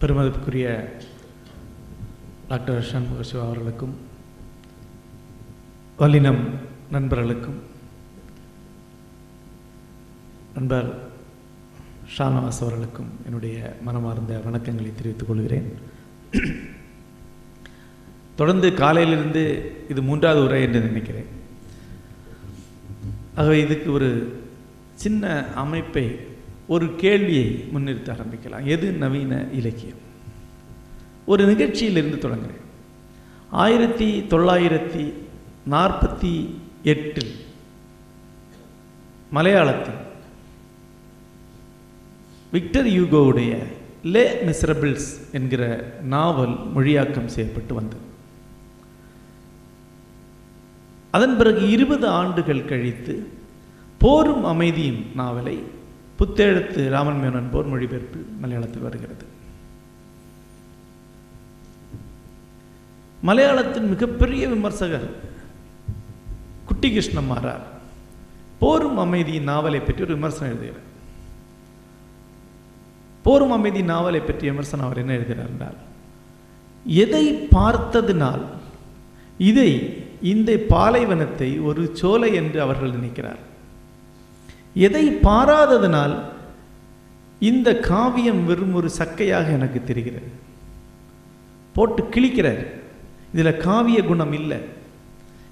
பெருமதிப்புக்குரிய 0.00 0.92
doctor 2.48 2.82
Shanmuga 2.82 3.22
Siva 3.22 3.44
அவர்களுக்கும் 3.44 3.94
வல்லினம் 5.98 6.40
நண்பர்களுக்கும் 6.90 7.58
நண்பர் 10.54 11.08
ஷானவாஸ் 12.18 12.60
அவர்களுக்கும் 12.60 13.10
என்னுடைய 13.24 13.76
மனமார்ந்த 13.82 14.40
வணக்கங்களை 14.44 14.94
தெரிவித்துக் 14.94 15.28
கொள்கிறேன். 15.28 15.68
தொடர்ந்து 18.36 18.74
காலையிலிருந்து 18.74 19.72
இது 19.88 20.02
மூன்றாவது 20.02 20.44
உரை 20.44 20.62
என்று 20.62 20.80
நினைக்கிறேன். 20.80 21.26
ஆகவே 23.34 23.60
இதுக்கு 23.60 23.92
ஒரு 23.92 24.40
சின்ன 24.94 25.44
அமைப்பை 25.54 26.28
ஒரு 26.70 26.86
கேள்வியை 26.96 27.46
முன்னிறுத்த 27.72 28.08
ஆரம்பிக்கலாம். 28.14 28.64
எது 28.64 28.92
நவீன 28.92 29.32
இலக்கியம்? 29.52 30.00
ஒரு 31.26 31.44
நிகழ்ச்சியிலிருந்து 31.44 32.18
தொடங்குகிறேன் 32.18 32.66
ஆயிரத்தி 33.50 34.08
தொள்ளாயிரத்தி 34.28 35.04
நாற்பத்தி 35.70 36.32
எட்டில் 36.82 37.32
மலையாளத்தில் 39.34 39.98
விக்டர் 42.52 42.86
யூகோவுடைய 42.86 43.58
லே 44.04 44.24
மிஸ்ரபிள்ஸ் 44.46 45.08
என்கிற 45.32 45.62
நாவல் 46.02 46.54
மொழியாக்கம் 46.76 47.26
செய்யப்பட்டு 47.26 47.74
வந்தது. 47.74 48.02
அதன் 51.10 51.36
பிறகு 51.36 51.70
இருபது 51.70 52.06
ஆண்டுகள் 52.08 52.64
கழித்து 52.64 53.28
போரும் 53.98 54.44
அமைதியும் 54.44 55.04
நாவலை 55.14 55.58
புத்தெழுத்து 56.20 56.80
ராமன் 56.90 57.20
மேனன் 57.22 57.50
போர் 57.52 57.70
மொழிபெயர்ப்பில் 57.72 58.26
மலையாளத்தில் 58.42 58.86
வருகிறது. 58.86 59.24
மலையாளத்தின் 63.22 63.88
மிகப்பெரிய 63.88 64.48
விமர்சகர் 64.48 65.08
குட்டி 66.68 66.88
கிருஷ்ணமாரார் 66.88 67.64
போரும் 68.58 68.98
அமைதி 68.98 69.34
நாவலை 69.40 69.80
பற்றி 69.80 70.02
ஒரு 70.02 70.14
விமர்சனம் 70.14 70.52
எழுதுகிறார். 70.52 70.86
போரும் 73.24 73.50
அமைதி 73.50 73.82
நாவலை 73.82 74.20
பற்றி 74.20 74.44
விமர்சனம் 74.50 74.86
அவர் 74.86 74.98
என்ன 74.98 75.12
எழுதுகிறார் 75.12 75.50
என்றால் 75.52 75.78
எதை 76.86 77.24
பார்த்ததினால் 77.56 78.44
இதை 79.38 79.70
இந்த 80.32 80.50
பாலைவனத்தை 80.68 81.50
ஒரு 81.68 81.82
சோலை 81.92 82.30
என்று 82.34 82.58
அவர்கள் 82.60 82.96
நினைக்கிறார் 82.98 83.40
எதை 84.74 85.08
பாராததனால் 85.08 86.18
இந்த 87.40 87.78
காவியம் 87.78 88.46
வெறும் 88.46 88.74
ஒரு 88.74 88.90
சக்கையாக 88.98 89.52
எனக்கு 89.52 89.84
தெரிகிறது. 89.84 90.30
போட்டு 91.74 92.02
கிழிக்கிறார். 92.02 92.66
இதில் 93.34 93.56
காவிய 93.56 94.04
குணம் 94.04 94.32
இல்லை. 94.32 94.56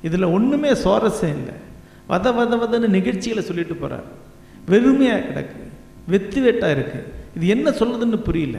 இதில் 0.03 0.23
ஒன்றுமே 0.23 0.71
சுவாரஸ்யம் 0.71 1.37
இல்லை. 1.37 1.67
வத 2.09 2.33
வத 2.33 2.57
வதன்னு 2.57 2.89
நிகழ்ச்சிகளை 2.89 3.45
சொல்லிட்டு 3.45 3.75
போகிறார் 3.75 4.05
வெறுமையாக 4.67 5.21
கிடக்கு. 5.21 5.67
வெத்து 6.09 6.41
வெட்டாக 6.41 6.85
இருக்குது 6.85 7.37
இது 7.37 7.47
என்ன 7.47 7.71
சொல்லுதுன்னு 7.71 8.17
புரியல. 8.17 8.59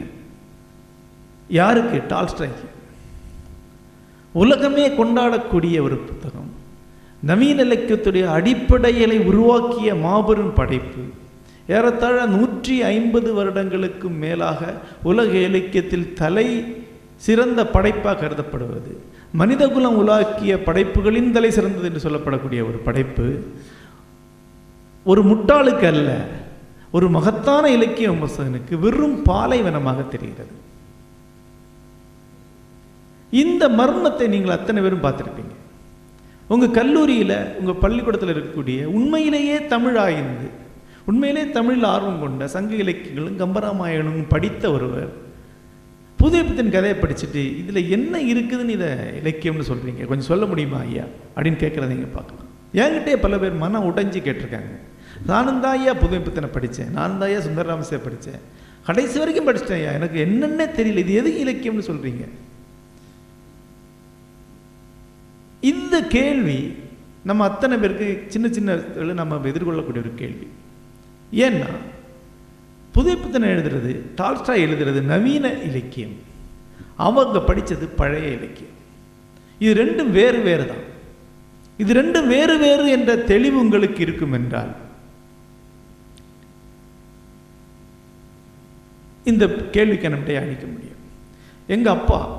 யாருக்கு? 1.49 2.15
டால்ஸ்டாய்க்கு. 2.15 2.67
உலகமே 4.31 4.89
கொண்டாடக்கூடிய 4.89 5.81
ஒரு 5.81 5.97
புத்தகம். 5.97 6.48
நவீன 7.21 7.63
இலக்கியத்துடைய 7.63 8.25
அடிப்படைகளை 8.37 9.17
உருவாக்கிய 9.25 9.95
மாபெரும் 9.95 10.53
படைப்பு. 10.53 11.01
ஏறத்தாழ 11.67 12.25
நூற்றி 12.25 12.81
ஐம்பது 12.81 13.33
வருடங்களுக்கு 13.33 14.09
மேலாக 14.09 14.73
உலக 15.03 15.31
இலக்கியத்தில் 15.37 16.13
தலை 16.13 16.63
சிறந்த 17.15 17.67
படைப்பாக 17.67 18.19
கருதப்படுவது. 18.21 18.93
மனிதகுலம் 19.31 20.07
உலாக்கிய 20.07 20.63
படைப்புகளின் 20.63 21.31
தலை 21.31 21.51
சிறந்தது 21.51 21.85
என்று 21.85 22.03
சொல்லப்படக்கூடிய 22.05 22.61
ஒரு 22.69 22.79
படைப்பு. 22.87 23.43
ஒரு 25.03 25.23
முட்டாளுக்கு 25.23 25.85
அல்ல 25.85 26.17
ஒரு 26.91 27.09
மகத்தான 27.09 27.69
இலக்கிய 27.69 28.11
விமர்சகனுக்கு 28.11 28.79
வெறும் 28.79 29.23
பாலைவனமாக 29.23 30.07
தெரிகிறது. 30.07 30.55
இந்த 33.29 33.69
மர்மத்தை 33.69 34.27
நீங்கள் 34.27 34.57
அத்தனை 34.57 34.81
பேரும் 34.81 35.03
பார்த்துருப்பீங்க. 35.03 35.55
உங்கள் 36.49 36.71
கல்லூரியில் 36.71 37.55
உங்கள் 37.59 37.81
பள்ளிக்கூடத்தில் 37.81 38.33
இருக்கக்கூடிய 38.33 38.85
உண்மையிலேயே 38.97 39.65
தமிழ் 39.65 39.97
ஆய்ந்து 39.97 40.47
உண்மையிலே 41.05 41.49
தமிழில் 41.49 41.83
ஆர்வம் 41.83 42.19
கொண்ட 42.19 42.47
சங்க 42.47 42.75
இலக்கியங்களும் 42.75 43.39
கம்பராமாயணமும் 43.39 44.27
படித்த 44.27 44.71
ஒருவர் 44.71 45.11
புதைப்பத்தின் 46.19 46.71
கதையை 46.71 46.97
படிச்சுட்டு 46.97 47.41
இதில் 47.57 47.89
என்ன 47.89 48.17
இருக்குதுன்னு 48.31 48.75
இதை 48.77 48.89
இலக்கியம்னு 49.21 49.69
சொல்கிறீங்க 49.69 50.05
கொஞ்சம் 50.05 50.29
சொல்ல 50.31 50.45
முடியுமா 50.45 50.79
ஐயா? 50.79 51.03
அப்படின்னு 51.35 51.61
கேட்குறத 51.63 51.87
நீங்கள் 51.87 52.13
பார்க்கலாம். 52.13 52.47
என்கிட்டே 52.73 53.15
பல 53.15 53.37
பேர் 53.37 53.53
மனம் 53.53 53.85
உடைஞ்சு 53.91 54.19
கேட்டிருக்காங்க. 54.19 54.73
நானும் 55.25 55.61
தான் 55.61 55.79
ஐயா 55.79 55.93
புதைப்பத்தினை 55.93 56.49
படித்தேன் 56.51 56.91
நானும் 56.91 57.19
தான் 57.19 57.29
ஐயா 57.29 57.39
சுந்தரராமசே 57.39 57.99
படித்தேன் 58.03 58.41
கடைசி 58.85 59.19
வரைக்கும் 59.19 59.47
படிச்சிட்டேன் 59.47 59.79
ஐயா. 59.81 59.91
எனக்கு 59.91 60.19
என்னென்ன 60.19 60.65
தெரியல. 60.77 60.97
இது 60.97 61.13
எது 61.13 61.31
இலக்கியம்னு 61.45 61.87
சொல்கிறீங்க 61.87 62.23
இந்த 65.61 66.01
கேள்வி 66.01 66.73
நம்ம 67.23 67.43
அத்தனை 67.43 67.77
பேருக்கு 67.77 68.25
சின்ன 68.27 68.47
சின்ன 68.47 68.75
நம்ம 69.13 69.37
எதிர்கொள்ளக்கூடிய 69.37 70.03
ஒரு 70.05 70.13
கேள்வி. 70.15 70.47
ஏன்னா 71.31 71.67
புதைப்புத்தனை 72.91 73.49
எழுதுறது 73.49 74.01
டால்ஸ்டா 74.17 74.53
எழுதுறது 74.65 75.01
நவீன 75.01 75.53
இலக்கியம். 75.53 76.15
அவங்க 76.95 77.41
படித்தது 77.41 77.87
பழைய 77.87 78.27
இலக்கியம். 78.27 78.75
இது 79.59 79.83
ரெண்டும் 79.83 80.11
வேறு 80.11 80.39
வேறு 80.41 80.65
தான். 80.67 80.85
இது 81.77 81.93
ரெண்டும் 82.01 82.27
வேறு 82.27 82.57
வேறு 82.57 82.89
என்ற 82.89 83.15
தெளிவு 83.15 83.59
உங்களுக்கு 83.59 84.01
இருக்கும் 84.01 84.33
என்றால் 84.33 84.75
இந்த 89.23 89.47
கேள்விக்கு 89.47 90.09
நம்மகிட்ட 90.09 90.41
அளிக்க 90.41 90.65
முடியும் 90.65 91.01
எங்கள் 91.67 91.93
அப்பா 91.93 92.38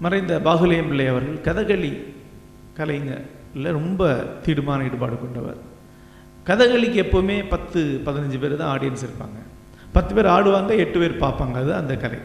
மறைந்த 0.00 0.40
பாகுலேயம் 0.44 0.88
பிள்ளை 0.88 1.06
அவர்கள் 1.06 1.54
கதகளி 1.54 2.02
கலைஞரில் 2.74 3.26
ரொம்ப 3.54 4.24
தீடுமான 4.42 4.84
ஈடுபாடு 4.84 5.18
கொண்டவர். 5.18 5.56
கதகளிக்கு 6.44 7.02
எப்போவுமே 7.02 7.48
பத்து 7.48 8.00
பதினஞ்சு 8.06 8.38
பேர் 8.38 8.56
தான் 8.56 8.78
ஆடியன்ஸ் 8.78 9.06
இருப்பாங்க. 9.06 9.38
பத்து 9.92 10.14
பேர் 10.14 10.26
ஆடுவாங்க 10.26 10.76
எட்டு 10.76 10.98
பேர் 10.98 11.20
பார்ப்பாங்க. 11.20 11.52
அது 11.52 11.74
அந்த 11.74 11.96
கலை. 11.96 12.18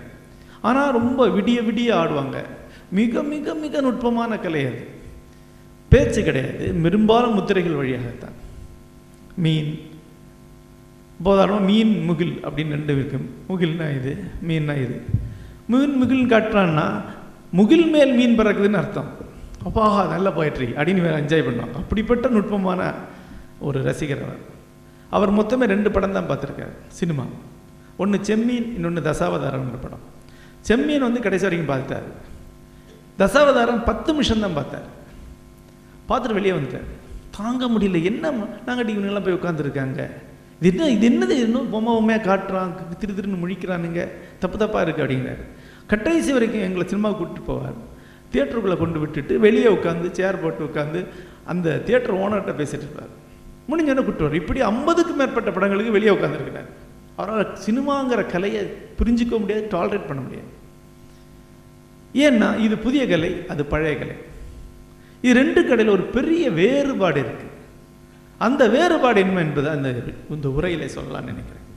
ஆனால் 0.61 0.91
ரொம்ப 0.91 1.27
விடிய 1.27 1.59
விடிய 1.63 1.93
ஆடுவாங்க. 1.93 2.43
மிக 2.91 3.23
மிக 3.23 3.53
மிக 3.53 3.81
நுட்பமான 3.81 4.37
கலை 4.37 4.65
அது. 4.65 4.87
பேச்சு 5.89 6.23
கிடையாது. 6.23 6.73
பெரும்பாலும் 6.73 7.33
முத்திரைகள் 7.33 7.75
வழியாகத்தான். 7.75 8.31
மீன். 9.35 9.79
போதாரம் 11.25 11.61
மீன் 11.61 12.03
முகில் 12.03 12.39
அப்படின்னு 12.45 12.69
ரெண்டு 12.69 12.93
இருக்கும் 12.93 13.29
முகில்னா 13.49 13.95
இது 13.95 14.17
மீன்னா 14.47 14.77
இது. 14.77 15.01
மீன் 15.67 16.03
முகில்னு 16.03 16.29
காட்டுறான்னா 16.29 17.01
முகில் 17.57 17.87
மேல் 17.93 18.13
மீன் 18.19 18.37
பறக்குதுன்னு 18.39 18.79
அர்த்தம். 18.81 19.09
அப்பாஹா 19.67 20.01
நல்ல 20.13 20.29
போயிட்ரி 20.29 20.67
அப்படின்னு 20.79 21.03
வேறு 21.05 21.21
என்ஜாய் 21.23 21.45
பண்ணுவாங்க 21.47 21.75
அப்படிப்பட்ட 21.81 22.27
நுட்பமான 22.35 22.81
ஒரு 23.67 23.79
ரசிகர் 23.83 24.23
அவர். 24.25 24.41
அவர் 25.15 25.31
மொத்தமே 25.39 25.65
ரெண்டு 25.73 25.91
படம் 25.91 26.17
தான் 26.17 26.29
பார்த்துருக்காரு. 26.29 26.73
சினிமா. 26.99 27.25
ஒன்று 27.97 28.17
செம்மீன் 28.29 28.67
இன்னொன்று 28.77 29.01
தசாவதாரம்ன்ற 29.09 29.77
படம். 29.85 30.03
செம்மீன் 30.67 31.05
வந்து 31.07 31.21
கடைசி 31.25 31.45
வரைக்கும் 31.47 31.71
பார்த்துட்டார். 31.73 32.09
தசாவதாரம் 33.21 33.85
பத்து 33.89 34.11
நிமிஷம் 34.11 34.43
தான் 34.45 34.57
பார்த்தார். 34.59 34.87
பார்த்துட்டு 36.09 36.37
வெளியே 36.39 36.53
வந்துட்டார். 36.57 36.87
தாங்க 37.37 37.65
முடியல. 37.73 38.03
என்ன 38.03 38.31
நாங்கள் 38.65 38.93
இவங்கெல்லாம் 38.93 39.27
போய் 39.27 39.39
உட்காந்துருக்காங்க 39.39 40.01
இது 40.61 40.69
என்ன 40.71 40.89
இது 40.95 41.05
என்னது? 41.09 41.35
இன்னும் 41.45 41.69
பொம்மை 41.69 41.93
பொம்மையாக 41.93 42.25
காட்டுறான் 42.29 42.71
திரு 42.99 43.13
திருன்னு 43.13 43.41
முழிக்கிறானுங்க. 43.43 44.01
தப்பு 44.39 44.57
தப்பாக 44.57 44.83
இருக்குது 44.85 45.05
அப்படிங்கிறாரு. 45.05 45.43
கடைசி 45.87 46.31
வரைக்கும் 46.31 46.61
எங்களை 46.61 46.87
சினிமாவுக்கு 46.87 47.23
கூப்பிட்டு 47.23 47.51
போவார். 47.51 47.79
தியேட்டருக்குள்ளே 48.31 48.77
கொண்டு 48.77 48.99
விட்டுட்டு 48.99 49.39
வெளியே 49.39 49.67
உட்காந்து 49.67 50.11
சேர் 50.11 50.41
போட்டு 50.43 50.63
உட்காந்து 50.69 51.05
அந்த 51.45 51.77
தியேட்டர் 51.77 52.17
ஓனர்கிட்ட 52.17 52.53
பேசிட்டு 52.61 52.85
இருப்பார். 52.85 53.11
முடிஞ்சோன்னு 53.69 54.05
கூப்பிட்டு 54.05 54.41
இப்படி 54.41 54.61
ஐம்பதுக்கும் 54.61 55.15
மேற்பட்ட 55.15 55.51
படங்களுக்கு 55.51 55.91
வெளியே 55.91 56.11
உட்காந்துருக்கிறார் 56.11 56.69
அவரால் 57.15 57.57
சினிமாங்கிற 57.65 58.21
கலையை 58.31 58.61
புரிஞ்சிக்க 58.99 59.39
முடியாது 59.39 59.67
டாலரேட் 59.71 60.07
பண்ண 60.07 60.21
முடியாது. 60.21 60.51
ஏன்னா 62.25 62.59
இது 62.59 62.77
புதிய 62.77 63.07
கலை 63.07 63.47
அது 63.47 63.65
பழைய 63.65 63.97
கலை. 63.97 64.15
இது 65.21 65.33
ரெண்டு 65.33 65.61
கடையில் 65.67 65.93
ஒரு 65.93 66.03
பெரிய 66.03 66.51
வேறுபாடு 66.51 67.21
இருக்குது 67.21 67.51
அந்த 68.37 68.67
வேறுபாடு 68.67 69.19
என்ன 69.19 69.39
என்பது 69.39 69.69
அந்த 69.69 69.89
இந்த 70.29 70.47
உரையில 70.47 70.87
சொல்லலாம்னு 70.95 71.31
நினைக்கிறேன். 71.33 71.67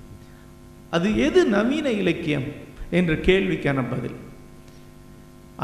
அது 0.91 1.19
எது 1.27 1.45
நவீன 1.45 1.91
இலக்கியம்? 1.91 2.65
என்ற 2.99 3.13
கேள்விக்கான 3.29 3.85
பதில். 3.93 4.17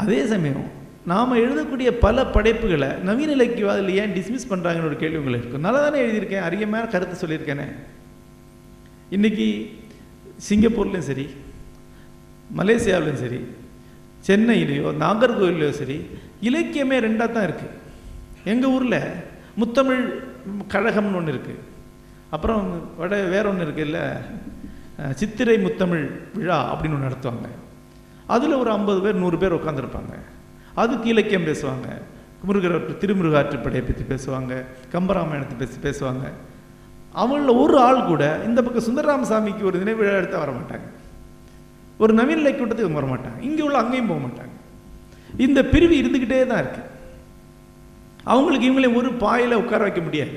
அதே 0.01 0.21
சமயம் 0.33 0.65
நாம் 1.11 1.39
எழுதக்கூடிய 1.43 1.89
பல 2.05 2.25
படைப்புகளை 2.35 2.89
நவீன 3.07 3.33
இலக்கியவாதில் 3.37 3.97
ஏன் 4.01 4.13
டிஸ்மிஸ் 4.17 4.49
பண்ணுறாங்கன்னு 4.51 4.89
ஒரு 4.89 4.97
கேள்வி 5.01 5.19
உங்களுக்கு 5.21 5.45
இருக்கும். 5.45 5.65
நல்லா 5.67 5.79
தானே 5.85 6.03
எழுதியிருக்கேன். 6.05 6.45
அரியமான 6.47 6.83
கருத்தை 6.93 7.15
சொல்லியிருக்கேனே. 7.23 7.67
இன்றைக்கி 9.15 9.47
சிங்கப்பூர்லேயும் 10.47 11.09
சரி 11.09 11.25
மலேசியாவிலையும் 12.59 13.23
சரி 13.25 13.39
சென்னையிலையோ 14.27 14.87
நாகர்கோவிலையோ 15.03 15.71
சரி 15.81 15.97
இலக்கியமே 16.49 16.97
ரெண்டாக 17.05 17.29
தான் 17.35 17.47
இருக்குது 17.47 17.75
எங்கள் 18.51 18.73
ஊரில் 18.75 18.99
முத்தமிழ் 19.61 20.03
கழகம்னு 20.73 21.19
ஒன்று 21.19 21.33
இருக்குது 21.35 21.61
அப்புறம் 22.35 22.63
வட 23.01 23.15
வேற 23.33 23.43
ஒன்று 23.49 23.65
இருக்குல்ல 23.65 23.83
இல்லை 23.83 24.05
சித்திரை 25.19 25.57
முத்தமிழ் 25.65 26.05
விழா 26.37 26.57
அப்படின்னு 26.71 26.95
ஒன்று 26.97 27.07
நடத்துவாங்க. 27.09 27.47
அதில் 28.33 28.59
ஒரு 28.61 28.69
ஐம்பது 28.77 28.99
பேர் 29.01 29.21
நூறு 29.23 29.37
பேர் 29.37 29.57
உட்காந்துருப்பாங்க 29.59 30.13
அதுக்கு 30.81 31.07
இலக்கியம் 31.13 31.47
பேசுவாங்க. 31.49 31.87
முருகர் 32.47 32.77
திருமுருகாற்றுப்படையை 33.01 33.83
பற்றி 33.89 34.05
பேசுவாங்க. 34.13 34.53
கம்பராமாயணத்தை 34.93 35.55
பற்றி 35.59 35.77
பேசுவாங்க. 35.87 36.25
அவங்களில் 37.21 37.59
ஒரு 37.63 37.75
ஆள் 37.87 38.07
கூட 38.11 38.23
இந்த 38.47 38.59
பக்கம் 38.63 38.87
சுந்தரராமசாமிக்கு 38.87 39.63
ஒரு 39.69 39.77
நினைவு 39.81 39.99
விழா 39.99 40.15
எடுத்தால் 40.21 40.43
வர 40.45 40.53
மாட்டாங்க 40.59 40.87
ஒரு 42.03 42.13
நவீன 42.19 42.41
இலக்கிய 42.41 42.59
கூட்டத்துக்கு 42.61 42.99
வர 42.99 43.09
மாட்டாங்க 43.13 43.39
இங்கே 43.49 43.63
உள்ள 43.67 43.77
அங்கேயும் 43.81 44.09
போக 44.11 44.21
மாட்டாங்க. 44.25 44.53
இந்த 45.45 45.59
பிரிவு 45.73 45.95
இருந்துக்கிட்டே 46.01 46.39
தான் 46.51 46.61
இருக்கு. 46.63 46.81
அவங்களுக்கு 48.33 48.67
இவங்களே 48.69 48.89
ஒரு 48.99 49.09
பாயில 49.23 49.53
உட்கார 49.63 49.81
வைக்க 49.87 50.01
முடியாது. 50.01 50.35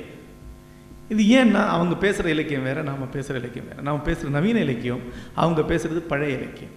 இது 1.09 1.43
ஏன்னா 1.43 1.67
அவங்க 1.67 1.95
பேசுகிற 1.95 2.29
இலக்கியம் 2.29 2.63
வேற 2.63 2.81
நாம 2.81 3.05
பேசுகிற 3.05 3.39
இலக்கியம் 3.39 3.67
வேற. 3.67 3.81
நாம 3.81 3.99
பேசுகிற 3.99 4.29
நவீன 4.29 4.59
இலக்கியம் 4.59 4.99
அவங்க 5.33 5.61
பேசுறது 5.61 5.97
பழைய 5.97 6.37
இலக்கியம். 6.37 6.75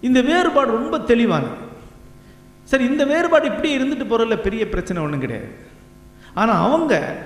இந்த 0.00 0.20
வேறுபாடு 0.20 0.70
ரொம்ப 0.70 0.98
தெளிவானது. 0.98 1.72
சரி 2.64 2.84
இந்த 2.84 3.04
வேறுபாடு 3.04 3.46
இப்படி 3.46 3.78
இருந்துட்டு 3.78 4.06
போறதுல 4.06 4.36
பெரிய 4.36 4.68
பிரச்சனை 4.68 5.02
ஒன்றும் 5.02 5.20
கிடையாது. 5.20 5.48
ஆனால் 6.34 6.70
அவங்க 6.70 7.16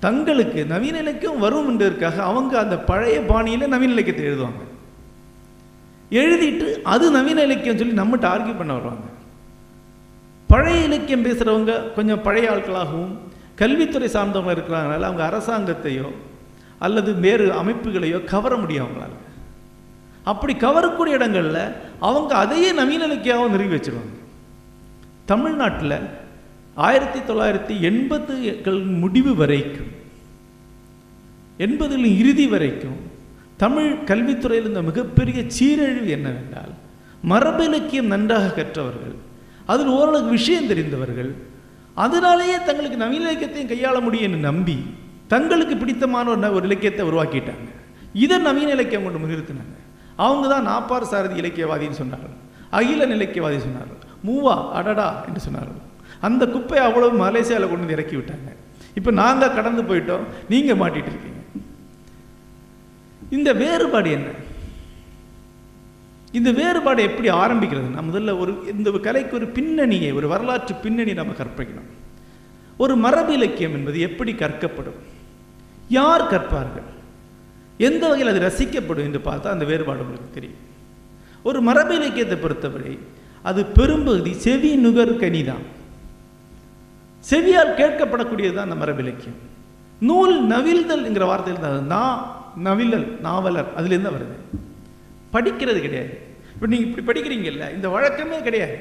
தங்களுக்கு 0.00 0.66
நவீன 0.66 0.98
இலக்கியம் 0.98 1.38
வரும் 1.38 1.68
என்பதற்காக 1.68 2.22
அவங்க 2.22 2.58
அந்த 2.58 2.78
பழைய 2.78 3.20
பாணியில் 3.20 3.68
நவீன 3.68 3.92
இலக்கியத்தை 3.92 4.26
எழுதுவாங்க. 4.26 4.62
எழுதிட்டு 6.10 6.82
அது 6.82 7.10
நவீன 7.10 7.42
இலக்கியம் 7.42 7.78
சொல்லி 7.78 8.00
நம்மகிட்ட 8.00 8.30
ஆர்கியூ 8.30 8.56
பண்ண 8.56 8.72
வருவாங்க. 8.72 9.06
பழைய 10.46 10.84
இலக்கியம் 10.84 11.24
பேசுகிறவங்க 11.24 11.92
கொஞ்சம் 11.92 12.22
பழைய 12.22 12.50
ஆட்களாகவும் 12.50 13.18
கல்வித்துறை 13.56 14.08
சார்ந்தவங்க 14.08 14.54
இருக்கிறாங்கனால 14.56 15.08
அவங்க 15.08 15.24
அரசாங்கத்தையோ 15.28 16.08
அல்லது 16.78 17.14
வேறு 17.14 17.46
அமைப்புகளையோ 17.62 18.24
கவர 18.24 18.56
முடியும் 18.56 18.86
அவங்களால. 18.86 19.14
அப்படி 20.22 20.52
கவரக்கூடிய 20.54 21.16
இடங்கள்ல 21.18 21.74
அவங்க 22.00 22.34
அதையே 22.34 22.72
நவீன 22.72 23.06
இலக்கியாவும் 23.06 23.50
நிறுவி 23.50 23.76
வச்சிருவாங்க. 23.76 24.14
தமிழ்நாட்டில் 25.24 25.98
ஆயிரத்தி 26.74 27.32
தொள்ளாயிரத்தி 27.32 27.74
எண்பதுகள் 27.80 28.80
முடிவு 28.84 29.34
வரைக்கும் 29.36 29.92
எண்பதுகளின் 31.58 32.18
இறுதி 32.18 32.46
வரைக்கும் 32.46 32.96
தமிழ் 33.56 33.90
கல்வித்துறையில் 34.06 34.64
இருந்த 34.64 34.82
மிகப்பெரிய 34.82 35.44
சீரழிவு 35.46 36.10
என்னவென்றால் 36.10 36.72
மரபு 37.22 37.64
இலக்கியம் 37.64 38.06
நன்றாக 38.06 38.48
கற்றவர்கள் 38.48 39.14
அதில் 39.66 39.86
ஓரளவுக்கு 39.86 40.30
விஷயம் 40.30 40.66
தெரிந்தவர்கள் 40.66 41.34
அதனாலேயே 41.94 42.56
தங்களுக்கு 42.62 42.96
நவீன 42.96 43.24
இலக்கியத்தையும் 43.24 43.70
கையாள 43.72 44.00
முடியும் 44.00 44.32
என்று 44.32 44.38
நம்பி 44.38 44.84
தங்களுக்கு 45.28 45.76
பிடித்தமான 45.76 46.30
ஒரு 46.30 46.52
ஒரு 46.52 46.64
இலக்கியத்தை 46.64 47.06
உருவாக்கிட்டாங்க. 47.06 47.68
இதை 48.12 48.38
நவீன 48.38 48.70
இலக்கியம் 48.70 49.04
கொண்டு 49.04 49.18
முன்னிறுத்தினாங்க. 49.18 49.76
அவங்க 50.16 50.48
தான் 50.48 50.68
நாப்பார் 50.68 51.02
சாரதி 51.02 51.40
இலக்கியவாதின்னு 51.40 52.00
சொன்னார்கள். 52.02 52.34
அகில 52.70 53.06
இலக்கியவாதி 53.06 53.58
சொன்னார்கள். 53.66 54.00
மூவா 54.26 54.72
அடடா 54.72 55.24
என்று 55.28 55.40
சொன்னார்கள். 55.46 55.80
அந்த 56.20 56.46
குப்பையை 56.46 56.86
அவ்வளவு 56.86 57.18
மலேசியாவில் 57.24 57.70
கொண்டு 57.72 57.84
வந்து 57.84 57.92
இறக்கி 57.92 58.16
விட்டாங்க. 58.16 58.50
இப்போ 58.94 59.10
நாங்கள் 59.10 59.54
கடந்து 59.54 59.82
போயிட்டோம். 59.82 60.24
நீங்கள் 60.48 60.76
மாட்டிட்டு 60.76 61.10
இருக்கீங்க. 61.12 61.42
இந்த 63.30 63.52
வேறுபாடு 63.52 64.10
என்ன? 64.10 64.28
இந்த 66.38 66.50
வேறுபாடு 66.60 67.00
எப்படி 67.08 67.28
ஆரம்பிக்கிறது 67.42 67.88
நான் 67.96 68.08
முதல்ல 68.10 68.32
ஒரு 68.42 68.52
இந்த 68.72 68.90
கலைக்கு 69.06 69.34
ஒரு 69.38 69.46
பின்னணியை 69.56 70.10
ஒரு 70.18 70.26
வரலாற்று 70.32 70.74
பின்னணி 70.84 71.12
நம்ம 71.20 71.34
கற்பிக்கணும் 71.40 71.90
ஒரு 72.84 72.94
மரபு 73.04 73.32
இலக்கியம் 73.38 73.74
என்பது 73.78 73.98
எப்படி 74.08 74.32
கற்கப்படும்? 74.42 74.98
யார் 75.98 76.30
கற்பார்கள்? 76.32 76.88
எந்த 77.88 78.02
வகையில் 78.10 78.30
அது 78.32 78.40
ரசிக்கப்படும் 78.46 79.06
என்று 79.08 79.20
பார்த்தா 79.28 79.54
அந்த 79.54 79.64
வேறுபாடு 79.70 80.02
உங்களுக்கு 80.04 80.36
தெரியும். 80.38 80.62
ஒரு 81.48 81.58
மரபு 81.68 81.94
இலக்கியத்தை 82.00 82.36
பொறுத்தவரை 82.44 82.94
அது 83.48 83.60
பெரும்பகுதி 83.78 84.32
செவி 84.46 84.70
நுகர் 84.84 85.14
கனிதான். 85.22 85.64
செவியால் 87.30 87.76
கேட்கப்படக்கூடியது 87.80 88.54
தான் 88.56 88.68
அந்த 88.68 88.78
மரபு 88.82 89.02
இலக்கியம். 89.04 89.38
நூல் 90.08 90.36
நவில்தல் 90.52 91.06
என்கிற 91.08 91.24
வார்த்தையில் 91.30 91.64
தான் 91.94 92.14
நவிழல் 92.66 93.06
நாவலர் 93.26 93.70
அதுலேருந்து 93.78 94.08
தான் 94.08 94.18
வருது. 94.18 94.36
படிக்கிறது 95.34 95.80
கிடையாது. 95.86 96.12
இப்போ 96.54 96.66
நீங்கள் 96.72 96.90
இப்படி 96.90 97.06
படிக்கிறீங்கல்ல 97.06 97.66
இந்த 97.76 97.88
வழக்கமே 97.88 98.38
கிடையாது. 98.46 98.76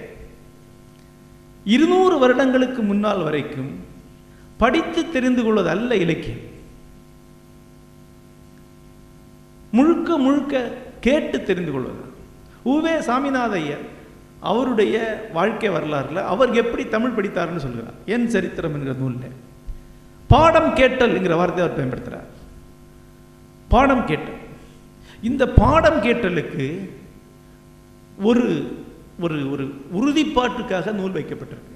இருநூறு 1.76 2.16
வருடங்களுக்கு 2.24 2.82
முன்னால் 2.82 3.24
வரைக்கும் 3.28 3.72
படித்து 4.64 5.02
தெரிந்து 5.16 5.44
கொள்வது 5.44 5.70
அல்ல 5.76 5.96
இலக்கியம். 6.06 6.44
முழுக்க 9.78 10.18
முழுக்க 10.26 10.62
கேட்டு 11.06 11.38
தெரிந்து 11.44 11.72
கொள்வது. 11.72 12.04
உவே 12.74 12.94
சாமிநாத 13.10 13.54
ஐயர் 13.62 13.86
அவருடைய 14.52 14.98
வாழ்க்கை 15.34 15.70
வரலாறுல 15.70 16.22
அவர் 16.34 16.52
எப்படி 16.62 16.84
தமிழ் 16.94 17.16
படித்தார்னு 17.18 17.64
சொல்கிறார் 17.66 17.98
என் 18.16 18.30
சரித்திரம் 18.36 18.74
என்கிற 18.74 18.94
நூலில். 19.02 19.36
பாடம் 20.34 20.72
கேட்டல் 20.80 21.16
என்கிற 21.16 21.36
வார்த்தையை 21.36 21.66
அவர் 21.66 21.78
பயன்படுத்துகிறார் 21.80 22.30
பாடம் 23.74 24.06
கேட்டல். 24.06 24.40
இந்த 25.28 25.44
பாடம் 25.62 26.00
கேட்டலுக்கு 26.06 26.66
ஒரு 28.30 28.48
ஒரு 29.26 29.38
ஒரு 29.54 29.64
உறுதிப்பாட்டுக்காக 30.00 30.94
நூல் 31.00 31.18
வைக்கப்பட்டிருக்கு. 31.18 31.76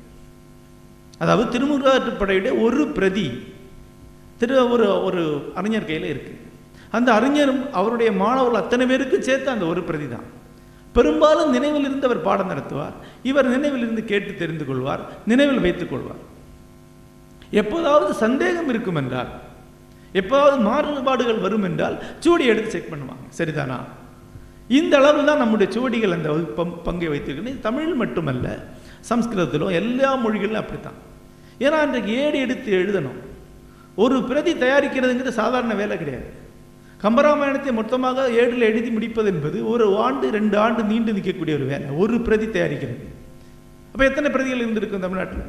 அதாவது 1.21 1.45
திருமுருகாற்றுப்படையுடைய 1.53 2.53
ஒரு 2.65 2.83
பிரதி 2.97 3.27
திரு 4.39 4.55
ஒரு 4.73 4.88
ஒரு 5.07 5.21
அறிஞர் 5.59 5.89
கையில் 5.89 6.11
இருக்குது 6.13 6.44
அந்த 6.97 7.09
அறிஞரும் 7.17 7.61
அவருடைய 7.79 8.09
மாணவர்கள் 8.23 8.61
அத்தனை 8.63 8.83
பேருக்கும் 8.91 9.25
சேர்த்து 9.27 9.49
அந்த 9.53 9.65
ஒரு 9.71 9.81
பிரதி 9.89 10.07
தான். 10.15 10.27
பெரும்பாலும் 10.95 11.53
நினைவில் 11.55 11.88
இருந்து 11.88 12.07
அவர் 12.09 12.25
பாடம் 12.27 12.51
நடத்துவார். 12.51 12.95
இவர் 13.29 13.53
நினைவில் 13.55 13.83
இருந்து 13.85 14.03
கேட்டு 14.11 14.31
தெரிந்து 14.41 14.65
கொள்வார் 14.69 15.03
நினைவில் 15.31 15.63
வைத்துக் 15.65 15.91
கொள்வார். 15.91 16.21
எப்போதாவது 17.61 18.11
சந்தேகம் 18.25 18.69
இருக்கும் 18.73 18.99
என்றால் 19.01 19.31
எப்போதாவது 20.21 20.57
மாறுபாடுகள் 20.69 21.43
வரும் 21.45 21.67
என்றால் 21.69 21.95
சுவடி 22.23 22.45
எடுத்து 22.51 22.69
செக் 22.75 22.91
பண்ணுவாங்க. 22.93 23.25
சரிதானா? 23.39 23.79
இந்த 24.80 24.94
அளவில் 24.99 25.30
தான் 25.30 25.44
நம்முடைய 25.44 25.68
சுவடிகள் 25.75 26.15
அந்த 26.18 26.30
பங்கை 26.87 27.07
வைத்திருக்கிறது 27.13 27.65
தமிழ் 27.68 27.94
மட்டுமல்ல 28.01 28.47
சம்ஸ்கிருதத்திலும் 29.09 29.77
எல்லா 29.81 30.09
மொழிகளிலும் 30.23 30.61
அப்படித்தான். 30.63 30.97
ஏன்னா 31.63 31.77
அன்றைக்கு 31.83 32.11
ஏடு 32.23 32.37
எடுத்து 32.45 32.71
எழுதணும். 32.80 33.19
ஒரு 34.03 34.18
பிரதி 34.30 34.53
தயாரிக்கிறதுங்கிறது 34.63 35.39
சாதாரண 35.42 35.73
வேலை 35.81 35.95
கிடையாது. 36.01 36.27
கம்பராமாயணத்தை 37.03 37.71
மொத்தமாக 37.80 38.27
ஏடில் 38.42 38.68
எழுதி 38.69 38.89
முடிப்பது 38.95 39.30
என்பது 39.33 39.57
ஒரு 39.73 39.85
ஆண்டு 40.06 40.27
ரெண்டு 40.37 40.57
ஆண்டு 40.65 40.83
நீண்டு 40.92 41.11
நிற்கக்கூடிய 41.18 41.56
ஒரு 41.59 41.68
வேலை. 41.71 41.87
ஒரு 42.03 42.15
பிரதி 42.27 42.47
தயாரிக்கிறது. 42.47 43.06
அப்போ 43.94 44.03
எத்தனை 44.09 44.30
பிரதிகள் 44.35 44.63
இருந்திருக்கும் 44.63 45.06
தமிழ்நாட்டில்? 45.06 45.45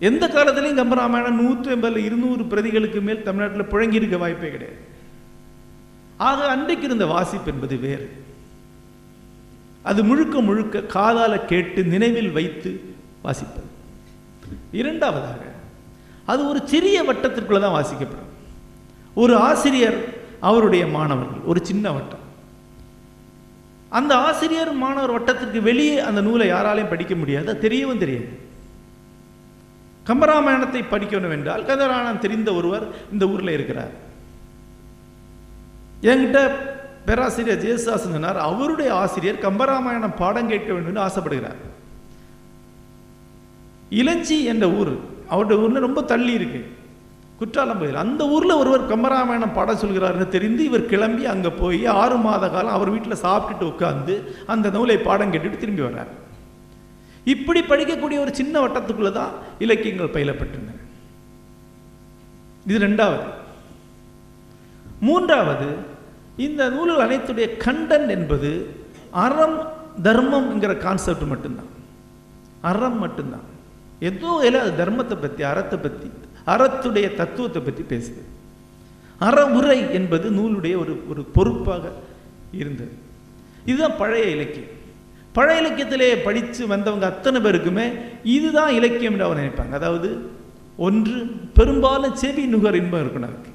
எந்த 0.00 0.28
காலத்திலையும் 0.28 0.80
கம்பராமாயணம் 0.80 1.40
நூற்றி 1.40 1.72
எண்பதுல 1.72 1.96
இருநூறு 1.96 2.42
பிரதிகளுக்கு 2.44 3.00
மேல் 3.00 3.22
தமிழ்நாட்டில் 3.22 3.70
புழங்கி 3.72 3.92
இருக்க 3.92 4.16
வாய்ப்பே 4.16 4.50
கிடையாது. 4.50 4.78
ஆக 6.16 6.48
அன்றைக்கு 6.48 6.84
இருந்த 6.84 7.06
வாசிப்பு 7.06 7.52
என்பது 7.52 7.76
வேறு. 7.76 8.12
அது 9.82 10.04
முழுக்க 10.04 10.40
முழுக்க 10.40 10.78
காதால 10.78 11.44
கேட்டு 11.44 11.84
நினைவில் 11.84 12.32
வைத்து 12.32 12.94
வாசிப்பது. 13.24 13.68
இரண்டாவதாக 14.72 15.44
அது 16.26 16.48
ஒரு 16.48 16.60
சிறிய 16.64 17.02
வட்டத்திற்குள்ள 17.02 17.60
தான் 17.60 17.84
வாசிக்கப்படும். 17.84 18.32
ஒரு 19.14 19.36
ஆசிரியர் 19.36 19.98
அவருடைய 20.40 20.86
மாணவர்கள் 20.86 21.40
ஒரு 21.40 21.64
சின்ன 21.64 21.92
வட்டம். 21.92 22.26
அந்த 23.88 24.16
ஆசிரியர் 24.16 24.72
மாணவர் 24.72 25.10
வட்டத்திற்கு 25.10 25.62
வெளியே 25.62 25.98
அந்த 25.98 26.20
நூலை 26.20 26.50
யாராலையும் 26.50 26.88
படிக்க 26.88 27.14
முடியாது 27.14 27.54
தெரியவும் 27.54 27.98
தெரியாது. 27.98 28.46
கம்பராமாயணத்தை 30.08 30.82
படிக்கணும் 30.92 31.34
என்றால் 31.36 31.66
கதராயணம் 31.70 32.22
தெரிந்த 32.24 32.50
ஒருவர் 32.58 32.84
இந்த 33.12 33.24
ஊரில் 33.32 33.54
இருக்கிறார். 33.56 33.92
என்கிட்ட 36.10 36.40
பேராசிரியர் 37.06 37.62
ஜெயசாசன் 37.64 38.14
சொன்னார் 38.14 38.38
அவருடைய 38.48 38.90
ஆசிரியர் 39.02 39.44
கம்பராமாயணம் 39.46 40.18
பாடம் 40.22 40.50
கேட்க 40.52 40.68
வேண்டும் 40.72 40.90
என்று 40.92 41.06
ஆசைப்படுகிறார். 41.08 41.60
இளஞ்சி 44.00 44.36
என்ற 44.52 44.64
ஊர் 44.80 44.92
அவருடைய 45.32 45.62
ஊர்ல 45.62 45.78
ரொம்ப 45.86 46.00
தள்ளி 46.02 46.32
இருக்கு. 46.38 46.60
குற்றாலம் 47.40 47.78
பகுதியில். 47.78 48.02
அந்த 48.04 48.22
ஊரில் 48.34 48.58
ஒருவர் 48.62 48.88
கம்பராமாயணம் 48.92 49.56
பாடம் 49.58 49.80
சொல்கிறார்னு 49.82 50.26
தெரிந்து 50.36 50.62
இவர் 50.68 50.90
கிளம்பி 50.92 51.24
அங்கே 51.32 51.50
போய் 51.60 51.82
ஆறு 52.00 52.16
மாத 52.24 52.44
காலம் 52.54 52.76
அவர் 52.76 52.92
வீட்டில் 52.94 53.22
சாப்பிட்டுட்டு 53.24 53.68
உட்காந்து 53.72 54.14
அந்த 54.54 54.70
நூலை 54.76 54.96
பாடம் 55.08 55.32
கேட்டுட்டு 55.32 55.62
திரும்பி 55.62 55.82
வர்றார். 55.86 56.10
இப்படி 57.34 57.60
படிக்கக்கூடிய 57.70 58.18
ஒரு 58.24 58.32
சின்ன 58.40 58.54
வட்டத்துக்குள்ள 58.64 59.10
தான் 59.20 59.32
இலக்கியங்கள் 59.64 60.14
பயிலப்பட்டன. 60.16 60.74
இது 62.68 62.78
ரெண்டாவது. 62.86 63.26
மூன்றாவது 65.08 65.68
இந்த 66.46 66.62
நூல்கள் 66.74 67.04
அனைத்துடைய 67.06 67.46
கண்டன் 67.64 68.08
என்பது 68.16 68.50
அறம் 69.24 69.58
தர்மம்ங்கிற 70.06 70.72
கான்செப்ட் 70.86 71.26
மட்டும்தான். 71.32 71.70
அறம் 72.70 72.98
மட்டும்தான். 73.04 73.46
ஏதோ 74.08 74.30
இல்லை 74.46 74.60
அது 74.64 74.72
தர்மத்தை 74.82 75.16
பற்றி 75.24 75.42
அறத்தை 75.52 75.78
பற்றி 75.84 76.08
அறத்துடைய 76.54 77.06
தத்துவத்தை 77.20 77.60
பற்றி 77.62 77.84
பேசுது. 77.92 78.22
அறமுறை 79.28 79.78
என்பது 79.98 80.26
நூலுடைய 80.38 80.74
ஒரு 80.82 80.94
ஒரு 81.12 81.22
பொறுப்பாக 81.36 81.84
இருந்தது. 82.60 82.94
இதுதான் 83.70 83.98
பழைய 84.02 84.26
இலக்கியம். 84.36 84.74
பழைய 85.38 85.62
இலக்கியத்திலே 85.62 86.08
படித்து 86.26 86.62
வந்தவங்க 86.72 87.06
அத்தனை 87.12 87.38
பேருக்குமே 87.44 87.86
இதுதான் 88.36 88.72
இலக்கியம் 88.78 89.14
என்று 89.14 89.26
அவர் 89.28 89.42
நினைப்பாங்க. 89.42 89.74
அதாவது 89.80 90.10
ஒன்று 90.86 91.18
பெரும்பாலும் 91.58 92.18
செவி 92.22 92.44
நுகர் 92.54 92.78
இன்பம் 92.80 93.02
இருக்கணும் 93.04 93.30
அதுக்கு 93.30 93.52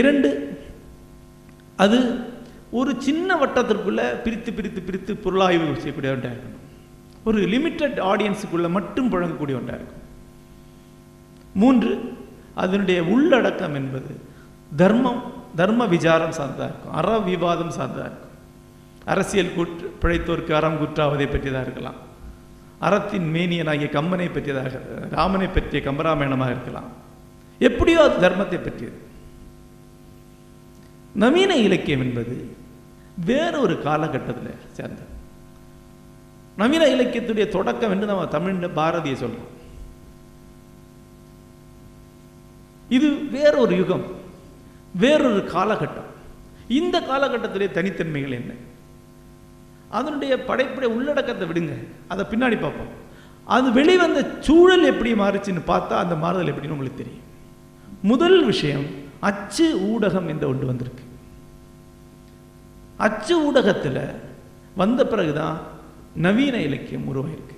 இரண்டு 0.00 0.30
அது 1.84 1.98
ஒரு 2.78 2.90
சின்ன 3.06 3.36
வட்டத்திற்குள்ள 3.42 4.00
பிரித்து 4.24 4.50
பிரித்து 4.58 4.80
பிரித்து 4.88 5.12
பொருளாய்வு 5.24 5.66
செய்யக்கூடிய 5.76 6.12
ஒன்றாக 6.16 6.34
இருக்கணும். 6.34 6.58
ஒரு 7.28 7.38
லிமிட்டட் 7.52 7.96
ஆடியன்ஸுக்குள்ள 8.10 8.68
மட்டும் 8.76 9.08
புழங்கக்கூடிய 9.12 9.56
ஒன்றாக 9.60 9.80
இருக்கும் 9.80 10.06
மூன்று 11.62 11.92
அதனுடைய 12.62 12.98
உள்ளடக்கம் 13.14 13.76
என்பது 13.80 14.12
தர்மம் 14.82 15.22
தர்ம 15.60 15.86
விசாரம் 15.94 16.36
சார்ந்ததாக 16.38 16.70
இருக்கும். 16.72 16.96
அற 17.00 17.18
விவாதம் 17.30 17.76
சார்ந்ததாக 17.78 18.10
இருக்கும். 18.10 18.29
அரசியல் 19.04 19.54
கூற்று 19.54 19.94
பிழைத்தோருக்கு 20.02 20.52
அறம் 20.52 20.80
குற்றாவதை 20.80 21.26
பற்றியதாக 21.30 21.62
இருக்கலாம். 21.62 21.94
அறத்தின் 22.78 23.34
மேனியனாகிய 23.34 23.88
கம்பனை 23.90 24.32
பற்றியதாக 24.32 24.80
ராமனை 25.10 25.46
பற்றிய 25.46 25.90
கம்பராமாயணமாக 25.90 26.50
இருக்கலாம். 26.50 26.90
எப்படியோ 27.58 28.10
அது 28.10 28.28
தர்மத்தை 28.28 28.58
பற்றியது. 28.62 28.98
நவீன 31.14 31.56
இலக்கியம் 31.56 32.00
என்பது 32.00 32.56
வேறொரு 33.24 33.82
காலகட்டத்தில் 33.82 34.54
சேர்ந்தது. 34.72 35.08
நவீன 36.56 36.84
இலக்கியத்துடைய 36.84 37.48
தொடக்கம் 37.48 37.90
என்று 37.90 38.06
நம்ம 38.06 38.26
தமிழ் 38.26 38.54
பாரதியை 38.54 39.16
சொல்றோம். 39.16 39.50
இது 42.88 43.10
வேறொரு 43.10 43.76
யுகம் 43.76 44.04
வேறொரு 44.94 45.50
காலகட்டம். 45.54 46.08
இந்த 46.68 47.00
காலகட்டத்திலே 47.00 47.70
தனித்தன்மைகள் 47.70 48.30
என்ன? 48.30 48.52
அதனுடைய 49.90 50.32
படைப்புடைய 50.48 50.88
உள்ளடக்கத்தை 50.96 51.46
விடுங்க. 51.48 51.74
அதை 52.08 52.24
பின்னாடி 52.30 52.56
பார்ப்போம். 52.60 52.90
அது 53.44 53.72
வெளிவந்த 53.72 54.20
சூழல் 54.40 54.90
எப்படி 54.92 55.12
மாறுச்சுன்னு 55.12 55.62
பார்த்தா 55.72 55.94
அந்த 56.04 56.14
மாறுதல் 56.14 56.50
எப்படின்னு 56.52 56.76
உங்களுக்கு 56.76 57.02
தெரியும். 57.02 57.26
முதல் 58.02 58.44
விஷயம் 58.44 58.84
அச்சு 59.28 59.66
ஊடகம் 59.92 60.28
என்று 60.32 60.48
ஒன்று 60.48 60.66
வந்திருக்கு. 60.66 61.04
அச்சு 62.96 63.34
ஊடகத்தில் 63.46 64.02
வந்த 64.74 65.06
பிறகுதான் 65.06 65.56
நவீன 66.26 66.56
இலக்கியம் 66.68 67.08
உருவாயிருக்கு. 67.12 67.56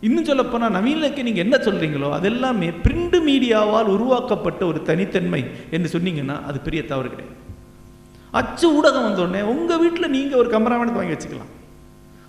இன்னும் 0.00 0.24
சொல்லப்போனால் 0.24 0.76
நவீன 0.76 0.98
இலக்கியம் 1.02 1.28
நீங்கள் 1.28 1.44
என்ன 1.46 1.56
சொல்கிறீங்களோ 1.66 2.08
அதெல்லாமே 2.18 2.68
பிரிண்ட் 2.84 3.16
மீடியாவால் 3.28 3.92
உருவாக்கப்பட்ட 3.96 4.66
ஒரு 4.66 4.82
தனித்தன்மை 4.82 5.42
என்று 5.70 5.98
சொன்னீங்கன்னா 5.98 6.36
அது 6.50 6.60
பெரிய 6.60 6.82
தவறு 6.92 7.10
கிடையாது. 7.10 7.42
அச்சு 8.40 8.66
ஊடகம் 8.78 9.06
வந்தோடனே 9.08 9.42
உங்கள் 9.52 9.80
வீட்டில் 9.82 10.14
நீங்கள் 10.16 10.40
ஒரு 10.42 10.48
கமராமணத்தை 10.54 10.98
வாங்கி 11.00 11.14
வச்சுக்கலாம். 11.14 11.52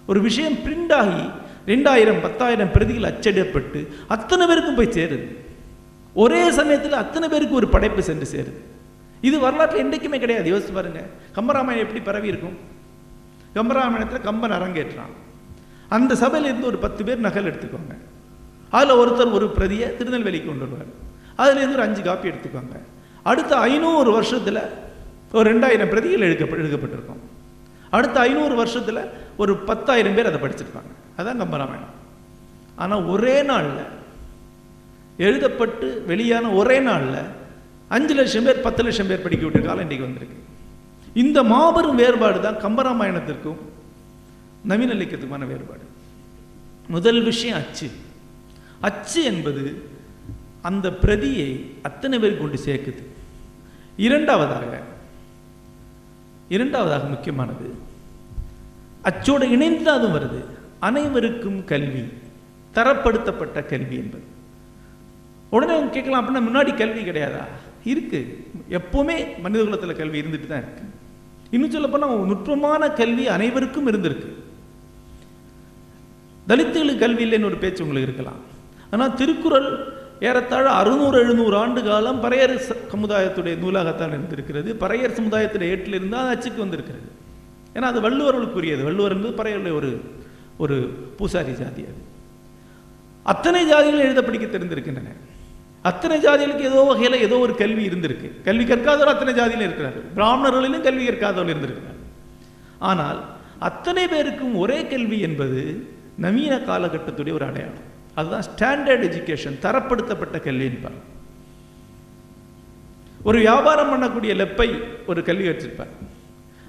ஒரு 0.07 0.19
விஷயம் 0.21 0.57
பிரிண்ட் 0.65 0.93
ஆகி 0.93 1.23
ரெண்டாயிரம் 1.71 2.21
பத்தாயிரம் 2.21 2.71
பிரதிகள் 2.71 3.09
அச்சடிடப்பட்டு 3.11 3.79
அத்தனை 4.07 4.47
பேருக்கும் 4.47 4.75
போய் 4.75 4.95
சேருது. 4.97 5.27
ஒரே 6.13 6.51
சமயத்தில் 6.51 7.01
அத்தனை 7.03 7.29
பேருக்கு 7.29 7.55
ஒரு 7.55 7.67
படைப்பு 7.67 8.03
சென்று 8.03 8.27
சேருது. 8.33 8.61
இது 9.21 9.39
வரலாற்றில் 9.39 9.83
என்றைக்குமே 9.83 10.19
கிடையாது. 10.19 10.47
யோசிச்சு 10.53 10.73
பாருங்க. 10.73 11.01
கம்பராமாயணம் 11.35 11.85
எப்படி 11.85 12.01
பரவி 12.01 12.27
இருக்கும்? 12.27 12.55
கம்பராமாயணத்தில் 13.55 14.27
கம்பன் 14.29 14.57
அரங்கேற்றான். 14.59 15.13
அந்த 15.95 16.15
சபையில் 16.15 16.49
இருந்து 16.49 16.67
ஒரு 16.67 16.77
பத்து 16.77 17.03
பேர் 17.03 17.25
நகல் 17.27 17.49
எடுத்துக்கோங்க. 17.51 17.93
அதில் 18.69 18.99
ஒருத்தர் 19.01 19.31
ஒரு 19.31 19.47
பிரதியை 19.49 19.97
திருநெல்வேலிக்கு 19.97 20.47
கொண்டு 20.47 20.65
வருவார். 20.65 20.93
அதுலேருந்து 21.41 21.77
ஒரு 21.77 21.81
அஞ்சு 21.81 22.01
காப்பி 22.01 22.29
எடுத்துக்கோங்க. 22.29 22.77
அடுத்த 23.23 23.55
ஐநூறு 23.57 24.11
வருஷத்தில் 24.11 24.61
ஒரு 25.31 25.45
ரெண்டாயிரம் 25.51 25.89
பிரதிகள் 25.89 26.25
எழுக்க 26.27 26.45
எழுதப்பட்டிருக்கும் 26.55 27.23
அடுத்த 27.89 28.19
ஐநூறு 28.19 28.55
வருஷத்தில் 28.55 29.09
ஒரு 29.37 29.57
பத்தாயிரம் 29.57 30.13
பேர் 30.13 30.25
அதை 30.25 30.39
படிச்சிருப்பாங்க. 30.41 30.91
அதான் 31.17 31.41
கம்பராமாயணம் 31.41 31.93
ஆனால் 32.75 33.03
ஒரே 33.03 33.43
நாளில் 33.43 33.83
எழுதப்பட்டு 35.17 36.05
வெளியான 36.05 36.49
ஒரே 36.49 36.79
நாளில் 36.79 37.21
அஞ்சு 37.87 38.13
லட்சம் 38.13 38.43
பேர் 38.43 38.61
பத்து 38.61 38.83
லட்சம் 38.83 39.07
பேர் 39.07 39.21
படிக்க 39.21 39.45
விட்ட 39.45 39.59
காலம் 39.59 39.81
இன்றைக்கு 39.81 40.05
வந்திருக்கு. 40.05 40.37
இந்த 41.13 41.43
மாபெரும் 41.43 41.95
வேறுபாடு 41.95 42.41
தான் 42.41 42.61
கம்பராமாயணத்திற்கும் 42.65 43.61
நவீன 44.63 44.93
இலக்கியத்துக்குமான 44.93 45.47
வேறுபாடு. 45.47 45.85
முதல் 46.87 47.23
விஷயம் 47.23 47.57
அச்சு. 47.57 47.89
அச்சு 48.81 49.23
என்பது 49.23 49.89
அந்த 50.61 50.93
பிரதியை 50.93 51.65
அத்தனை 51.81 52.19
பேர் 52.19 52.37
கொண்டு 52.37 52.57
சேர்க்குது. 52.65 53.03
இரண்டாவதாக 53.97 54.81
இரண்டாவதாக 56.49 57.07
முக்கியமானது 57.07 57.75
அச்சோடு 59.03 59.49
இணைந்து 59.49 59.91
அதுவும் 59.91 60.21
வருது. 60.21 60.43
அனைவருக்கும் 60.79 61.65
கல்வி 61.65 62.03
தரப்படுத்தப்பட்ட 62.73 63.65
கல்வி 63.65 63.95
என்பது. 63.95 64.23
உடனே 65.49 65.73
அவங்க 65.73 65.91
கேட்கலாம் 65.91 66.23
அப்படின்னா 66.25 66.49
முன்னாடி 66.49 66.77
கல்வி 66.77 67.09
கிடையாதா? 67.09 67.43
இருக்கு. 67.85 68.47
எப்பவுமே 68.69 69.39
மனித 69.39 69.63
குலத்தில் 69.63 69.95
கல்வி 69.95 70.21
இருந்துட்டு 70.21 70.47
தான் 70.47 70.61
இருக்கு. 70.61 70.83
இன்னும் 71.51 71.71
சொல்ல 71.71 71.87
போனால் 71.87 72.25
நுட்பமான 72.25 72.89
கல்வி 72.89 73.27
அனைவருக்கும் 73.27 73.87
இருந்திருக்கு. 73.87 74.27
தலித்துகளுக்கு 76.47 76.97
கல்வி 76.97 77.25
இல்லைன்னு 77.25 77.45
ஒரு 77.45 77.57
பேச்சு 77.57 77.83
உங்களுக்கு 77.83 78.13
இருக்கலாம். 78.13 78.41
ஆனால் 78.91 79.13
திருக்குறள் 79.13 79.93
ஏறத்தாழ 80.19 80.69
அறுநூறு 80.69 81.19
எழுநூறு 81.19 81.57
ஆண்டு 81.57 81.83
காலம் 81.83 82.23
பறையர் 82.23 82.53
சமுதாயத்துடைய 82.91 83.55
நூலாகத்தான் 83.59 84.07
இருந்திருக்கிறது. 84.07 84.73
பறையர் 84.73 85.17
சமுதாயத்துடைய 85.19 85.71
ஏட்டிலிருந்து 85.75 86.11
அது 86.11 86.29
அச்சுக்கு 86.35 86.57
வந்திருக்கிறது. 86.57 87.07
ஏன்னா 87.73 87.81
அது 87.81 88.01
வள்ளுவர்களுக்குரியது. 88.01 88.83
வள்ளுவர் 88.83 89.11
என்பது 89.11 89.43
பறையருடைய 89.43 89.75
ஒரு 89.75 90.01
ஒரு 90.57 90.75
பூசாரி 91.17 91.51
ஜாதி 91.51 91.81
அது. 91.81 92.01
அத்தனை 93.23 93.71
ஜாதிகள் 93.71 94.05
எழுத 94.05 94.21
படிக்க 94.21 94.57
தெரிந்திருக்கின்றன. 94.57 95.15
அத்தனை 95.81 96.17
ஜாதிகளுக்கு 96.19 96.59
ஏதோ 96.59 96.81
வகையில் 96.81 97.21
ஏதோ 97.21 97.37
ஒரு 97.37 97.55
கல்வி 97.55 97.87
இருந்திருக்கு. 97.87 98.41
கல்வி 98.43 98.63
கற்காதவர் 98.63 99.13
அத்தனை 99.13 99.33
ஜாதியில் 99.33 99.65
இருக்கிறார்கள் 99.67 100.03
பிராமணர்களிலும் 100.15 100.81
கல்வி 100.81 101.07
கற்காதவர் 101.07 101.49
இருந்திருக்கிறார். 101.49 101.99
ஆனால் 102.79 103.19
அத்தனை 103.59 104.07
பேருக்கும் 104.07 104.55
ஒரே 104.55 104.87
கல்வி 104.87 105.19
என்பது 105.19 105.87
நவீன 106.17 106.55
காலகட்டத்துடைய 106.55 107.33
ஒரு 107.33 107.45
அடையாளம். 107.45 107.93
அதுதான் 108.15 108.43
ஸ்டாண்டர்ட் 108.43 108.91
எஜுகேஷன் 108.91 109.59
தரப்படுத்தப்பட்ட 109.61 110.41
கல்வி 110.41 110.71
ஒரு 113.23 113.37
வியாபாரம் 113.37 113.93
பண்ணக்கூடிய 113.93 114.27
லெப்பை 114.27 114.83
ஒரு 115.05 115.23
கல்வி 115.23 115.47
வச்சிருப்பார். 115.47 115.93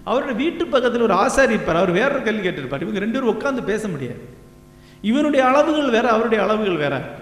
அவருடைய 0.05 0.37
வீட்டு 0.37 0.67
பக்கத்தில் 0.67 1.01
ஒரு 1.01 1.13
ஆசாரி 1.13 1.53
இருப்பார் 1.53 1.77
அவர் 1.77 1.91
வேற 1.91 2.09
கல்வி 2.09 2.49
கேட்டிருப்பார். 2.49 2.81
இவங்க 2.81 2.99
ரெண்டு 2.99 3.21
பேரும் 3.21 3.41
உட்காந்து 3.41 3.65
பேச 3.65 3.89
முடியாது. 3.89 4.21
இவனுடைய 5.03 5.47
அளவுகள் 5.47 5.91
வேற 5.91 6.09
அவருடைய 6.09 6.45
அளவுகள் 6.45 6.77
வேற. 6.77 7.15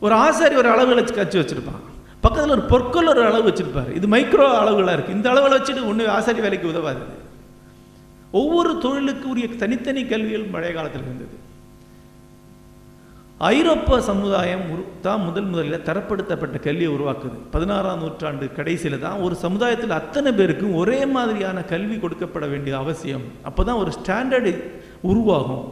ஒரு 0.00 0.14
ஆசாரி 0.14 0.54
ஒரு 0.54 0.68
அளவுகளை 0.68 1.12
கச்சு 1.12 1.42
வச்சிருப்பான். 1.42 1.82
பக்கத்தில் 2.20 2.50
ஒரு 2.50 2.62
பொற்கள் 2.62 3.06
ஒரு 3.06 3.24
அளவு 3.24 3.50
வச்சிருப்பார். 3.50 3.94
இது 3.94 4.08
மைக்ரோ 4.08 4.58
அளவுகளாக 4.58 4.92
இருக்கு. 4.92 5.12
இந்த 5.12 5.30
அளவில் 5.30 5.60
வச்சுட்டு 5.60 5.86
ஒன்று 5.86 6.08
ஆசாரி 6.08 6.40
வேலைக்கு 6.40 6.68
உதவாது. 6.68 6.98
ஒவ்வொரு 8.30 8.78
தொழிலுக்கு 8.78 9.28
உரிய 9.28 9.48
தனித்தனி 9.48 10.04
கல்விகள் 10.04 10.50
பழைய 10.52 10.74
காலத்தில் 10.74 11.00
இருந்தது. 11.00 11.43
ஐரோப்பா 13.38 14.00
சமுதாயம் 14.00 14.62
தான் 15.02 15.24
முதல் 15.26 15.44
முதலில் 15.44 15.84
தரப்படுத்தப்பட்ட 15.86 16.56
கல்வியை 16.60 16.90
உருவாக்குது. 16.96 17.36
பதினாறாம் 17.50 17.98
நூற்றாண்டு 17.98 18.52
கடைசியில் 18.52 19.00
தான் 19.00 19.20
ஒரு 19.20 19.34
சமுதாயத்தில் 19.34 19.90
அத்தனை 19.90 20.32
பேருக்கும் 20.32 20.74
ஒரே 20.74 21.06
மாதிரியான 21.06 21.62
கல்வி 21.62 21.96
கொடுக்கப்பட 21.96 22.48
வேண்டிய 22.48 22.78
அவசியம். 22.78 23.24
அப்போ 23.42 23.64
தான் 23.64 23.80
ஒரு 23.82 23.92
ஸ்டாண்டர்டு 23.98 24.52
உருவாகும். 25.02 25.66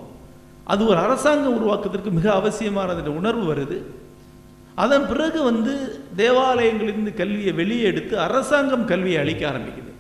அது 0.65 0.87
ஒரு 0.87 0.99
அரசாங்கம் 0.99 1.57
உருவாக்குவதற்கு 1.59 2.11
மிக 2.11 2.33
அவசியமானது 2.35 3.13
உணர்வு 3.21 3.55
வருது. 3.55 3.79
அதன் 4.75 5.07
பிறகு 5.07 5.43
வந்து 5.43 5.73
தேவாலயங்களிலிருந்து 6.17 7.15
கல்வியை 7.15 7.53
வெளியே 7.53 7.83
எடுத்து 7.83 8.19
அரசாங்கம் 8.19 8.85
கல்வியை 8.85 9.21
அளிக்க 9.21 9.43
ஆரம்பிக்குது. 9.51 9.93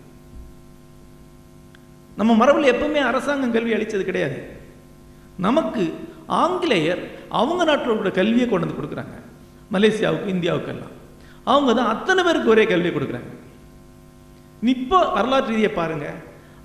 நம்ம 2.16 2.34
மரபில் 2.34 2.72
எப்பவுமே 2.74 3.02
அரசாங்கம் 3.10 3.52
கல்வி 3.52 3.74
அளித்தது 3.74 4.04
கிடையாது. 4.04 4.38
நமக்கு 5.36 6.10
ஆங்கிலேயர் 6.40 7.02
அவங்க 7.40 7.62
நாட்டில் 7.70 7.96
உள்ள 7.98 8.10
கல்வியை 8.18 8.46
கொண்டு 8.48 8.66
வந்து 8.66 8.78
கொடுக்குறாங்க. 8.80 9.16
மலேசியாவுக்கு 9.74 10.34
இந்தியாவுக்கு 10.36 10.72
எல்லாம் 10.74 10.96
அவங்க 11.52 11.70
தான் 11.78 11.92
அத்தனை 11.94 12.20
பேருக்கு 12.26 12.52
ஒரே 12.54 12.64
கல்வியை 12.72 12.92
கொடுக்குறாங்க. 12.96 13.30
இப்போ 14.74 14.98
வரலாற்று 15.16 15.52
ரீதியை 15.52 15.72
பாருங்க 15.78 16.08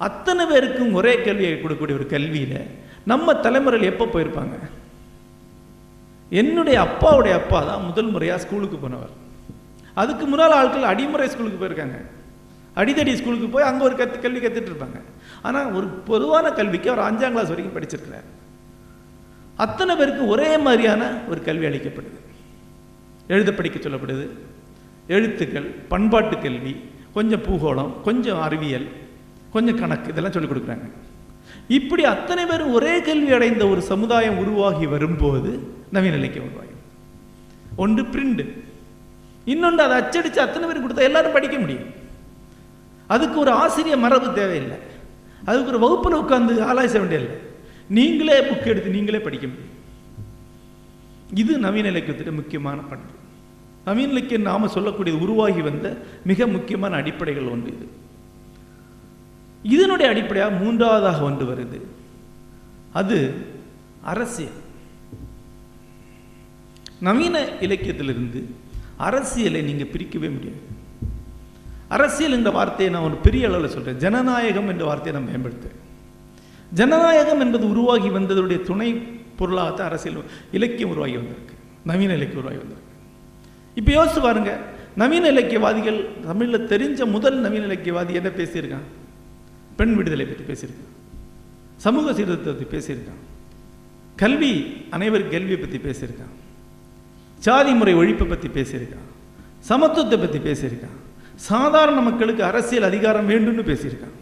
அத்தனை 0.08 0.44
பேருக்கும் 0.52 0.92
ஒரே 1.00 1.14
கல்வியை 1.28 1.54
கொடுக்கக்கூடிய 1.62 2.00
ஒரு 2.00 2.08
கல்வியில் 2.16 2.60
நம்ம 3.12 3.34
தலைமுறையில் 3.46 3.92
எப்போ 3.92 4.06
போயிருப்பாங்க? 4.14 4.56
என்னுடைய 6.42 6.78
அப்பாவுடைய 6.88 7.34
அப்பா 7.42 7.60
தான் 7.70 7.86
முதல் 7.90 8.12
முறையாக 8.14 8.44
ஸ்கூலுக்கு 8.44 8.78
போனவர். 8.84 9.14
அதுக்கு 10.02 10.26
முன்னால் 10.32 10.56
ஆட்கள் 10.60 10.90
அடிமுறை 10.92 11.28
ஸ்கூலுக்கு 11.34 11.62
போயிருக்காங்க. 11.62 12.00
அடிதடி 12.80 13.14
ஸ்கூலுக்கு 13.20 13.48
போய் 13.54 13.68
அங்கே 13.68 13.84
ஒரு 13.90 13.96
கத்து 14.00 14.18
கல்வி 14.26 14.40
கற்றுட்டு 14.42 14.72
இருப்பாங்க. 14.72 15.00
ஆனால் 15.48 15.70
ஒரு 15.78 15.88
பொதுவான 16.10 16.52
கல்விக்கு 16.60 16.92
அவர் 16.92 17.08
அஞ்சாம் 17.10 17.36
கிளாஸ் 17.36 17.54
வரைக்கும் 17.54 17.78
படிச்சிருக்கிறார். 17.78 18.28
அத்தனை 19.58 19.96
பேருக்கு 19.96 20.28
ஒரே 20.28 20.58
மாதிரியான 20.58 21.18
ஒரு 21.30 21.44
கல்வி 21.44 21.66
அளிக்கப்படுது. 21.66 22.20
எழுத 23.28 23.54
படிக்க 23.54 23.90
சொல்லப்படுது. 23.90 24.28
எழுத்துக்கள் 25.08 25.64
பண்பாட்டு 25.64 26.38
கல்வி 26.40 26.76
கொஞ்சம் 27.14 27.44
பூகோளம் 27.44 28.02
கொஞ்சம் 28.02 28.42
அறிவியல் 28.42 28.88
கொஞ்சம் 29.52 29.80
கணக்கு 29.80 30.10
இதெல்லாம் 30.10 30.32
சொல்லிக் 30.32 30.52
கொடுக்குறாங்க. 30.52 30.92
இப்படி 31.68 32.06
அத்தனை 32.06 32.46
பேரும் 32.46 32.74
ஒரே 32.74 33.02
கல்வி 33.02 33.32
அடைந்த 33.32 33.68
ஒரு 33.68 33.82
சமுதாயம் 33.82 34.38
உருவாகி 34.38 34.86
வரும்போது 34.86 35.60
நவீன 35.92 36.16
இலக்கியம் 36.16 36.46
உருவாகும் 36.46 36.76
ஒன்று 37.76 38.04
பிரிண்டு. 38.04 38.60
இன்னொன்று 39.46 39.84
அதை 39.84 39.98
அச்சடித்து 39.98 40.42
அத்தனை 40.42 40.70
பேர் 40.70 40.86
கொடுத்தா 40.86 41.00
எல்லாரும் 41.00 41.32
படிக்க 41.32 41.58
முடியும். 41.58 42.06
அதுக்கு 43.08 43.40
ஒரு 43.40 43.52
ஆசிரியர் 43.52 43.98
மரபு 43.98 44.34
தேவையில்லை. 44.34 44.78
அதுக்கு 45.46 45.68
ஒரு 45.68 45.80
வகுப்பில் 45.80 46.16
உட்காந்து 46.16 46.62
ஆலாய்ச்ச 46.62 47.00
வேண்டியதில்லை. 47.00 47.47
நீங்களே 47.90 48.40
புக் 48.40 48.66
எடுத்து 48.66 48.90
நீங்களே 48.90 49.20
படிக்க 49.20 49.48
முடியும். 49.48 49.76
இது 51.34 51.58
நவீன 51.58 51.92
இலக்கியத்திட்ட 51.92 52.32
முக்கியமான 52.32 52.82
பண்பு. 52.82 53.12
நவீன 53.86 54.12
இலக்கியம் 54.12 54.42
நாம 54.42 54.68
சொல்லக்கூடியது 54.68 55.20
உருவாகி 55.20 55.62
வந்த 55.62 55.98
மிக 56.24 56.48
முக்கியமான 56.48 56.96
அடிப்படைகள் 56.96 57.48
ஒன்று 57.48 57.74
இது. 57.74 57.88
இதனுடைய 59.64 60.12
அடிப்படையாக 60.12 60.56
மூன்றாவதாக 60.56 61.24
ஒன்று 61.24 61.46
வருது. 61.46 61.82
அது 62.94 63.34
அரசியல். 64.02 64.52
நவீன 67.00 67.48
இலக்கியத்திலிருந்து 67.60 68.44
அரசியலை 68.98 69.62
நீங்க 69.62 69.84
பிரிக்கவே 69.84 70.32
முடியாது. 70.34 70.62
அரசியல் 71.88 72.32
என்ற 72.32 72.50
வார்த்தையை 72.50 72.96
நான் 72.96 73.04
ஒரு 73.04 73.16
பெரிய 73.16 73.48
அளவில் 73.48 73.70
சொல்றேன். 73.70 73.98
ஜனநாயகம் 73.98 74.68
என்ற 74.68 74.86
வார்த்தையை 74.86 75.22
நான் 75.22 75.36
மேம்படுத்துவேன் 75.36 75.86
ஜனநாயகம் 76.74 77.40
என்பது 77.40 77.70
உருவாகி 77.70 78.10
வந்ததுடைய 78.10 78.64
துணை 78.64 79.02
பொருளாகத்தான் 79.40 79.90
அரசியல் 79.90 80.24
இலக்கியம் 80.52 80.90
உருவாகி 80.90 81.16
வந்திருக்கு. 81.16 81.54
நவீன 81.86 82.14
இலக்கியம் 82.14 82.44
உருவாகி 82.44 82.62
வந்திருக்கு. 82.64 82.94
இப்போ 83.76 83.92
யோசிச்சு 83.92 84.22
பாருங்க. 84.22 84.60
நவீன 84.96 85.30
இலக்கியவாதிகள் 85.30 86.06
தமிழில் 86.26 86.68
தெரிஞ்ச 86.68 87.06
முதல் 87.06 87.40
நவீன 87.40 87.66
இலக்கியவாதி 87.66 88.14
என்ன 88.14 88.30
பேசியிருக்கான்? 88.30 88.88
பெண் 89.76 89.96
விடுதலை 89.96 90.26
பற்றி 90.26 90.54
பேசியிருக்கான். 90.54 90.94
சமூக 91.78 92.14
சீர்திருத்தத்தை 92.14 92.64
பற்றி 92.64 92.78
பேசியிருக்கான். 92.78 93.22
கல்வி 94.16 94.84
அனைவர் 94.90 95.30
கல்வியை 95.30 95.58
பற்றி 95.58 95.78
பேசியிருக்கான். 95.78 96.34
சாதி 97.40 97.74
முறை 97.74 97.96
ஒழிப்பை 97.96 98.30
பற்றி 98.30 98.48
பேசியிருக்கான். 98.48 99.08
சமத்துவத்தை 99.70 100.18
பற்றி 100.20 100.40
பேசியிருக்கான். 100.40 100.98
சாதாரண 101.36 102.02
மக்களுக்கு 102.02 102.44
அரசியல் 102.44 102.84
அதிகாரம் 102.84 103.30
வேண்டும்னு 103.30 103.64
பேசியிருக்கான். 103.72 104.16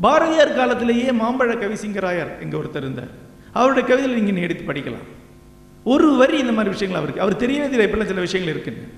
பாரதியார் 0.00 0.54
காலத்திலேயே 0.54 1.10
மாம்பழ 1.10 1.52
கவிசிங்கராயர் 1.54 2.40
எங்க 2.40 2.56
ஒருத்தர் 2.58 2.84
இருந்தார். 2.84 3.12
அவருடைய 3.52 3.88
கவிதையில் 3.88 4.22
நீங்க 4.22 4.40
எடுத்து 4.40 4.72
படிக்கலாம். 4.72 5.06
ஒரு 5.84 6.16
வரி 6.16 6.38
இந்த 6.38 6.52
மாதிரி 6.52 6.70
விஷயங்கள் 6.70 7.02
அவருக்கு. 7.02 7.20
அவர் 7.20 7.42
தெரியவே 7.42 7.86
இப்பெல்லாம் 7.86 8.06
சில 8.06 8.20
விஷயங்கள் 8.20 8.54
இருக்கு 8.54 8.88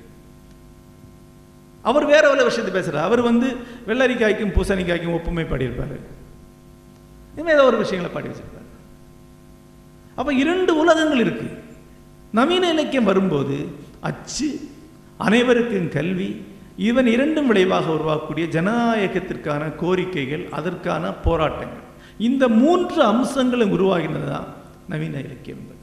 அவர் 1.83 2.05
வேற 2.05 2.31
ஒரு 2.31 2.45
விஷயத்தை 2.45 2.83
பேசுறார். 2.83 3.03
அவர் 3.03 3.21
வந்து 3.21 3.57
வெள்ளரிக்காய்க்கும் 3.87 4.55
பூசணிக்காய்க்கும் 4.57 5.13
ஒப்புமை 5.13 5.45
பாடியிருப்பாரு. 5.45 5.99
இனிமே 7.35 7.53
ஏதோ 7.53 7.65
ஒரு 7.65 7.77
விஷயங்களை 7.77 8.17
பாடி 8.17 8.29
வச்சிருப்பார். 8.29 8.69
அப்ப 10.15 10.33
இரண்டு 10.33 10.79
உலகங்கள் 10.79 11.19
இருக்கு. 11.19 11.49
நவீன 12.33 12.73
இலக்கியம் 12.73 13.05
வரும்போது 13.05 13.57
அச்சு 14.01 14.61
அனைவருக்கும் 15.17 15.89
கல்வி 15.89 16.45
இவன் 16.89 17.09
இரண்டும் 17.15 17.49
விளைவாக 17.51 17.87
உருவாக்கக்கூடிய 17.97 18.47
ஜனநாயகத்திற்கான 18.57 19.63
கோரிக்கைகள் 19.83 20.45
அதற்கான 20.59 21.13
போராட்டங்கள். 21.27 21.85
இந்த 22.29 22.45
மூன்று 22.63 23.01
அம்சங்களும் 23.03 23.75
உருவாகினது 23.77 24.29
தான் 24.31 24.49
நவீன 24.89 25.19
இலக்கியம் 25.27 25.61
என்பது. 25.63 25.77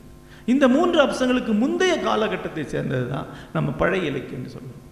இந்த 0.46 0.66
மூன்று 0.68 0.98
அம்சங்களுக்கு 1.06 1.54
முந்தைய 1.54 1.94
காலகட்டத்தை 2.08 2.64
சேர்ந்தது 2.66 3.08
தான் 3.14 3.28
நம்ம 3.54 3.70
பழைய 3.72 4.12
இலக்கியம்னு 4.12 4.54
சொல்லுவோம் 4.56 4.84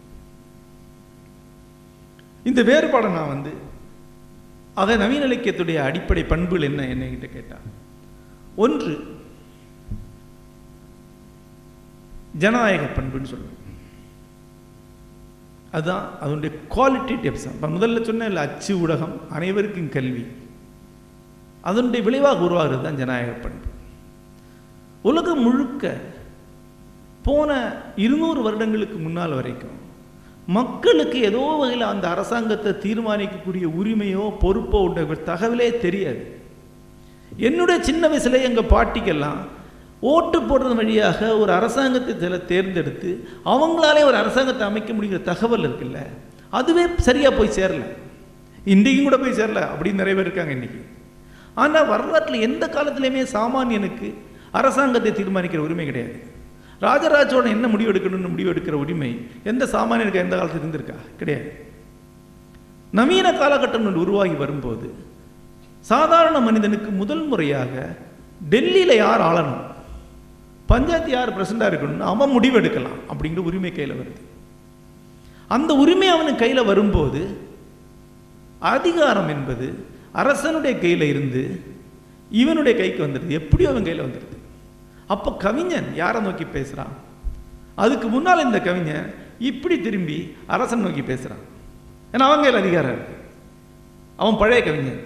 இந்த 2.45 2.61
வேறுபாடை 2.63 3.09
நான் 3.13 3.33
வந்து 3.33 3.51
ஆக 4.81 4.95
நவீன 4.95 5.25
இலக்கியத்துடைய 5.25 5.77
அடிப்படை 5.83 6.23
பண்புகள் 6.23 6.67
என்ன 6.69 6.87
என்ன 6.93 7.27
கேட்டால் 7.27 7.67
ஒன்று 8.55 8.93
ஜனநாயக 12.37 12.85
பண்புன்னு 12.97 13.31
சொல்லுவேன் 13.31 13.61
அதுதான் 15.75 16.05
அதனுடைய 16.23 16.51
குவாலிட்டி 16.55 16.73
குவாலிட்டேட்டிவ் 16.75 17.39
இப்போ 17.53 17.67
முதல்ல 17.75 18.01
சொன்ன 18.09 18.27
இல்லை 18.31 18.41
அச்சு 18.47 18.73
ஊடகம் 18.81 19.15
அனைவருக்கும் 19.37 19.93
கல்வி. 19.95 20.25
அதனுடைய 21.69 22.01
விளைவாக 22.07 22.43
உருவாகிறது 22.47 22.83
தான் 22.83 22.99
ஜனநாயக 23.01 23.31
பண்பு. 23.45 23.67
உலகம் 25.09 25.41
முழுக்க 25.47 25.93
போன 27.27 27.51
இருநூறு 28.05 28.39
வருடங்களுக்கு 28.41 28.97
முன்னால் 29.05 29.37
வரைக்கும் 29.39 29.77
மக்களுக்கு 30.57 31.17
ஏதோ 31.29 31.43
வகையில் 31.59 31.91
அந்த 31.93 32.05
அரசாங்கத்தை 32.15 32.71
தீர்மானிக்கக்கூடிய 32.85 33.65
உரிமையோ 33.81 34.25
பொறுப்போ 34.43 34.79
உள்ள 34.87 35.01
தகவலே 35.31 35.69
தெரியாது. 35.85 36.23
என்னுடைய 37.47 37.77
சின்ன 37.83 38.03
வயசுல 38.07 38.41
எங்கள் 38.49 38.71
பாட்டிக்கெல்லாம் 38.75 39.41
ஓட்டு 39.99 40.39
போடுறது 40.41 40.75
வழியாக 40.75 41.37
ஒரு 41.37 41.51
அரசாங்கத்தை 41.51 42.15
சில 42.19 42.37
தேர்ந்தெடுத்து 42.37 43.27
அவங்களாலே 43.45 44.03
ஒரு 44.03 44.15
அரசாங்கத்தை 44.15 44.67
அமைக்க 44.67 44.93
முடிகிற 44.93 45.21
தகவல் 45.21 45.69
இருக்குல்ல 45.69 46.07
அதுவே 46.49 46.85
சரியாக 46.97 47.35
போய் 47.35 47.55
சேரல. 47.57 47.83
இன்றைக்கும் 48.65 49.03
கூட 49.03 49.17
போய் 49.17 49.39
சேரல 49.39 49.67
அப்படின்னு 49.71 49.93
நிறைய 49.93 50.15
பேர் 50.15 50.25
இருக்காங்க 50.25 50.51
இன்னைக்கு. 50.51 50.85
ஆனால் 51.53 51.87
வரலாற்றில் 51.87 52.41
எந்த 52.41 52.67
காலத்துலையுமே 52.67 53.25
சாமானியனுக்கு 53.33 54.13
அரசாங்கத்தை 54.51 55.11
தீர்மானிக்கிற 55.11 55.57
உரிமை 55.57 55.85
கிடையாது. 55.85 56.33
ராஜராஜோட 56.81 57.47
என்ன 57.47 57.67
முடிவு 57.67 57.91
எடுக்கணும்னு 57.91 58.29
முடிவு 58.29 58.51
எடுக்கிற 58.53 58.71
உரிமை 58.71 59.27
எந்த 59.43 59.65
சாமானியனுக்கு 59.65 60.13
எந்த 60.13 60.37
காலத்தில் 60.37 60.61
இருந்திருக்கா? 60.61 60.95
கிடையாது. 61.17 61.65
நவீன 62.91 63.33
காலகட்டங்கள் 63.33 63.93
உருவாகி 63.93 64.33
வரும்போது 64.33 64.93
சாதாரண 65.79 66.39
மனிதனுக்கு 66.39 66.91
முதல் 66.91 67.25
முறையாக 67.27 67.95
டெல்லியில் 68.49 68.95
யார் 68.95 69.21
ஆளணும்? 69.21 69.63
பஞ்சாயத்து 70.65 71.11
யார் 71.11 71.41
பிரசண்டாக 71.41 71.75
இருக்கணும்னு 71.75 71.99
அவன் 71.99 72.29
முடிவு 72.29 72.55
எடுக்கலாம் 72.55 72.97
அப்படிங்கிற 73.09 73.37
உரிமை 73.37 73.71
கையில் 73.71 73.95
வருது. 73.95 74.21
அந்த 75.47 75.75
உரிமை 75.75 76.07
அவனுக்கு 76.07 76.35
கையில் 76.35 76.63
வரும்போது 76.63 77.37
அதிகாரம் 78.59 79.27
என்பது 79.27 79.85
அரசனுடைய 80.11 80.79
கையில் 80.79 81.01
இருந்து 81.01 81.61
இவனுடைய 82.31 82.77
கைக்கு 82.77 83.07
வந்துடுது. 83.07 83.27
எப்படியோ 83.27 83.69
அவன் 83.69 83.83
கையில் 83.83 84.05
வந்துடுது. 84.05 84.37
அப்போ 85.07 85.31
கவிஞன் 85.31 85.95
யாரை 85.95 86.21
நோக்கி 86.21 86.43
பேசுகிறான் 86.43 86.93
அதுக்கு 87.75 88.07
முன்னால் 88.07 88.43
இந்த 88.43 88.59
கவிஞன் 88.61 89.13
இப்படி 89.39 89.79
திரும்பி 89.79 90.35
அரசன் 90.47 90.79
நோக்கி 90.79 91.01
பேசுகிறான் 91.01 91.43
ஏன்னா 92.11 92.17
அவன் 92.17 92.41
கையில் 92.41 92.59
அதிகாரம் 92.59 92.91
இருக்கு. 92.91 93.13
அவன் 94.15 94.37
பழைய 94.37 94.63
கவிஞன். 94.63 94.99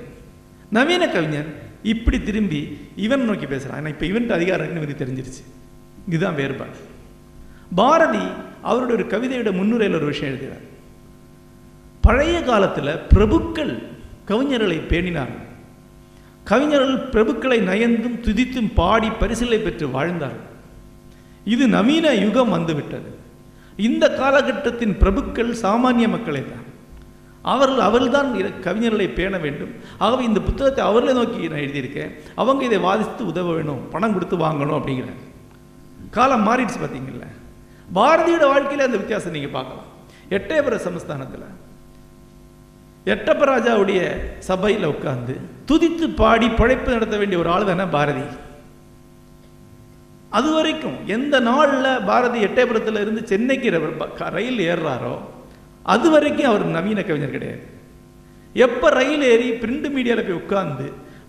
நவீன 0.69 1.07
கவிஞன் 1.07 1.55
இப்படி 1.83 2.23
திரும்பி 2.23 2.77
இவன் 2.95 3.25
நோக்கி 3.25 3.45
பேசுகிறான் 3.45 3.85
ஏன்னா 3.85 3.87
இப்போ 3.87 4.05
இவன்ட்டு 4.05 4.29
அதிகாரம் 4.29 4.75
இவனுக்கு 4.75 5.05
தெரிஞ்சிருச்சு. 5.05 5.43
இதுதான் 6.07 6.35
வேறுபாடு. 6.35 6.71
பாரதி 7.75 8.25
அவருடைய 8.61 9.05
ஒரு 9.05 9.15
கவிதையோட 9.15 9.51
முன்னுரையில் 9.53 9.97
ஒரு 9.97 10.05
விஷயம் 10.05 10.33
எழுதுகிறார். 10.33 10.67
பழைய 12.01 12.41
காலத்தில் 12.41 12.95
பிரபுக்கள் 13.13 13.83
கவிஞர்களை 14.27 14.79
பேணினார்கள். 14.89 15.47
கவிஞர்கள் 16.43 17.09
பிரபுக்களை 17.09 17.61
நயந்தும் 17.61 18.21
துதித்தும் 18.21 18.71
பாடி 18.75 19.09
பரிசிலை 19.09 19.57
பெற்று 19.57 19.89
வாழ்ந்தார்கள். 19.89 20.47
இது 21.45 21.67
நவீன 21.67 22.13
யுகம் 22.13 22.49
வந்துவிட்டது. 22.49 23.15
இந்த 23.77 24.13
காலகட்டத்தின் 24.13 24.97
பிரபுக்கள் 24.99 25.55
சாமானிய 25.61 26.09
மக்களை 26.09 26.43
தான். 26.43 26.68
அவர்கள் 27.53 27.85
அவர்கள்தான் 27.87 28.29
கவிஞர்களை 28.65 29.07
பேண 29.19 29.37
வேண்டும். 29.45 29.73
ஆகவே 30.03 30.23
இந்த 30.29 30.39
புத்தகத்தை 30.47 30.81
அவர்களை 30.89 31.13
நோக்கி 31.19 31.49
நான் 31.51 31.63
எழுதியிருக்கேன். 31.65 32.11
அவங்க 32.41 32.63
இதை 32.69 32.79
வாதித்து 32.87 33.23
உதவ 33.31 33.53
வேணும் 33.57 33.81
பணம் 33.93 34.15
கொடுத்து 34.15 34.37
வாங்கணும் 34.45 34.77
அப்படிங்கிற 34.79 35.13
காலம் 36.17 36.45
மாறிடுச்சு 36.49 36.79
பார்த்தீங்கல்ல. 36.81 37.25
பாரதியோட 37.97 38.43
வாழ்க்கையில் 38.53 38.87
அந்த 38.87 38.99
வித்தியாசம் 39.01 39.35
நீங்கள் 39.37 39.55
பார்க்கலாம். 39.57 39.87
எட்டயபுர 40.37 40.75
சமஸ்தானத்தில் 40.87 41.47
எட்டப்பராஜாவுடைய 43.13 44.01
சபையில் 44.49 44.91
உட்கார்ந்து 44.91 45.35
துதித்து 45.69 46.05
பாடி 46.21 46.47
பழைப்பு 46.59 46.89
நடத்த 46.95 47.15
வேண்டிய 47.17 47.41
ஒரு 47.41 47.49
ஆள் 47.53 47.69
தானே 47.69 47.85
பாரதி. 47.97 48.25
அது 50.37 50.49
வரைக்கும் 50.55 50.97
எந்த 51.15 51.35
நாளில் 51.47 51.91
பாரதி 52.09 52.39
எட்டயபுரத்தில் 52.47 53.01
இருந்து 53.03 53.21
சென்னைக்கு 53.31 53.69
ரயில் 54.37 54.59
ஏறுறாரோ 54.71 55.15
அது 55.93 56.07
வரைக்கும் 56.13 56.49
அவர் 56.51 56.63
நவீன 56.77 56.99
கவிஞர் 57.09 57.35
கிடையாது. 57.35 57.63
எப்போ 58.65 58.87
ரயில் 58.99 59.25
ஏறி 59.33 59.47
பிரிண்ட் 59.61 59.87
மீடியாவில் 59.95 60.27
போய் 60.27 60.41
உட்கார்ந்து 60.41 60.85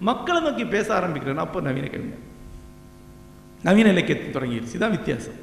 மக்களை 0.09 0.40
நோக்கி 0.46 0.64
பேச 0.75 0.88
ஆரம்பிக்கிறேன்னா 0.99 1.46
அப்போ 1.46 1.61
நவீன 1.68 1.88
கவிஞர். 1.94 2.27
நவீன 3.66 3.90
இலக்கியத்தை 3.94 4.29
தொடங்கிடுச்சு. 4.37 4.77
இதான் 4.79 4.96
வித்தியாசம். 4.96 5.38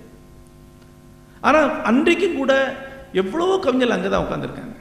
ஆனால் 1.48 1.70
அன்றைக்கும் 1.90 2.40
கூட 2.42 2.54
எவ்வளவோ 3.22 3.56
கவிஞர்கள் 3.66 3.96
அங்கே 3.98 4.10
தான் 4.14 4.26
உட்காந்துருக்காங்க 4.26 4.76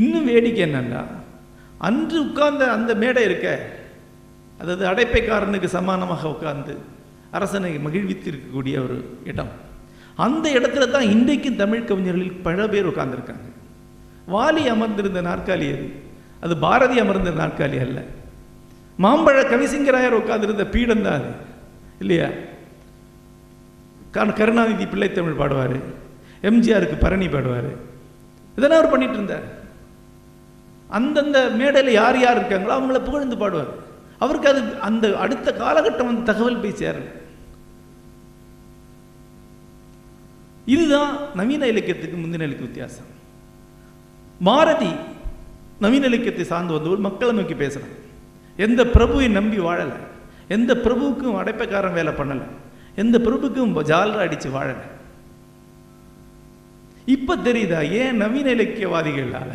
இன்னும் 0.00 0.28
வேடிக்கை 0.30 0.62
என்னன்னா 0.66 1.02
அன்று 1.88 2.18
உட்கார்ந்த 2.26 2.64
அந்த 2.76 2.92
மேடை 3.02 3.22
இருக்க 3.28 3.48
அதாவது 4.60 4.84
அடைப்பைக்காரனுக்கு 4.90 5.68
சமானமாக 5.76 6.30
உட்கார்ந்து 6.34 6.74
அரசனை 7.36 7.70
மகிழ்வித்து 7.86 8.28
இருக்கக்கூடிய 8.30 8.76
ஒரு 8.86 8.96
இடம். 9.30 9.52
அந்த 10.18 10.50
இடத்துல 10.50 10.90
தான் 10.90 11.02
இன்றைக்கும் 11.02 11.56
தமிழ் 11.56 11.84
கவிஞர்களில் 11.84 12.42
பல 12.42 12.68
பேர் 12.68 12.86
உட்கார்ந்துருக்காங்க. 12.86 13.48
வாலி 14.28 14.66
அமர்ந்திருந்த 14.68 15.22
நாற்காலி 15.22 15.68
அது 15.72 15.92
அது 16.40 16.56
பாரதி 16.56 16.98
அமர்ந்த 16.98 17.30
நாற்காலி 17.30 17.80
அல்ல. 17.80 18.04
மாம்பழ 18.98 19.42
கவிசிங்கராயர் 19.42 20.18
உட்கார்ந்திருந்த 20.20 20.66
பீடம் 20.66 21.02
தான் 21.02 21.12
அது. 21.12 21.30
இல்லையா? 21.98 22.28
கருணாநிதி 24.10 24.32
கருணாநிதி 24.32 24.84
பிள்ளைத்தமிழ் 24.84 25.40
பாடுவார். 25.40 25.80
எம்ஜிஆருக்கு 26.42 26.96
பரணி 27.00 27.26
பாடுவார். 27.26 27.76
இதெல்லாம் 28.56 28.78
அவர் 28.78 28.90
பண்ணிட்டு 28.90 29.14
இருந்தார். 29.14 29.46
அந்தந்த 30.88 31.50
மேடையில் 31.50 31.92
யார் 31.92 32.18
யார் 32.18 32.40
இருக்காங்களோ 32.40 32.72
அவங்கள 32.72 33.04
புகழ்ந்து 33.04 33.36
பாடுவார். 33.36 33.72
அவருக்கு 34.18 34.48
அது 34.48 34.80
அந்த 34.80 35.16
அடுத்த 35.16 35.54
காலகட்டம் 35.58 36.06
வந்து 36.06 36.22
தகவல் 36.22 36.60
போய் 36.60 36.78
சேரல 36.78 37.16
இதுதான் 40.74 41.12
நவீன 41.38 41.66
இலக்கியத்துக்கு 41.72 42.16
முந்தின 42.22 42.46
இலக்கிய 42.48 42.66
வித்தியாசம். 42.68 43.08
பாரதி 44.48 44.92
நவீன 45.84 46.06
இலக்கியத்தை 46.10 46.44
சார்ந்து 46.52 46.76
வந்தவர் 46.76 47.04
மக்களை 47.06 47.32
நோக்கி 47.38 47.56
பேசுறாங்க 47.62 47.96
எந்த 48.66 48.84
பிரபுவை 48.94 49.26
நம்பி 49.38 49.58
வாழலை. 49.66 49.98
எந்த 50.56 50.72
பிரபுவுக்கும் 50.84 51.38
அடைப்பக்காரன் 51.40 51.96
வேலை 51.98 52.12
பண்ணலை. 52.20 52.46
எந்த 53.02 53.16
பிரபுக்கும் 53.26 53.74
ஜாலரா 53.90 54.22
அடிச்சு 54.26 54.48
வாழலை. 54.56 54.86
இப்ப 57.16 57.36
தெரியுதா 57.46 57.80
ஏன் 58.00 58.16
நவீன 58.22 58.48
இலக்கியவாதிகளால 58.56 59.52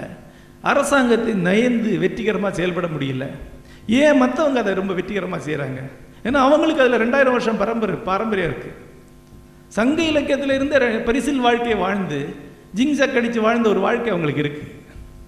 அரசாங்கத்தை 0.72 1.34
நயந்து 1.48 1.92
வெற்றிகரமா 2.04 2.50
செயல்பட 2.58 2.88
முடியல? 2.94 3.26
ஏன் 4.02 4.20
மற்றவங்க 4.22 4.62
அதை 4.62 4.74
ரொம்ப 4.82 4.94
வெற்றிகரமா 5.00 5.38
செய்கிறாங்க 5.48 5.80
ஏன்னா 6.26 6.40
அவங்களுக்கு 6.48 6.84
அதுல 6.84 7.00
ரெண்டாயிரம் 7.04 7.36
வருஷம் 7.38 7.62
பரம்பரை 7.62 7.96
பாரம்பரியம் 8.10 8.52
இருக்கு. 8.52 8.72
சங்க 9.76 10.00
இலக்கியத்துல 10.12 10.56
இருந்து 10.58 11.02
பரிசில் 11.08 11.44
வாழ்க்கையை 11.46 11.78
வாழ்ந்து 11.84 12.20
ஜிங்சக் 12.78 13.18
அடிச்சு 13.20 13.40
வாழ்ந்த 13.46 13.68
ஒரு 13.74 13.82
வாழ்க்கை 13.86 14.10
அவங்களுக்கு 14.12 14.44
இருக்கு. 14.44 14.64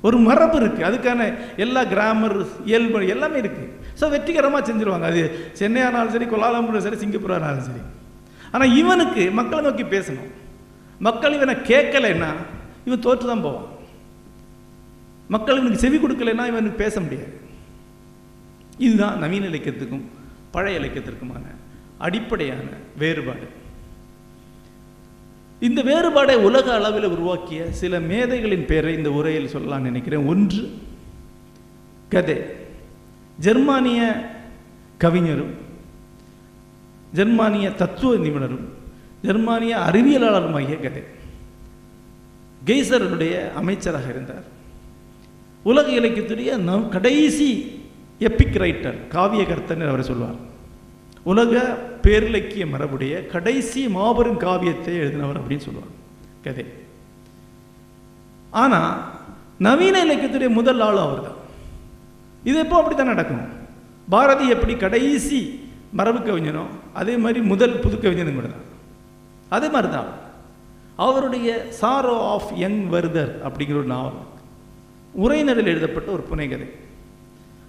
ஒரு 0.08 0.18
மரபு 0.28 0.58
இருக்கு. 0.62 0.82
அதுக்கான 0.90 1.22
எல்லா 1.64 1.82
கிராமர் 1.92 2.36
இயல்பு 2.70 3.08
எல்லாமே 3.14 3.38
இருக்கு. 3.44 3.64
ஸோ 4.00 4.06
வெற்றிகரமா 4.14 4.60
செஞ்சிருவாங்க. 4.68 5.06
அது 5.12 5.22
சென்னையானாலும் 5.60 6.14
சரி 6.16 6.28
கொலாலம்பூரும் 6.34 6.86
சரி 6.88 7.00
சிங்கப்பூர் 7.04 7.36
ஆனாலும் 7.38 7.68
சரி. 7.70 7.82
ஆனா 8.52 8.66
இவனுக்கு 8.82 9.24
மக்களை 9.40 9.62
நோக்கி 9.68 9.86
பேசணும். 9.96 10.30
மக்கள் 11.08 11.38
இவனை 11.38 11.56
கேட்கலைன்னா 11.72 12.30
இவன் 12.88 13.04
தோற்று 13.08 13.26
தான் 13.32 13.46
போவான். 13.46 13.70
மக்கள் 15.36 15.58
இவனுக்கு 15.60 15.84
செவி 15.86 15.98
கொடுக்கலைன்னா 15.98 16.46
இவனுக்கு 16.52 16.84
பேச 16.84 16.96
முடியாது. 17.06 17.34
இதுதான் 18.78 19.20
நவீன 19.20 19.48
இலக்கியத்துக்கும் 19.52 20.06
பழைய 20.56 20.80
இலக்கியத்திற்குமான 20.80 21.46
அடிப்படையான 21.98 22.68
வேறுபாடு. 22.98 23.48
இந்த 25.60 25.84
வேறுபாடை 25.84 26.36
உலக 26.36 26.74
அளவில் 26.74 27.04
உருவாக்கிய 27.04 27.72
சில 27.72 28.00
மேதைகளின் 28.00 28.66
பெயரை 28.66 28.94
இந்த 28.94 29.12
உரையில் 29.12 29.48
சொல்லலாம் 29.48 29.82
நினைக்கிறேன். 29.82 30.26
ஒன்று 30.26 30.74
கதை. 32.10 32.42
ஜெர்மானிய 33.40 34.30
கவிஞரும் 34.98 35.54
ஜெர்மானிய 37.14 37.72
தத்துவ 37.72 38.16
நிபுணரும் 38.16 38.66
ஜெர்மானிய 39.22 39.78
அறிவியலாளருமாகிய 39.78 40.80
கதை. 40.82 41.04
கெய்சருடைய 42.66 43.54
அமைச்சராக 43.54 44.10
இருந்தார். 44.10 44.44
உலக 45.64 45.92
இலக்கியத்துடைய 45.92 46.58
நம் 46.58 46.90
கடைசி 46.90 47.82
எப்பிக் 48.20 48.56
ரைட்டர் 48.56 48.98
காவியகர்த்தன் 49.12 49.88
அவரை 49.88 50.06
சொல்வார். 50.06 50.54
உலக 51.32 51.54
பேரிலக்கிய 52.06 52.64
மரபுடைய 52.74 53.14
கடைசி 53.34 53.82
மாபெரும் 53.98 54.42
காவியத்தை 54.46 54.94
எழுதினவர் 55.04 55.40
அப்படின்னு 55.40 55.66
சொல்லுவார் 55.68 55.94
கதை. 56.46 56.66
ஆனால் 58.64 58.92
நவீன 59.68 59.96
இலக்கியத்துடைய 60.06 60.50
முதல் 60.60 60.84
ஆளும் 60.88 61.06
அவர்தான். 61.06 61.40
இது 62.50 62.58
எப்போ 62.64 62.76
அப்படித்தான் 62.80 63.14
நடக்கும்? 63.14 63.46
பாரதி 64.14 64.46
எப்படி 64.56 64.74
கடைசி 64.76 65.40
மரபு 66.00 66.20
கவிஞனோ 66.20 66.64
அதே 67.02 67.16
மாதிரி 67.24 67.42
முதல் 67.54 67.80
புது 67.84 67.96
கவிஞனும் 68.00 68.38
கூட 68.38 68.48
தான். 68.48 68.70
அதே 69.56 69.68
மாதிரி 69.76 69.90
தான் 69.94 70.10
அவருடைய 71.08 71.50
சாரோ 71.82 72.16
ஆஃப் 72.34 72.52
யங் 72.64 72.82
வர்தர் 72.94 73.32
அப்படிங்கிற 73.48 73.78
ஒரு 73.82 73.90
நாவல். 73.96 74.20
உரைநடையில் 75.24 75.74
எழுதப்பட்ட 75.74 76.10
ஒரு 76.12 76.24
புனைகதை. 76.32 76.68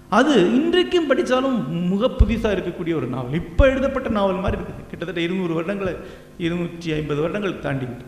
அது 0.09 0.33
இன்றைக்கும் 0.57 1.07
படித்தாலும் 1.07 1.55
முக 1.87 2.07
புதிசாக 2.07 2.55
இருக்கக்கூடிய 2.55 2.93
ஒரு 2.95 3.07
நாவல். 3.07 3.33
இப்போ 3.33 3.69
எழுதப்பட்ட 3.69 4.09
நாவல் 4.09 4.43
மாதிரி 4.43 4.61
இருக்குது. 4.61 4.87
கிட்டத்தட்ட 4.89 5.21
இருநூறு 5.21 5.53
வருடங்களை 5.57 5.97
இருநூற்றி 6.37 6.91
ஐம்பது 6.91 7.21
வருடங்கள் 7.21 7.59
தாண்டி 7.59 7.85
விட்டு 7.85 8.05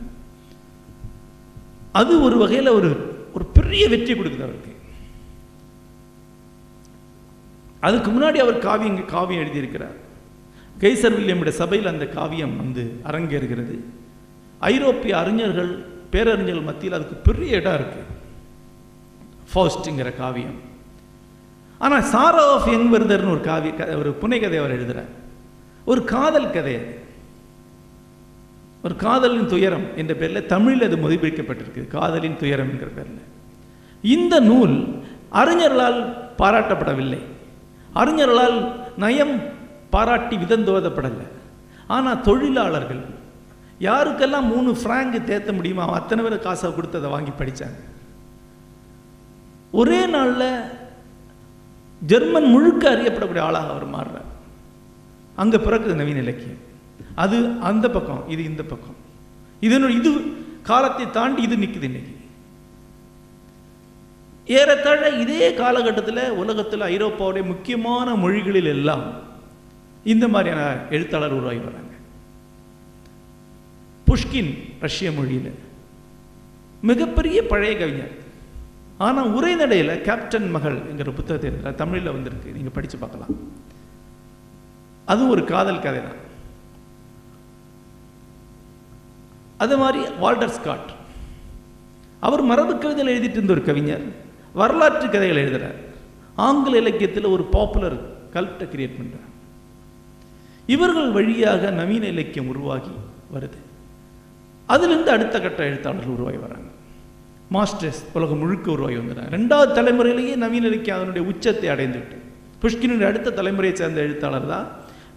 அது 1.92 2.22
ஒரு 2.22 2.38
வகையில் 2.38 2.68
ஒரு 2.68 3.18
ஒரு 3.34 3.46
பெரிய 3.46 3.88
வெற்றி 3.90 4.14
கொடுக்குது 4.14 4.46
அவருக்கு. 4.48 4.72
அதுக்கு 7.80 8.12
முன்னாடி 8.12 8.38
அவர் 8.38 8.58
காவியம் 8.58 9.06
காவியம் 9.06 9.44
எழுதியிருக்கிறார். 9.44 9.98
கைசர் 10.80 11.18
வில்லியமுடைய 11.18 11.50
சபையில் 11.50 11.92
அந்த 11.92 12.08
காவியம் 12.08 12.58
வந்து 12.58 13.02
அரங்கேறுகிறது. 13.04 13.80
ஐரோப்பிய 14.60 15.18
அறிஞர்கள் 15.18 15.86
பேரறிஞர்கள் 16.10 16.68
மத்தியில் 16.72 16.98
அதுக்கு 16.98 17.16
பெரிய 17.16 17.58
இடம் 17.58 17.74
இருக்கு. 17.74 18.02
ஃபவுஸ்ட்ங்கிற 19.52 20.18
காவியம். 20.18 20.68
ஆனால் 21.80 22.04
சாரா 22.04 22.52
ஆஃப் 22.52 22.68
யங் 22.68 22.92
விருதர்னு 22.94 23.30
ஒரு 23.30 23.42
காவிய 23.42 23.98
ஒரு 23.98 24.18
புனைகதை 24.22 24.58
அவர் 24.58 24.72
எழுதுகிறார் 24.72 25.10
ஒரு 25.86 26.04
காதல் 26.04 26.52
கதை. 26.52 26.76
அது. 26.76 26.98
ஒரு 28.84 28.96
காதலின் 28.96 29.48
துயரம் 29.48 29.98
என்ற 29.98 30.14
பேரில் 30.14 30.46
தமிழில் 30.46 30.82
அது 30.82 30.98
மொழிபெயர்க்கப்பட்டிருக்கு. 30.98 31.88
காதலின் 31.88 32.38
துயரம் 32.38 32.70
என்கிற 32.70 32.92
பேரில். 32.92 33.22
இந்த 34.02 34.40
நூல் 34.40 35.04
அறிஞர்களால் 35.32 36.14
பாராட்டப்படவில்லை. 36.38 37.20
அறிஞர்களால் 37.96 38.72
நயம் 38.98 39.40
பாராட்டி 39.90 40.36
விதந்தோதப்படலை. 40.36 41.28
ஆனால் 41.88 42.22
தொழிலாளர்கள் 42.22 43.02
யாருக்கெல்லாம் 43.80 44.48
மூணு 44.48 44.72
ஃப்ராங்கு 44.72 45.20
தேத்த 45.24 45.54
முடியுமோ 45.54 45.82
அவன் 45.82 46.00
அத்தனை 46.00 46.24
பேர் 46.24 46.40
காசை 46.40 46.76
கொடுத்து 46.76 46.98
அதை 46.98 47.10
வாங்கி 47.10 47.30
படித்தாங்க 47.30 47.80
ஒரே 49.72 50.06
நாளில் 50.06 50.78
ஜெர்மன் 52.06 52.44
முழுக்க 52.44 52.96
அறியப்படக்கூடிய 52.96 53.40
ஆளாக 53.40 53.70
அவர் 53.70 53.90
மாறுறார். 53.90 54.28
அங்கே 55.36 55.58
பிறக்குது 55.58 55.94
நவீன 55.94 56.20
இலக்கியம். 56.20 56.58
அது 57.16 57.52
அந்த 57.62 57.90
பக்கம் 57.90 58.30
இது 58.30 58.44
இந்த 58.44 58.64
பக்கம். 58.64 58.96
இதனுடைய 59.60 60.02
இது 60.02 60.34
காலத்தை 60.64 61.10
தாண்டி 61.10 61.42
இது 61.42 61.56
நிற்குது 61.56 61.84
இன்னைக்கு. 61.84 62.18
ஏறத்தாழ 64.46 65.10
இதே 65.10 65.54
காலகட்டத்தில் 65.54 66.32
உலகத்தில் 66.32 66.82
ஐரோப்பாவுடைய 66.82 67.46
முக்கியமான 67.46 68.16
மொழிகளில் 68.16 68.66
எல்லாம் 68.66 69.04
இந்த 70.04 70.28
மாதிரியான 70.28 70.78
எழுத்தாளர் 70.90 71.32
உருவாகி 71.32 71.58
வராங்க. 71.58 71.94
புஷ்கின் 74.08 74.74
ரஷ்ய 74.80 75.12
மொழியில். 75.12 75.54
மிகப்பெரிய 76.82 77.48
பழைய 77.48 77.78
கவிஞர். 77.78 78.19
ஆனால் 79.06 79.30
உரைநடையில் 79.38 80.02
கேப்டன் 80.08 80.48
மகள் 80.56 80.78
என்கிற 80.90 81.10
புத்தகத்தை 81.18 81.48
இருக்கிற 81.50 81.72
தமிழில் 81.82 82.16
வந்திருக்கு. 82.16 82.56
நீங்கள் 82.56 82.76
படித்து 82.78 82.98
பார்க்கலாம். 83.04 83.36
அது 85.12 85.22
ஒரு 85.34 85.42
காதல் 85.52 85.84
கதை 85.86 86.02
தான் 86.08 86.20
அது 89.64 89.76
மாதிரி 89.82 90.02
வால்டர் 90.24 90.56
ஸ்காட். 90.58 90.90
அவர் 92.28 92.44
மரபு 92.50 92.74
கவிதைகள் 92.76 93.14
எழுதிட்டு 93.14 93.38
இருந்த 93.40 93.56
ஒரு 93.56 93.64
கவிஞர் 93.70 94.06
வரலாற்று 94.62 95.08
கதைகள் 95.14 95.42
எழுதுறார் 95.44 95.80
ஆங்கில 96.48 96.80
இலக்கியத்தில் 96.84 97.34
ஒரு 97.36 97.44
பாப்புலர் 97.56 97.98
கல்ப்டை 98.36 98.66
கிரியேட் 98.74 98.98
பண்ணுறார் 99.00 99.28
இவர்கள் 100.76 101.10
வழியாக 101.18 101.72
நவீன 101.80 102.06
இலக்கியம் 102.14 102.50
உருவாகி 102.54 102.94
வருது. 103.36 103.60
அதிலிருந்து 104.74 105.12
அடுத்த 105.16 105.36
கட்ட 105.46 105.62
எழுத்தாளர்கள் 105.70 106.16
உருவாகி 106.18 106.40
வராங்க. 106.46 106.69
மாஸ்டர்ஸ் 107.54 108.02
உலகம் 108.14 108.38
முழுக்க 108.38 108.72
உருவாகி 108.72 108.96
வந்தனர் 108.96 109.32
ரெண்டாவது 109.38 109.72
தலைமுறையிலேயே 109.78 110.36
நவீன 110.36 110.68
இலக்கியம் 110.68 110.98
அதனுடைய 110.98 111.30
உச்சத்தை 111.32 111.70
அடைந்து 111.70 112.00
விட்டு 112.00 112.18
புஷ்கினுடைய 112.62 113.08
அடுத்த 113.12 113.34
தலைமுறையை 113.42 113.74
சேர்ந்த 113.74 114.02
எழுத்தாளர் 114.02 114.48
தான் 114.48 114.68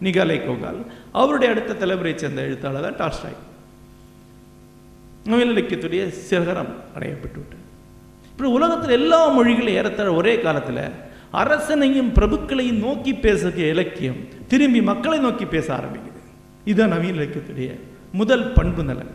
நிகாலை 0.03 0.37
கோகால். 0.45 0.79
அவருடைய 1.13 1.55
அடுத்த 1.55 1.77
தலைமுறையை 1.83 2.15
சேர்ந்த 2.15 2.43
எழுத்தாளர் 2.43 2.87
தான் 2.87 2.99
டார்ஸ்டாய் 3.01 3.39
நவீன 5.25 5.51
இலக்கியத்துடைய 5.51 6.09
சிகரம் 6.09 6.73
அடையப்பட்டு 6.97 7.39
விட்டது. 7.41 7.65
இப்படி 8.31 8.51
உலகத்தில் 8.51 8.97
எல்லா 9.01 9.21
மொழிகளும் 9.37 9.77
ஏறத்தாழ 9.81 10.13
ஒரே 10.13 10.41
காலத்தில் 10.41 10.85
அரசனையும் 11.43 12.11
பிரபுக்களையும் 12.19 12.79
நோக்கி 12.79 13.13
பேசக்கூடிய 13.13 13.75
இலக்கியம் 13.75 14.21
திரும்பி 14.49 14.81
மக்களை 14.83 15.19
நோக்கி 15.19 15.45
பேச 15.45 15.67
ஆரம்பிக்குது. 15.79 16.21
இதுதான் 16.65 16.95
நவீன 16.95 17.17
இலக்கியத்துடைய 17.21 17.71
முதல் 18.13 18.53
பண்பு 18.53 18.85
நலன் 18.85 19.13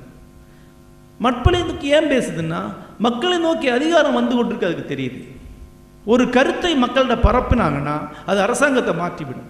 இதுக்கு 1.63 1.87
ஏன் 1.87 2.11
பேசுதுன்னா 2.11 2.61
மக்களை 3.05 3.37
நோக்கி 3.37 3.67
அதிகாரம் 3.77 4.17
வந்து 4.19 4.33
கொண்டிருக்கு 4.37 4.69
அதுக்கு 4.69 4.93
தெரியுது. 4.93 5.19
ஒரு 6.11 6.23
கருத்தை 6.35 6.71
மக்கள்கிட்ட 6.83 7.15
பரப்புனாங்கன்னா 7.27 7.95
அது 8.25 8.39
அரசாங்கத்தை 8.41 8.93
மாற்றிவிடும். 9.01 9.47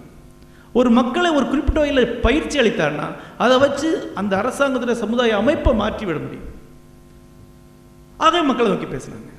ஒரு 0.78 0.90
மக்களை 0.98 1.30
ஒரு 1.38 1.46
குறிப்பிட்ட 1.46 1.78
வகையில் 1.80 2.20
பயிற்சி 2.26 2.56
அளித்தார்னா 2.60 3.06
அதை 3.44 3.56
வச்சு 3.58 3.88
அந்த 4.20 4.32
அரசாங்கத்தில் 4.42 5.00
சமுதாய 5.02 5.36
அமைப்பை 5.36 5.72
மாற்றிவிட 5.82 6.18
முடியும். 6.24 6.48
ஆகவே 8.24 8.42
மக்களை 8.46 8.68
நோக்கி 8.70 8.88
பேசினாங்க 8.94 9.30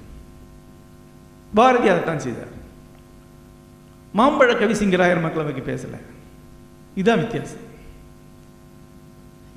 பாரதி 1.58 1.88
அதைத்தான் 1.92 2.24
செய்தார். 2.26 2.54
மாம்பழ 4.18 4.52
கவி 4.60 4.76
சிங்கராயர் 4.82 5.26
மக்களை 5.26 5.44
நோக்கி 5.48 5.64
பேசல. 5.72 5.98
இதுதான் 6.96 7.22
வித்தியாசம். 7.24 7.66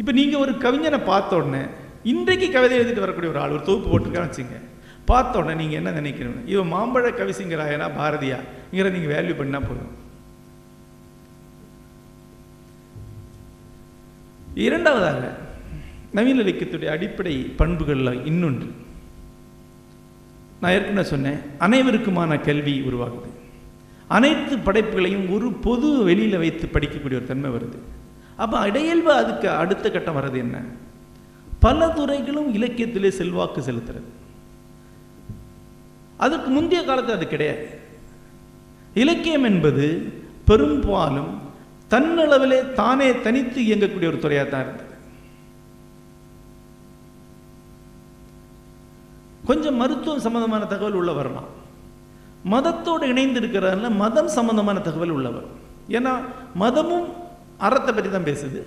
இப்போ 0.01 0.13
நீங்கள் 0.19 0.43
ஒரு 0.45 0.53
கவிஞனை 0.65 1.01
பார்த்த 1.05 1.37
உடனே 1.37 1.63
இன்றைக்கு 2.05 2.51
கவிதை 2.51 2.79
எழுதிட்டு 2.79 2.99
வரக்கூடிய 2.99 3.33
ஒரு 3.33 3.41
ஆள் 3.41 3.51
ஒரு 3.51 3.63
தொகுப்பு 3.63 3.89
போட்டிருக்கான்னு 3.93 4.31
வச்சுங்க 4.31 4.57
பார்த்த 5.05 5.55
நீங்கள் 5.55 5.83
என்ன 5.83 5.91
நினைக்கிறீங்க 5.91 6.41
இவன் 6.47 6.73
மாம்பழ 6.73 7.15
கவி 7.17 7.33
சிங்கராயனா 7.33 7.87
பாரதியா? 7.99 8.39
இங்கிற 8.73 8.91
நீங்கள் 8.91 9.13
வேல்யூ 9.13 9.35
பண்ணால் 9.37 9.69
போதும். 9.69 9.93
இரண்டாவதாக 14.55 15.33
நவீன 16.13 16.43
இலக்கியத்துடைய 16.43 16.85
அடிப்படை 16.85 17.35
பண்புகளில் 17.37 18.27
இன்னொன்று. 18.27 18.71
நான் 20.61 20.73
ஏற்கனவே 20.73 21.09
சொன்னேன் 21.09 21.41
அனைவருக்குமான 21.59 22.41
கல்வி 22.41 22.81
உருவாகுது. 22.81 23.31
அனைத்து 24.09 24.59
படைப்புகளையும் 24.59 25.33
ஒரு 25.33 25.53
பொது 25.53 26.05
வெளியில் 26.05 26.39
வைத்து 26.39 26.67
படிக்கக்கூடிய 26.67 27.21
ஒரு 27.21 27.27
தன்மை 27.27 27.51
வருது. 27.51 27.79
அப்போ 28.37 28.67
இடையல்பு 28.67 29.13
அதுக்கு 29.13 29.51
அடுத்த 29.51 29.91
கட்டம் 29.91 30.17
வர்றது 30.17 30.37
என்ன? 30.37 30.63
பல 31.65 31.89
துறைகளும் 31.97 32.51
இலக்கியத்திலே 32.59 33.11
செல்வாக்கு 33.19 33.61
செலுத்துறது. 33.69 34.09
அதுக்கு 36.25 36.49
முந்தைய 36.57 36.81
காலத்தில் 36.85 37.17
அது 37.19 37.27
கிடையாது. 37.33 37.65
இலக்கியம் 39.03 39.47
என்பது 39.51 39.87
பெரும்பாலும் 40.49 41.33
தன்னளவிலே 41.93 42.59
தானே 42.81 43.09
தனித்து 43.27 43.61
இயங்கக்கூடிய 43.69 44.11
ஒரு 44.13 44.19
துறையாக 44.25 44.49
தான் 44.51 44.65
இருந்தது. 44.67 44.91
கொஞ்சம் 49.49 49.81
மருத்துவம் 49.83 50.25
சம்பந்தமான 50.27 50.65
தகவல் 50.73 50.99
உள்ள 51.01 51.13
வரலாம் 51.19 51.51
மதத்தோடு 52.53 53.05
இணைந்து 53.13 53.41
இருக்கிறதுனால 53.41 53.91
மதம் 54.05 54.31
சம்பந்தமான 54.37 54.79
தகவல் 54.87 55.15
உள்ளவர். 55.17 55.49
ஏன்னா 55.97 56.13
மதமும் 56.63 57.07
அறத்தை 57.67 57.91
பற்றி 57.95 58.11
தான் 58.11 58.29
பேசுது. 58.31 58.61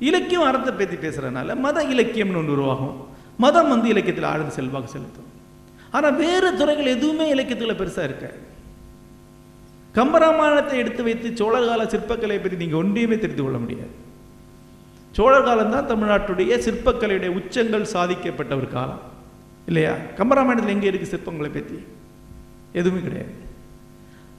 இலக்கியம் 0.00 0.46
அறத்தை 0.48 0.72
பற்றி 0.72 0.96
பேசுகிறதுனால 0.96 1.56
மத 1.56 1.84
இலக்கியம்னு 1.84 2.40
ஒன்று 2.40 2.52
உருவாகும். 2.52 2.96
மதம் 3.44 3.68
வந்து 3.68 3.88
இலக்கியத்தில் 3.88 4.28
ஆழ்ந்து 4.32 4.56
செல்வாக்கு 4.58 4.90
செலுத்தும். 4.92 5.28
ஆனால் 5.90 6.16
வேறு 6.16 6.48
துறைகள் 6.56 6.94
எதுவுமே 6.96 7.26
இலக்கியத்தில் 7.34 7.80
பெருசாக 7.80 8.08
இருக்காது. 8.08 8.38
கம்பராமாயணத்தை 9.94 10.76
எடுத்து 10.82 11.02
வைத்து 11.02 11.36
சோழர் 11.36 11.68
கால 11.68 11.84
சிற்பக்கலையை 11.84 12.40
பற்றி 12.42 12.56
நீங்கள் 12.56 12.80
ஒன்றையுமே 12.80 13.18
தெரிந்து 13.18 13.42
கொள்ள 13.42 13.58
முடியாது. 13.58 13.94
சோழர் 15.16 15.46
காலம்தான் 15.48 15.88
தமிழ்நாட்டுடைய 15.92 16.58
சிற்பக்கலையுடைய 16.66 17.30
உச்சங்கள் 17.38 17.92
சாதிக்கப்பட்ட 17.94 18.54
ஒரு 18.56 18.68
காலம். 18.68 19.00
இல்லையா? 19.66 19.94
கம்பராமாயணத்தில் 20.18 20.74
எங்கே 20.76 20.90
இருக்குது 20.90 21.14
சிற்பங்களை 21.14 21.50
பற்றி 21.54 21.78
எதுவுமே 22.72 23.00
கிடையாது. 23.00 23.32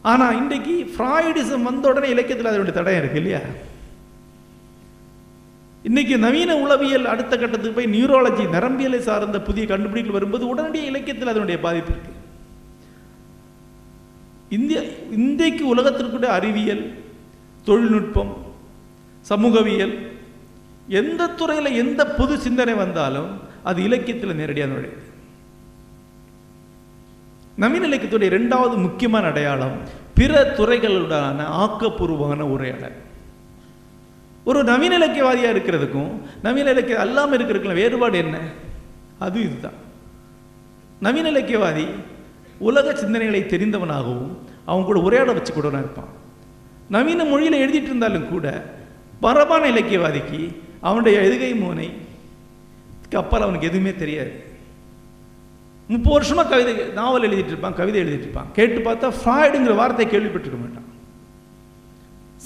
ஆனால் 0.02 0.38
இன்றைக்கு 0.42 0.76
ஃப்ராய்டிசம் 0.94 1.68
வந்த 1.70 1.90
உடனே 1.90 2.10
இலக்கியத்தில் 2.16 2.52
அதனுடைய 2.52 2.76
தடயம் 2.78 3.02
இருக்கு 3.02 3.20
இல்லையா? 3.22 3.42
இன்னைக்கு 5.84 6.18
நவீன 6.18 6.56
உளவியல் 6.56 7.06
அடுத்த 7.06 7.38
கட்டத்துக்கு 7.38 7.76
போய் 7.76 8.04
நியூரோலஜி 8.04 8.46
நரம்பியலை 8.56 8.98
சார்ந்த 8.98 9.42
புதிய 9.42 9.66
கண்டுபிடிப்புகள் 9.66 10.12
வரும்போது 10.12 10.48
உடனடியாக 10.48 10.90
இலக்கியத்தில் 10.90 11.28
அதனுடைய 11.28 11.62
பாதிப்பு 11.62 11.92
இருக்கு. 11.92 12.12
இந்திய 14.50 14.82
இன்றைக்கு 15.12 15.76
உலகத்திற்குடைய 15.76 16.32
அறிவியல் 16.38 17.04
தொழில்நுட்பம் 17.64 18.38
சமூகவியல் 19.22 20.12
எந்த 20.88 21.28
துறையில் 21.28 21.78
எந்த 21.78 22.08
பொது 22.08 22.38
சிந்தனை 22.38 22.74
வந்தாலும் 22.74 23.40
அது 23.64 23.84
இலக்கியத்தில் 23.84 24.36
நேரடியாக 24.36 24.74
நுழையுது. 24.74 25.06
நவீன 27.56 27.88
இலக்கியத்துடைய 27.88 28.22
இரண்டாவது 28.22 28.78
முக்கியமான 28.78 29.28
அடையாளம் 29.28 29.78
பிற 30.14 30.56
துறைகளுடனான 30.58 31.46
ஆக்கப்பூர்வமான 31.66 32.40
உரையாடல். 32.40 33.08
ஒரு 34.50 34.60
நவீன 34.70 34.94
இலக்கியவாதியாக 34.98 35.54
இருக்கிறதுக்கும் 35.56 36.12
நவீன 36.46 36.72
இலக்கியம் 36.76 37.04
அல்லாமல் 37.06 37.38
இருக்கிறதுக்கும் 37.40 37.80
வேறுபாடு 37.82 38.18
என்ன? 38.24 38.38
அது 39.26 39.38
இதுதான். 39.48 39.78
நவீன 41.06 41.32
இலக்கியவாதி 41.32 41.86
உலக 42.68 42.94
சிந்தனைகளை 43.02 43.42
தெரிந்தவனாகவும் 43.54 44.32
அவங்க 44.70 44.86
கூட 44.90 45.00
உரையாட 45.08 45.32
வச்சு 45.38 45.54
கூட 45.54 45.68
இருப்பான். 45.68 46.12
நவீன 46.96 47.26
மொழியில் 47.32 47.62
எழுதிட்டு 47.64 47.90
இருந்தாலும் 47.92 48.30
கூட 48.30 48.48
பரவான 49.22 49.64
இலக்கியவாதிக்கு 49.74 50.42
அவனுடைய 50.90 51.18
எதுகை 51.30 51.52
மோனை 51.64 51.90
அப்பால் 53.22 53.46
அவனுக்கு 53.46 53.68
எதுவுமே 53.68 53.92
தெரியாது. 54.02 54.34
முப்பது 55.94 56.16
வருஷமாக 56.16 56.50
கவிதை 56.50 56.74
நாவல் 57.00 57.28
எழுதிட்டு 57.28 57.54
இருப்பான் 57.54 57.80
கவிதை 57.80 58.00
எழுதிட்டு 58.02 58.26
இருப்பான். 58.28 58.52
கேட்டு 58.58 58.80
பார்த்தா 58.88 59.08
ஃப்ராய்டுங்கிற 59.20 59.76
வார்த்தை 59.82 60.06
கேள்விப்பட்டிருக்க 60.06 60.60
மாட்டான். 60.64 60.88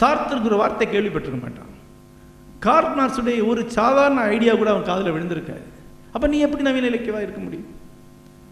சார்த்துங்கிற 0.02 0.56
வார்த்தை 0.62 0.88
கேள்விப்பட்டிருக்க 0.88 1.42
மாட்டான். 1.46 1.72
கார்னார்ஸுடைய 2.66 3.40
ஒரு 3.48 3.62
சாதாரண 3.70 4.20
ஐடியா 4.36 4.54
கூட 4.56 4.70
அவன் 4.70 4.90
காதில் 4.90 5.16
விழுந்திருக்காது. 5.16 5.64
அப்போ 6.14 6.28
நீ 6.28 6.40
எப்படி 6.40 6.64
நவீன 6.64 6.86
இலக்கியமாக 6.86 7.24
இருக்க 7.24 7.42
முடியும்? 7.42 7.70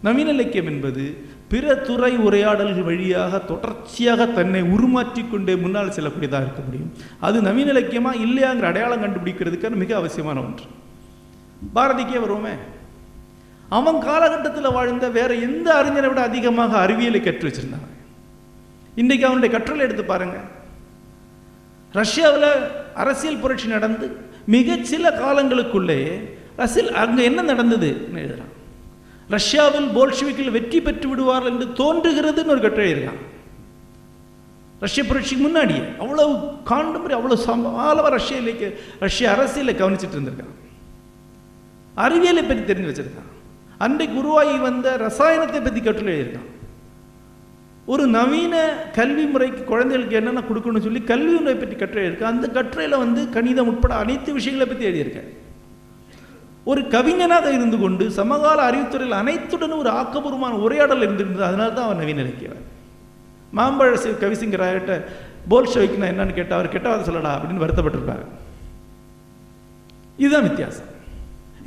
நவீன 0.02 0.30
இலக்கியம் 0.30 0.66
என்பது 0.66 1.04
பிற 1.52 1.76
துறை 1.76 2.18
உரையாடல்கள் 2.18 2.88
வழியாக 2.90 3.40
தொடர்ச்சியாக 3.40 4.26
தன்னை 4.26 4.62
உருமாற்றி 4.62 5.24
கொண்டே 5.30 5.56
முன்னால் 5.56 5.96
செல்லக்கூடியதாக 5.96 6.46
இருக்க 6.46 6.62
முடியும். 6.66 6.92
அது 7.20 7.42
நவீன 7.42 7.72
இலக்கியமா 7.72 8.12
இல்லையாங்கிற 8.26 8.68
அடையாளம் 8.72 9.04
கண்டுபிடிக்கிறதுக்கான 9.04 9.80
மிக 9.84 9.96
அவசியமான 9.96 10.40
ஒன்று. 10.40 10.66
பாரதிக்கே 11.76 12.22
வருவோமே? 12.26 12.56
அவன் 13.70 14.00
காலகட்டத்தில் 14.00 14.72
வாழ்ந்த 14.72 15.10
வேற 15.10 15.34
எந்த 15.48 15.68
அறிஞரை 15.80 16.08
விட 16.08 16.22
அதிகமாக 16.22 16.78
அறிவியலை 16.78 17.22
கற்று 17.22 17.46
வச்சிருந்தாங்க 17.48 17.90
இன்றைக்கு 18.96 19.26
அவனுடைய 19.26 19.52
கற்றலை 19.58 19.80
எடுத்து 19.80 20.04
பாருங்கள் 20.04 20.48
ரஷ்யாவில் 22.00 22.52
அரசியல் 23.04 23.42
புரட்சி 23.44 23.68
நடந்து 23.68 24.06
மிகச் 24.46 24.88
சில 24.92 25.06
காலங்களுக்குள்ளேயே 25.24 26.14
ரசில் 26.62 26.92
அங்கே 27.02 27.24
என்ன 27.24 27.42
நடந்தது 27.42 27.90
எழுதுகிறான் 28.22 28.54
ரஷ்யாவில் 29.36 29.90
போல்ஷிவிக்கில் 29.98 30.56
வெற்றி 30.58 30.80
பெற்று 30.82 31.08
விடுவார்கள் 31.10 31.52
என்று 31.52 31.68
தோன்றுகிறதுன்னு 31.82 32.54
ஒரு 32.56 32.62
கட்டுரை 32.62 32.90
இருக்கான் 32.92 33.22
ரஷ்ய 34.84 35.04
புரட்சிக்கு 35.04 35.44
முன்னாடியே 35.44 35.84
அவ்வளவு 36.04 36.32
காண்டம்பரி 36.72 37.14
அவ்வளவு 37.18 37.44
சமாளமாக 37.48 38.10
ரஷ்ய 38.10 38.38
இலக்கிய 38.44 38.70
ரஷ்ய 39.00 39.32
அரசியலை 39.32 39.74
கவனிச்சுட்டு 39.76 40.18
இருந்திருக்கான். 40.18 40.56
அறிவியலை 41.96 42.44
பற்றி 42.44 42.64
தெரிஞ்சு 42.64 42.90
வச்சிருக்கான். 42.92 43.30
அன்றைக்கு 43.86 44.18
உருவாகி 44.18 44.58
வந்த 44.58 44.88
ரசாயனத்தை 44.98 45.62
பற்றி 45.64 45.82
கட்டுரை 45.82 46.14
எழுதியிருக்கான். 46.16 46.50
ஒரு 47.88 48.04
நவீன 48.08 48.56
கல்வி 48.98 49.24
முறைக்கு 49.26 49.62
குழந்தைகளுக்கு 49.64 50.18
என்னென்ன 50.20 50.42
கொடுக்கணும்னு 50.50 50.86
சொல்லி 50.88 51.02
கல்வி 51.12 51.36
முறை 51.38 51.56
பற்றி 51.56 51.76
கட்டுரை 51.76 52.06
இருக்கு. 52.06 52.26
அந்த 52.26 52.48
கட்டுரையில் 52.48 53.02
வந்து 53.04 53.30
கணிதம் 53.30 53.70
உட்பட 53.72 53.94
அனைத்து 53.96 54.34
விஷயங்களை 54.34 54.68
பற்றி 54.68 54.88
எழுதியிருக்கேன். 54.90 55.30
ஒரு 56.72 56.82
கவிஞனாக 56.96 57.48
இருந்து 57.58 57.78
கொண்டு 57.84 58.12
சமகால 58.20 58.58
அறிவுத்துறையில் 58.70 59.20
அனைத்துடனும் 59.22 59.82
ஒரு 59.84 59.92
ஆக்கப்பூர்வமான 60.00 60.60
உரையாடல் 60.66 61.06
இருந்திருந்தது. 61.06 61.48
அதனால 61.50 61.70
தான் 61.78 61.88
அவர் 61.88 62.02
நவீன 62.02 62.22
இலக்கியவர். 62.26 62.64
மாம்பழ 63.58 63.96
சி 64.04 64.10
கவிசிங்கராயிட்ட 64.24 64.94
போல்ஷவிக்கு 65.52 66.02
நான் 66.02 66.14
என்னன்னு 66.14 66.38
கேட்டால் 66.40 66.60
அவர் 66.60 66.74
கெட்டவாத 66.76 67.06
சொல்லடா 67.08 67.32
அப்படின்னு 67.38 67.64
வருத்தப்பட்டிருப்பார். 67.66 68.24
இதுதான் 70.18 70.48
வித்தியாசம். 70.50 70.90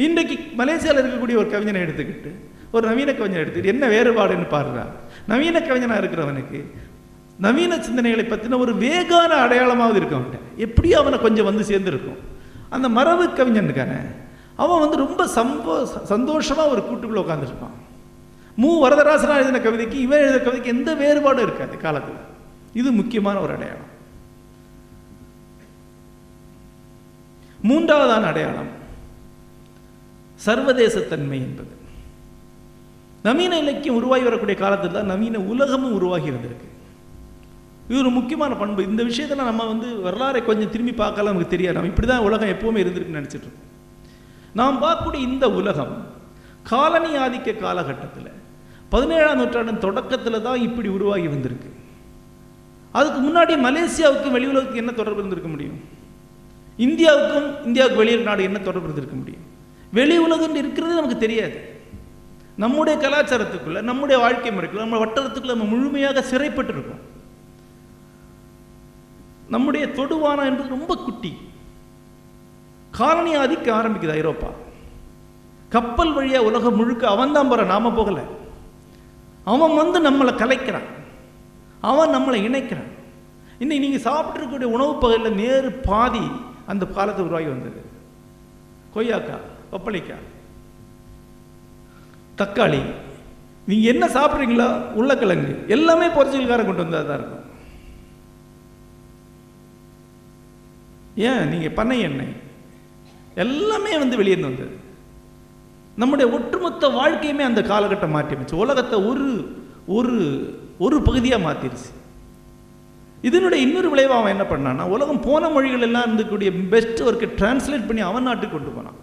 இன்றைக்கு 0.07 0.37
மலேசியாவில் 0.61 1.03
இருக்கக்கூடிய 1.03 1.37
ஒரு 1.43 1.51
கவிஞனை 1.55 1.81
எடுத்துக்கிட்டு 1.87 2.31
ஒரு 2.73 2.85
நவீன 2.91 3.13
கவிஞனை 3.13 3.43
எடுத்துக்கிட்டு 3.43 3.75
என்ன 3.75 3.89
வேறுபாடுன்னு 3.95 4.49
பாடுறாரு 4.55 4.93
நவீன 5.27 5.59
கவிஞனாக 5.59 6.03
இருக்கிறவனுக்கு 6.03 6.65
நவீன 7.39 7.77
சிந்தனைகளை 7.77 8.25
பற்றின 8.25 8.59
ஒரு 8.59 8.75
வேகான 8.75 9.31
அடையாளமாவது 9.31 9.95
இருக்கும் 9.95 10.23
அவன்கிட்ட. 10.23 10.39
எப்படியும் 10.57 11.01
அவனை 11.01 11.19
கொஞ்சம் 11.19 11.45
வந்து 11.45 11.79
சேர்ந்துருக்கும்? 11.79 12.19
அந்த 12.71 12.89
மரபு 12.89 13.25
கவிஞனுக்கான 13.25 14.07
அவன் 14.57 14.81
வந்து 14.81 14.97
ரொம்ப 14.97 15.27
சம்போ 15.27 15.85
சந்தோஷமாக 15.85 16.69
ஒரு 16.69 16.83
கூட்டுக்குள்ளே 16.83 17.25
உட்காந்துருப்பான் 17.25 17.75
மு. 18.57 18.89
வரதராசனா 18.89 19.35
எழுதின 19.35 19.61
கவிதைக்கு 19.61 20.01
இவன் 20.01 20.19
எழுதின 20.19 20.43
கவிதைக்கு 20.43 20.65
எந்த 20.65 20.95
வேறுபாடும் 20.95 21.43
இருக்காது 21.43 21.77
காலத்தில். 21.77 22.21
இது 22.75 22.93
முக்கியமான 22.93 23.41
ஒரு 23.41 23.53
அடையாளம். 23.53 23.93
மூன்றாவதான 27.69 28.27
அடையாளம் 28.27 28.83
சர்வதேசத்தன்மை 30.47 31.41
என்பது. 31.47 31.83
நவீன 33.27 33.59
இலக்கியம் 33.65 33.99
உருவாகி 34.01 34.25
வரக்கூடிய 34.29 34.57
காலத்தில் 34.63 34.97
தான் 34.97 35.11
நவீன 35.13 35.41
உலகமும் 35.53 35.95
உருவாகி 35.99 36.31
வந்திருக்கு 36.37 36.69
இது 37.89 37.99
ஒரு 38.03 38.11
முக்கியமான 38.17 38.53
பண்பு. 38.61 38.81
இந்த 38.91 39.03
விஷயத்தில் 39.09 39.49
நம்ம 39.51 39.65
வந்து 39.71 39.89
வரலாறை 40.07 40.41
கொஞ்சம் 40.45 40.71
திரும்பி 40.75 40.93
பார்க்கலாம் 41.01 41.33
நமக்கு 41.33 41.55
தெரியாது. 41.55 41.77
நம்ம 41.77 41.91
இப்படி 41.93 42.09
தான் 42.11 42.27
உலகம் 42.29 42.53
எப்போவுமே 42.55 42.83
இருந்திருக்குன்னு 42.83 43.21
நினச்சிட்டு 43.21 43.47
இருக்கோம். 43.47 43.71
நாம் 44.61 44.81
பார்க்கக்கூடிய 44.85 45.21
இந்த 45.31 45.47
உலகம் 45.61 45.95
காலனி 46.71 47.11
ஆதிக்க 47.25 47.57
காலகட்டத்தில் 47.65 48.31
பதினேழாம் 48.93 49.39
நூற்றாண்டின் 49.41 49.85
தொடக்கத்தில் 49.87 50.45
தான் 50.47 50.63
இப்படி 50.69 50.89
உருவாகி 50.89 51.29
வந்திருக்கு. 51.35 51.71
அதுக்கு 52.93 53.21
முன்னாடி 53.27 53.55
மலேசியாவுக்கும் 53.67 54.35
வெளி 54.37 54.47
உலகத்துக்கு 54.47 54.83
என்ன 54.83 54.93
தொடர்பு 55.01 55.21
இருந்திருக்க 55.21 55.51
முடியும்? 55.55 55.79
இந்தியாவுக்கும் 56.79 57.49
இந்தியாவுக்கு 57.69 58.03
வெளியில் 58.03 58.29
நாடு 58.29 58.43
என்ன 58.43 58.59
தொடர்பு 58.59 58.89
இருந்திருக்க 58.89 59.17
முடியும்? 59.17 59.45
வெளி 59.99 60.17
உலகம் 60.27 60.55
இருக்கிறது 60.63 60.99
நமக்கு 61.01 61.19
தெரியாது. 61.27 61.57
நம்முடைய 62.57 63.09
கலாச்சாரத்துக்குள்ள 63.09 63.83
நம்முடைய 63.83 64.23
வாழ்க்கை 64.23 64.51
முறைக்குள்ள 64.51 64.79
நம்ம 64.79 65.05
வட்டாரத்துக்குள்ள 65.05 65.47
நம்ம 65.47 65.65
முழுமையாக 65.65 66.21
சிறைப்பட்டிருக்கோம். 66.21 67.01
நம்முடைய 69.49 69.87
தொடுவானம் 69.87 70.45
என்பது 70.45 70.69
ரொம்ப 70.69 70.97
குட்டி. 70.97 71.37
காலனி 72.91 73.37
ஆதிக்க 73.37 73.73
ஆரம்பிக்குது 73.73 74.11
ஐரோப்பா? 74.11 74.49
கப்பல் 75.69 76.17
வழியா 76.17 76.39
உலகம் 76.39 76.77
முழுக்க 76.77 77.09
அவன் 77.09 77.33
தான் 77.33 77.49
போற 77.49 77.65
நாம 77.65 77.93
போகல. 77.93 78.23
அவன் 79.45 79.75
வந்து 79.75 80.11
நம்மளை 80.11 80.29
கலைக்கிறான். 80.29 80.85
அவன் 81.81 82.15
நம்மளை 82.15 82.35
இணைக்கிறான். 82.35 82.93
இன்னைக்கு 83.59 83.89
நீங்க 83.89 84.11
சாப்பிட்டுருக்கக்கூடிய 84.11 84.63
உணவுப் 84.63 85.01
பகுதியில் 85.01 85.35
நேரு 85.35 85.71
பாதி 85.73 86.31
அந்த 86.67 86.87
பாலத்தை 86.87 87.25
உருவாகி 87.25 87.47
வந்தது. 87.47 87.83
கொய்யாக்காய் 88.95 89.77
பப்பளிக்காய். 89.77 90.34
தக்காளி. 92.41 92.83
நீங்கள் 93.67 93.93
என்ன 93.95 94.07
சாப்பிட்றீங்களோ 94.07 94.69
உருளைக்கிழங்கு 94.99 95.53
எல்லாமே 95.69 96.07
போர்ச்சுகல்காரன் 96.07 96.69
கொண்டு 96.69 96.85
வந்தால் 96.85 97.07
தான் 97.07 97.19
இருக்கும். 97.19 97.45
ஏன்? 101.29 101.49
நீங்கள் 101.49 101.77
பண்ணை 101.81 102.01
எண்ணெய். 102.01 102.35
எல்லாமே 103.35 103.99
வந்து 103.99 104.19
வெளியிருந்து 104.21 104.51
வந்தது. 104.51 104.75
நம்முடைய 105.97 106.27
ஒட்டுமொத்த 106.37 106.89
வாழ்க்கையுமே 106.89 107.45
அந்த 107.51 107.61
காலகட்டம் 107.63 108.15
மாற்றி 108.17 108.57
உலகத்தை 108.57 108.99
ஒரு 109.11 109.29
ஒரு 109.87 110.15
ஒரு 110.79 110.97
பகுதியாக 111.03 111.45
மாற்றிருச்சு 111.47 111.91
இதனுடைய 113.23 113.67
இன்னொரு 113.67 113.89
விளைவு 113.91 114.13
அவன் 114.15 114.35
என்ன 114.39 114.45
பண்ணான்னா 114.51 114.85
உலகம் 114.95 115.21
போன 115.21 115.49
மொழிகள் 115.49 115.81
எல்லாம் 115.81 116.07
இருந்தக்கூடிய 116.07 116.69
பெஸ்ட் 116.69 117.03
ஒர்க்கை 117.03 117.29
டிரான்ஸ்லேட் 117.41 117.87
பண்ணி 117.87 118.01
அவன் 118.01 118.23
நாட்டுக்கு 118.23 118.57
கொண்டு 118.57 118.71
போனான். 118.71 118.99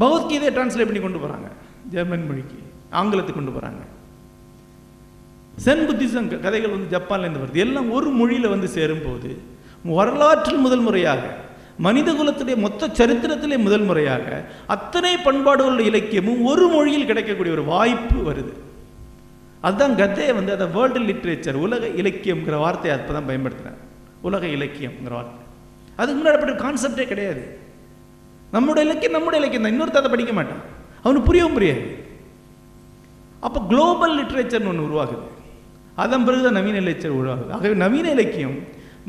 பகவத்கீதையை 0.00 0.50
டிரான்ஸ்லேட் 0.50 0.84
பண்ணி 0.84 1.00
கொண்டு 1.00 1.18
போகிறாங்க 1.18 1.50
ஜெர்மன் 1.90 2.26
மொழிக்கு 2.26 2.58
ஆங்கிலத்துக்கு 2.92 3.34
கொண்டு 3.34 3.50
போகிறாங்க 3.50 3.80
சென் 5.56 5.88
புத்திசம் 5.88 6.28
க- 6.28 6.36
கதைகள் 6.36 6.70
வந்து 6.70 6.98
ஜப்பான்லேருந்து 6.98 7.42
வருது. 7.44 7.56
எல்லாம் 7.56 7.90
ஒரு 7.90 8.10
மொழியில் 8.10 8.48
வந்து 8.48 8.68
சேரும்போது 8.68 9.38
வரலாற்றில் 9.84 10.56
முதல் 10.56 10.80
முறையாக 10.80 11.20
மனித 11.78 12.12
குலத்துடைய 12.12 12.56
மொத்த 12.56 12.88
சரித்திரத்திலே 12.88 13.58
முதல் 13.58 13.80
முறையாக 13.80 14.44
அத்தனை 14.66 15.16
பண்பாடுகளுடைய 15.16 15.80
இலக்கியமும் 15.80 16.42
ஒரு 16.42 16.68
மொழியில் 16.68 17.06
கிடைக்கக்கூடிய 17.06 17.54
ஒரு 17.54 17.64
வாய்ப்பு 17.64 18.32
வருது. 18.32 18.52
அதுதான் 19.60 19.96
கதையை 19.96 20.32
வந்து 20.32 20.52
அதை 20.52 20.66
வேர்ல்டு 20.66 21.00
லிட்ரேச்சர் 21.00 21.52
உலக 21.52 21.86
இலக்கியம்ங்கிற 21.86 22.56
வார்த்தையை 22.58 23.00
அப்போ 23.00 23.12
தான் 23.12 23.28
பயன்படுத்துகிறேன் 23.28 23.76
உலக 24.20 24.46
இலக்கியம்ங்கிற 24.46 25.10
வார்த்தை. 25.10 25.44
அதுக்கு 25.96 26.22
முன்னாடி 26.22 26.32
அப்படி 26.32 26.52
கான்செப்டே 26.52 27.06
கிடையாது. 27.06 27.58
நம்முடைய 28.56 28.82
இலக்கியம் 28.88 29.16
நம்முடைய 29.16 29.40
இலக்கியம் 29.42 29.64
தான் 29.64 29.74
இன்னொருத்த 29.74 30.02
அதை 30.02 30.10
படிக்க 30.14 30.32
மாட்டான். 30.38 30.62
அவனுக்கு 31.04 31.28
புரியவும் 31.28 31.56
புரியாது. 31.58 31.84
அப்போ 33.46 33.58
குளோபல் 33.70 34.16
லிட்ரேச்சர்னு 34.18 34.70
ஒன்று 34.72 34.88
உருவாகுது. 34.88 35.24
அதன் 36.02 36.24
பிறகு 36.26 36.42
தான் 36.46 36.58
நவீன 36.58 36.80
லிட்ரேச்சர் 36.86 37.18
உருவாகுது. 37.20 37.50
ஆகவே 37.56 37.74
நவீன 37.84 38.06
இலக்கியம் 38.16 38.56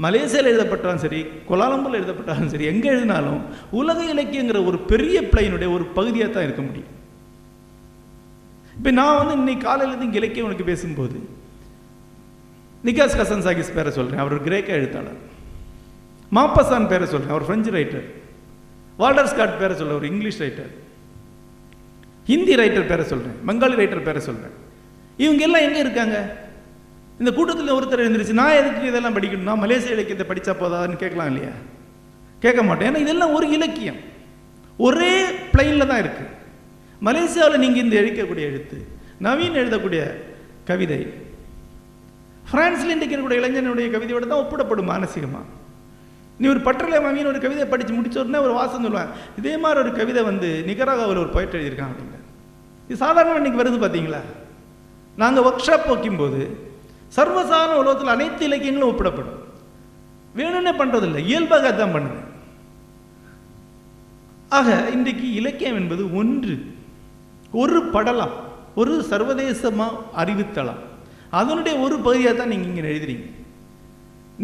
மலேசியாவில் 0.04 0.49
எழுதப்பட்டாலும் 0.52 1.04
சரி 1.04 1.19
கொலாலம்பூரில் 1.49 1.99
எழுதப்பட்டாலும் 1.99 2.52
சரி 2.52 2.65
எங்கே 2.71 2.89
எழுதினாலும் 2.93 3.41
உலக 3.80 3.99
இலக்கியங்கிற 4.13 4.60
ஒரு 4.69 4.78
பெரிய 4.91 5.17
பிளைனுடைய 5.32 5.69
ஒரு 5.78 5.86
பகுதியாக 5.97 6.30
தான் 6.36 6.45
இருக்க 6.47 6.62
முடியும். 6.67 6.93
இப்போ 8.78 8.91
நான் 8.99 9.17
வந்து 9.19 9.34
இன்னைக்கு 9.39 9.63
காலையிலேருந்து 9.65 10.08
இங்கே 10.10 10.21
இலக்கியம் 10.21 10.47
உனக்கு 10.49 10.69
பேசும்போது 10.71 11.17
நிகாஸ் 12.84 13.17
கசன் 13.19 13.45
சாகிஸ் 13.47 13.75
பேரை 13.78 13.91
சொல்கிறேன் 13.97 14.23
அவர் 14.23 14.45
கிரேக்க 14.47 14.69
எழுத்தாளர். 14.80 15.19
மாப்பசான் 16.38 16.89
பேரை 16.91 17.06
சொல்கிறேன் 17.13 17.36
அவர் 17.36 17.47
ஃப்ரெஞ்சு 17.47 17.71
ரைட்டர் 17.78 18.08
வால்டர் 18.99 19.29
ஸ்காட் 19.31 19.59
பேரை 19.59 19.75
சொல்ல 19.75 19.93
ஒரு 19.93 20.07
இங்கிலீஷ் 20.09 20.41
ரைட்டர் 20.43 20.71
ஹிந்தி 22.27 22.53
ரைட்டர் 22.62 22.89
பேரை 22.89 23.03
சொல்கிறேன் 23.05 23.38
பெங்காலி 23.47 23.75
ரைட்டர் 23.81 24.05
பேரை 24.07 24.21
சொல்கிறேன் 24.21 24.55
இவங்க 25.19 25.41
எல்லாம் 25.43 25.65
எங்கே 25.67 25.79
இருக்காங்க? 25.79 26.17
இந்த 27.19 27.31
கூட்டத்தில் 27.31 27.75
ஒருத்தர் 27.77 28.03
எழுந்திருச்சு 28.03 28.39
நான் 28.39 28.57
எதுக்கு 28.59 28.89
இதெல்லாம் 28.89 29.15
படிக்கணும்னா 29.15 29.55
மலேசிய 29.55 29.95
இலக்கியத்தை 29.95 30.25
படித்தா 30.27 30.53
போதான்னு 30.55 30.95
கேட்கலாம் 30.95 31.29
இல்லையா? 31.31 31.53
கேட்க 32.41 32.62
மாட்டேன் 32.63 32.88
ஏன்னா 32.89 32.99
இதெல்லாம் 32.99 33.33
ஒரு 33.33 33.47
இலக்கியம். 33.51 33.99
ஒரே 34.79 35.13
பிளைனில் 35.53 35.88
தான் 35.88 36.01
இருக்குது 36.03 36.29
மலேசியாவில் 37.01 37.63
நீங்கள் 37.63 37.83
இந்த 37.83 37.95
எழுக்கக்கூடிய 38.01 38.45
எழுத்து 38.45 38.77
நவீன் 39.21 39.59
எழுதக்கூடிய 39.62 40.01
கவிதை 40.65 40.99
ஃப்ரான்ஸில் 42.43 42.93
இன்றைக்கு 42.93 43.15
இருக்கக்கூடிய 43.15 43.41
இளைஞனுடைய 43.41 43.88
கவிதையோட 43.91 44.25
தான் 44.27 44.41
ஒப்பிடப்படும் 44.43 44.89
மானசீகமாக 44.91 45.45
நீ 46.39 46.45
ஒரு 46.54 46.62
பற்றலை 46.67 46.99
மாமியின் 47.06 47.32
ஒரு 47.32 47.39
கவிதை 47.45 47.65
படித்து 47.71 47.93
முடிச்ச 47.95 48.17
உடனே 48.21 48.39
ஒரு 48.47 48.54
வாசம் 48.60 48.86
சொல்லுவேன் 48.86 49.12
இதே 49.39 49.54
மாதிரி 49.63 49.82
ஒரு 49.84 49.91
கவிதை 49.99 50.21
வந்து 50.30 50.49
நிகராகாவில் 50.69 51.23
ஒரு 51.23 51.32
போயிட்டு 51.36 51.58
எழுதியிருக்கான் 51.58 51.91
அப்படிங்க 51.91 52.17
இது 52.88 53.04
சாதாரணமாக 53.04 53.41
இன்னைக்கு 53.41 53.62
வருது 53.62 53.80
பார்த்தீங்களா 53.84 54.21
நாங்கள் 55.21 55.45
ஒர்க் 55.47 55.67
ஷாப் 55.67 55.91
வைக்கும்போது 55.91 56.41
சர்வசாதாரண 57.17 57.75
உலகத்தில் 57.82 58.13
அனைத்து 58.13 58.43
இலக்கியங்களும் 58.47 58.89
ஒப்பிடப்படும். 58.91 59.38
வேணும்னே 60.38 60.73
பண்ணுறதில்லை 60.82 61.21
இயல்பாக 61.30 61.71
தான் 61.71 61.93
பண்ணுது. 61.95 62.19
ஆக 64.58 64.67
இன்றைக்கு 64.95 65.28
இலக்கியம் 65.39 65.80
என்பது 65.82 66.04
ஒன்று 66.19 66.56
ஒரு 67.62 67.80
படலம் 67.95 68.36
ஒரு 68.82 68.93
சர்வதேசமாக 69.12 70.02
அறிவுத்தளம். 70.21 70.82
அதனுடைய 71.39 71.73
ஒரு 71.86 71.95
பகுதியாக 72.06 72.36
தான் 72.38 72.52
நீங்கள் 72.54 72.69
இங்கே 72.71 72.86
எழுதுறீங்க. 72.93 73.25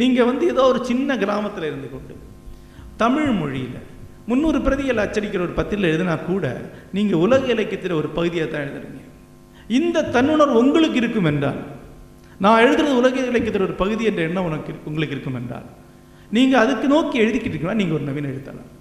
நீங்கள் 0.01 0.27
வந்து 0.29 0.45
ஏதோ 0.53 0.63
ஒரு 0.71 0.79
சின்ன 0.89 1.17
கிராமத்தில் 1.23 1.67
இருந்து 1.69 1.89
கொண்டு 1.93 2.13
தமிழ் 3.01 3.31
மொழியில். 3.41 3.77
முந்நூறு 4.29 4.59
பிரதிகள் 4.65 5.01
அச்சடிக்கிற 5.03 5.41
ஒரு 5.47 5.55
பத்திரில் 5.59 5.89
எழுதினா 5.91 6.15
கூட 6.29 6.45
நீங்கள் 6.97 7.21
உலக 7.25 7.45
இலக்கியத்தில் 7.55 7.99
ஒரு 8.01 8.09
பகுதியாக 8.17 8.47
தான் 8.51 8.65
எழுதுறீங்க. 8.65 9.01
இந்த 9.77 10.03
தன்னுணர்வு 10.15 10.61
உங்களுக்கு 10.63 10.99
இருக்கும் 11.01 11.29
என்றால் 11.31 11.61
நான் 12.43 12.61
எழுதுறது 12.65 12.93
உலக 13.01 13.15
இலக்கியத்தில் 13.31 13.67
ஒரு 13.67 13.75
பகுதி 13.81 14.03
என்ற 14.09 14.21
எண்ணம் 14.29 14.47
உனக்கு 14.49 14.71
உங்களுக்கு 14.89 15.15
இருக்கும் 15.15 15.37
என்றால் 15.41 15.67
நீங்கள் 16.35 16.61
அதுக்கு 16.63 16.87
நோக்கி 16.93 17.17
எழுதிக்கிட்டு 17.23 17.55
இருக்கீங்கன்னா 17.55 17.81
நீங்கள் 17.81 17.97
ஒரு 17.97 18.07
நவீன 18.09 18.29
எழுத்தாளர். 18.33 18.71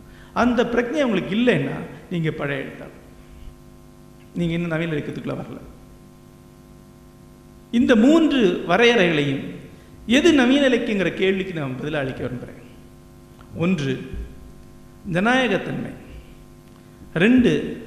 அந்த 0.43 0.61
பிரச்சனை 0.73 1.03
உங்களுக்கு 1.09 1.35
இல்லைன்னா 1.39 1.77
நீங்கள் 2.13 2.39
பழைய 2.41 2.63
எழுத்தாளர். 2.65 3.01
நீங்கள் 4.39 4.57
இன்னும் 4.57 4.75
நவீன 4.75 4.95
இலக்கியத்துக்குள்ளே 4.95 5.39
வரல. 5.43 5.61
இந்த 7.79 7.93
மூன்று 8.05 8.41
வரையறைகளையும் 8.71 9.45
எது 10.07 10.33
நவீன 10.33 10.69
இலக்கியங்கிற 10.69 11.15
கேள்விக்கு 11.15 11.61
நான் 11.61 11.77
பதில் 11.77 11.95
அளிக்க 11.95 12.23
விரும்புகிறேன். 12.23 12.63
ஒன்று 13.57 14.11
ஜனநாயகத்தன்மை. 15.13 15.93
ரெண்டு 17.15 17.83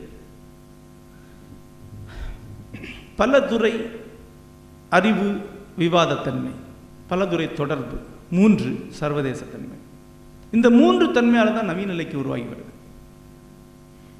பலதுறை 3.17 3.87
அறிவு 4.89 5.39
விவாதத்தன்மை 5.79 6.51
பலதுறை 7.09 7.53
தொடர்பு. 7.53 7.97
மூன்று 8.31 8.87
சர்வதேசத்தன்மை. 8.99 9.77
இந்த 10.51 10.69
மூன்று 10.69 11.11
தன்மையால் 11.11 11.53
தான் 11.53 11.65
நவீன 11.65 11.89
நிலைக்கு 11.89 12.17
உருவாகி 12.17 12.41
வருது. 12.41 12.75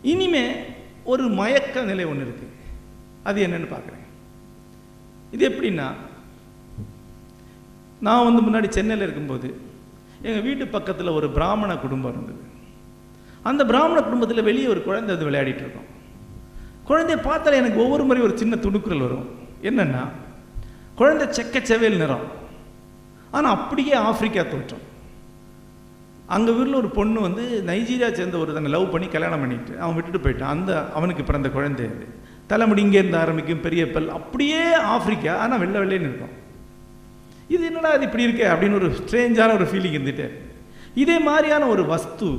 இனிமே 0.01 0.55
ஒரு 1.03 1.27
மயக்க 1.27 1.83
நிலை 1.83 2.05
ஒன்று 2.05 2.21
இருக்கு. 2.21 2.47
அது 3.23 3.47
என்னன்னு 3.47 3.77
பார்க்குறேன். 3.77 4.05
இது 5.31 5.49
எப்படின்னா 5.49 5.91
நான் 7.99 8.25
வந்து 8.27 8.41
முன்னாடி 8.45 8.67
சென்னையில் 8.69 9.05
இருக்கும்போது 9.05 9.47
எங்கள் 10.21 10.41
வீட்டு 10.41 10.67
பக்கத்தில் 10.67 11.15
ஒரு 11.17 11.29
பிராமண 11.29 11.71
குடும்பம் 11.77 12.11
இருந்தது. 12.11 12.41
அந்த 13.43 13.65
பிராமண 13.65 14.01
குடும்பத்தில் 14.01 14.47
வெளியே 14.49 14.67
ஒரு 14.67 14.81
குழந்தை 14.83 15.09
வந்து 15.15 15.29
விளையாடிட்டு 15.29 15.63
இருக்கோம். 15.65 15.87
குழந்தைய 16.89 17.17
பார்த்தாலே 17.21 17.57
எனக்கு 17.57 17.83
ஒவ்வொரு 17.83 18.03
முறை 18.03 18.21
ஒரு 18.21 18.37
சின்ன 18.37 18.55
துணுக்குறல் 18.55 19.05
வரும். 19.05 19.27
என்னென்னா 19.61 20.03
குழந்தை 20.95 21.27
செக்க 21.27 21.61
செவேல் 21.69 22.01
நிறம். 22.03 22.25
ஆனால் 23.31 23.55
அப்படியே 23.55 23.93
ஆப்பிரிக்கா 23.93 24.43
தோற்றம். 24.43 24.85
அங்கே 26.35 26.51
ஊரில் 26.51 26.79
ஒரு 26.81 26.89
பொண்ணு 26.89 27.19
வந்து 27.21 27.63
நைஜீரியா 27.67 28.09
சேர்ந்த 28.11 28.37
ஒரு 28.37 28.53
தன்னை 28.53 28.71
லவ் 28.71 28.91
பண்ணி 28.91 29.07
கல்யாணம் 29.07 29.39
பண்ணிட்டு 29.39 29.79
அவன் 29.81 29.95
விட்டுட்டு 29.97 30.21
போயிட்டான். 30.25 30.55
அந்த 30.55 30.71
அவனுக்கு 30.93 31.23
பிறந்த 31.23 31.49
குழந்தை 31.49 31.85
அது. 31.85 32.07
தலைமுடி 32.47 32.83
இங்கேருந்து 32.85 33.21
ஆரம்பிக்கும் 33.23 33.65
பெரிய 33.67 33.91
பல் 33.91 34.09
அப்படியே 34.09 34.61
ஆப்பிரிக்கா 34.95 35.33
ஆனால் 35.43 35.61
வெள்ளை 35.63 35.79
வெள்ளைன்னு 35.81 36.09
இருக்கும். 36.09 36.35
இது 37.53 37.63
என்னடா 37.65 37.89
அது 37.95 38.05
இப்படி 38.07 38.25
இருக்கே 38.27 38.47
அப்படின்னு 38.53 38.79
ஒரு 38.81 38.89
ஸ்ட்ரேஞ்சான 38.99 39.53
ஒரு 39.53 39.65
ஃபீலிங் 39.71 39.97
இருந்துட்டே. 39.97 40.27
இதே 41.03 41.17
மாதிரியான 41.27 41.67
ஒரு 41.73 41.85
வஸ்து 41.85 42.29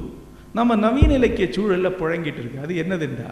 நம்ம 0.59 0.77
நவீன 0.85 1.13
இலக்கிய 1.13 1.47
சூழலில் 1.57 1.97
புழங்கிட்டு 2.01 2.41
இருக்கு. 2.43 2.65
அது 2.65 2.75
என்னதுன்றா 2.83 3.31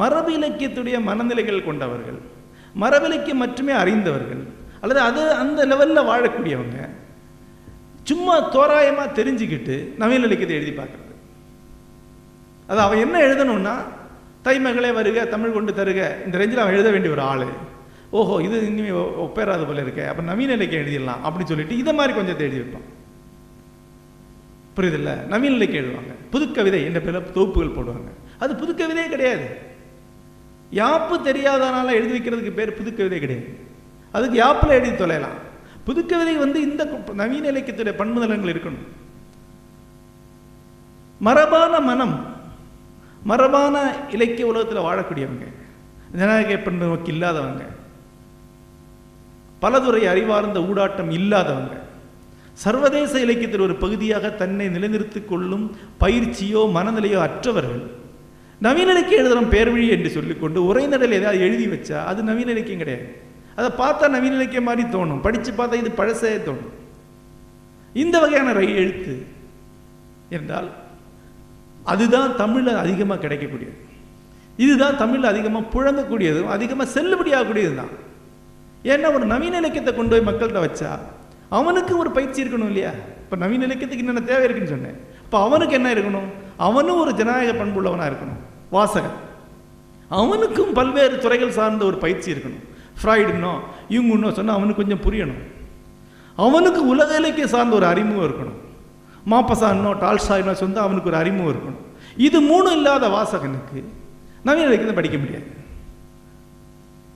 மரபு 0.00 0.30
இலக்கியத்துடைய 0.38 0.96
மனநிலைகள் 1.08 1.66
கொண்டவர்கள் 1.68 2.20
மரபு 2.82 3.06
இலக்கியம் 3.06 3.42
மட்டுமே 3.44 3.72
அறிந்தவர்கள் 3.82 4.44
அல்லது 4.80 5.00
அது 5.00 5.22
அந்த 5.42 5.60
லெவலில் 5.70 6.08
வாழக்கூடியவங்க 6.10 6.78
சும்மா 8.10 8.34
தோராயமாக 8.56 9.14
தெரிஞ்சுக்கிட்டு 9.18 9.76
நவீன 10.00 10.26
இலக்கியத்தை 10.28 10.56
எழுதி 10.56 10.72
பார்க்குறது. 10.80 11.12
அது 12.70 12.80
அவன் 12.80 13.02
என்ன 13.04 13.16
எழுதணும்னா 13.26 13.74
தைமகளே 14.46 14.90
வருக 14.92 15.24
தமிழ் 15.24 15.54
கொண்டு 15.56 15.72
தருக 15.72 16.00
இந்த 16.24 16.38
ரேஞ்சில் 16.38 16.62
அவன் 16.62 16.76
எழுத 16.76 16.90
வேண்டிய 16.90 17.12
ஒரு 17.12 17.22
ஆள். 17.32 17.46
ஓஹோ 18.18 18.42
இது 18.42 18.66
இனிமே 18.66 18.90
ஒப்பேறாத 19.24 19.66
போல 19.66 19.82
இருக்கே 19.82 20.06
அப்போ 20.06 20.22
நவீன 20.22 20.52
இலக்கியம் 20.52 20.84
எழுதிடலாம் 20.84 21.22
அப்படின்னு 21.24 21.44
சொல்லிட்டு 21.44 21.76
இதை 21.76 21.92
மாதிரி 21.92 22.14
கொஞ்சம் 22.14 22.38
எழுதி 22.38 22.58
வைப்பான் 22.58 22.88
புரியுதில்ல? 24.76 25.26
நவீன 25.26 25.54
இலக்கியம் 25.54 25.84
எழுதுவாங்க. 25.84 26.12
புதுக்கவிதை 26.32 26.84
என்ற 26.84 27.00
பேரில் 27.00 27.32
தொகுப்புகள் 27.32 27.76
போடுவாங்க. 27.76 28.10
அது 28.38 28.54
புதுக்கவிதையே 28.54 29.08
கிடையாது. 29.08 29.46
யாப்பு 30.72 31.14
தெரியாதனால 31.24 31.90
எழுதி 31.90 32.18
வைக்கிறதுக்கு 32.18 32.50
பேர் 32.50 32.78
புதுக்கவிதை 32.78 33.18
கிடையாது. 33.18 33.58
அதுக்கு 34.12 34.36
யாப்பில் 34.42 34.76
எழுதி 34.78 35.04
தொலையலாம். 35.04 35.38
புதுக்கவிதை 35.86 36.36
வந்து 36.38 36.60
இந்த 36.60 36.84
நவீன 37.12 37.50
இலக்கியத்துடைய 37.50 37.94
பண்புதலங்கள் 38.00 38.54
இருக்கணும். 38.54 38.86
மரபான 41.18 41.80
மனம் 41.80 42.16
மரபான 43.22 43.94
இலக்கிய 44.10 44.46
உலகத்தில் 44.46 44.86
வாழக்கூடியவங்க. 44.88 45.46
ஜனநாயக 46.12 46.56
பண்பு 46.56 46.86
நோக்கி 46.86 47.12
இல்லாதவங்க 47.12 47.64
பலதுறை 49.64 50.04
அறிவார்ந்த 50.12 50.60
ஊடாட்டம் 50.70 51.10
இல்லாதவர்கள் 51.18 51.82
சர்வதேச 52.62 53.12
இலக்கியத்தில் 53.24 53.64
ஒரு 53.66 53.74
பகுதியாக 53.82 54.30
தன்னை 54.40 54.66
நிலைநிறுத்திக் 54.74 55.28
கொள்ளும் 55.30 55.64
பயிற்சியோ 56.02 56.60
மனநிலையோ 56.76 57.18
அற்றவர்கள். 57.28 57.80
நவீன 58.64 58.90
இலக்கியம் 58.94 59.20
எழுதுறோம் 59.22 59.50
பேர்வழி 59.54 59.86
என்று 59.94 60.10
சொல்லிக்கொண்டு 60.16 60.58
உரைநடல் 60.68 61.16
ஏதாவது 61.18 61.40
எழுதி 61.46 61.66
வச்சா 61.72 61.98
அது 62.10 62.20
நவீன 62.28 62.52
இலக்கியம் 62.54 62.82
கிடையாது. 62.82 63.06
அதை 63.58 63.68
பார்த்தா 63.80 64.04
நவீன 64.16 64.38
இலக்கியம் 64.38 64.68
மாதிரி 64.68 64.84
தோணும். 64.94 65.22
படித்து 65.26 65.50
பார்த்தா 65.58 65.80
இது 65.82 65.90
பழசே 66.00 66.32
தோணும். 66.46 66.70
இந்த 68.02 68.16
வகையான 68.24 68.52
ரை 68.58 68.68
எழுத்து 68.82 69.14
என்றால் 70.36 70.70
அதுதான் 71.92 72.30
தமிழில் 72.42 72.80
அதிகமாக 72.84 73.20
கிடைக்கக்கூடியது. 73.24 73.76
இதுதான் 74.64 74.98
தமிழில் 75.02 75.32
அதிகமாக 75.32 75.70
புழங்கக்கூடியதும் 75.74 76.52
அதிகமாக 76.56 76.88
செல்லுபடியாகக்கூடியது 76.96 77.74
தான் 77.80 77.92
ஏன்னா 78.92 79.08
ஒரு 79.16 79.24
நவீன 79.24 79.58
இலக்கியத்தை 79.62 79.92
கொண்டு 79.94 80.12
போய் 80.14 80.28
மக்கள்கிட்ட 80.28 80.62
வச்சா 80.66 80.90
அவனுக்கு 81.58 81.98
ஒரு 81.98 82.10
பயிற்சி 82.10 82.42
இருக்கணும் 82.42 82.70
இல்லையா? 82.72 82.92
இப்போ 83.22 83.36
நவீன 83.36 83.64
இலக்கியத்துக்கு 83.64 84.04
என்னென்ன 84.04 84.28
தேவை 84.30 84.44
இருக்குன்னு 84.44 84.72
சொன்னேன். 84.74 84.96
இப்போ 85.24 85.38
அவனுக்கு 85.46 85.74
என்ன 85.74 85.88
இருக்கணும்? 85.94 86.28
அவனும் 86.56 87.00
ஒரு 87.02 87.12
ஜனநாயக 87.14 87.64
பண்புள்ளவனாக 87.64 88.10
இருக்கணும். 88.10 88.40
வாசகன். 88.76 89.16
அவனுக்கும் 90.08 90.72
பல்வேறு 90.72 91.18
துறைகள் 91.18 91.56
சார்ந்த 91.58 91.84
ஒரு 91.84 91.96
பயிற்சி 91.96 92.28
இருக்கணும். 92.34 92.62
ஃப்ராய்டுன்னோ 93.00 93.52
இவங்குன்னோ 93.94 94.32
சொன்னால் 94.32 94.56
அவனுக்கு 94.58 94.82
கொஞ்சம் 94.82 95.04
புரியணும். 95.06 95.42
அவனுக்கு 96.36 96.80
உலக 96.92 97.16
இலக்கியம் 97.16 97.52
சார்ந்த 97.54 97.74
ஒரு 97.76 97.86
அறிமுகம் 97.86 98.26
இருக்கணும். 98.28 98.58
மாப்பசான்னோ 99.32 99.90
டால்ஸ்டாயினோ 100.04 100.52
சொன்னால் 100.62 100.86
அவனுக்கு 100.86 101.10
ஒரு 101.10 101.16
அறிமுகம் 101.16 101.52
இருக்கணும். 101.54 101.82
இது 102.16 102.38
மூணும் 102.50 102.76
இல்லாத 102.78 103.08
வாசகனுக்கு 103.08 103.78
நவீன 104.42 104.66
இலக்கியத்தை 104.66 104.96
படிக்க 105.00 105.18
முடியாது. 105.18 105.46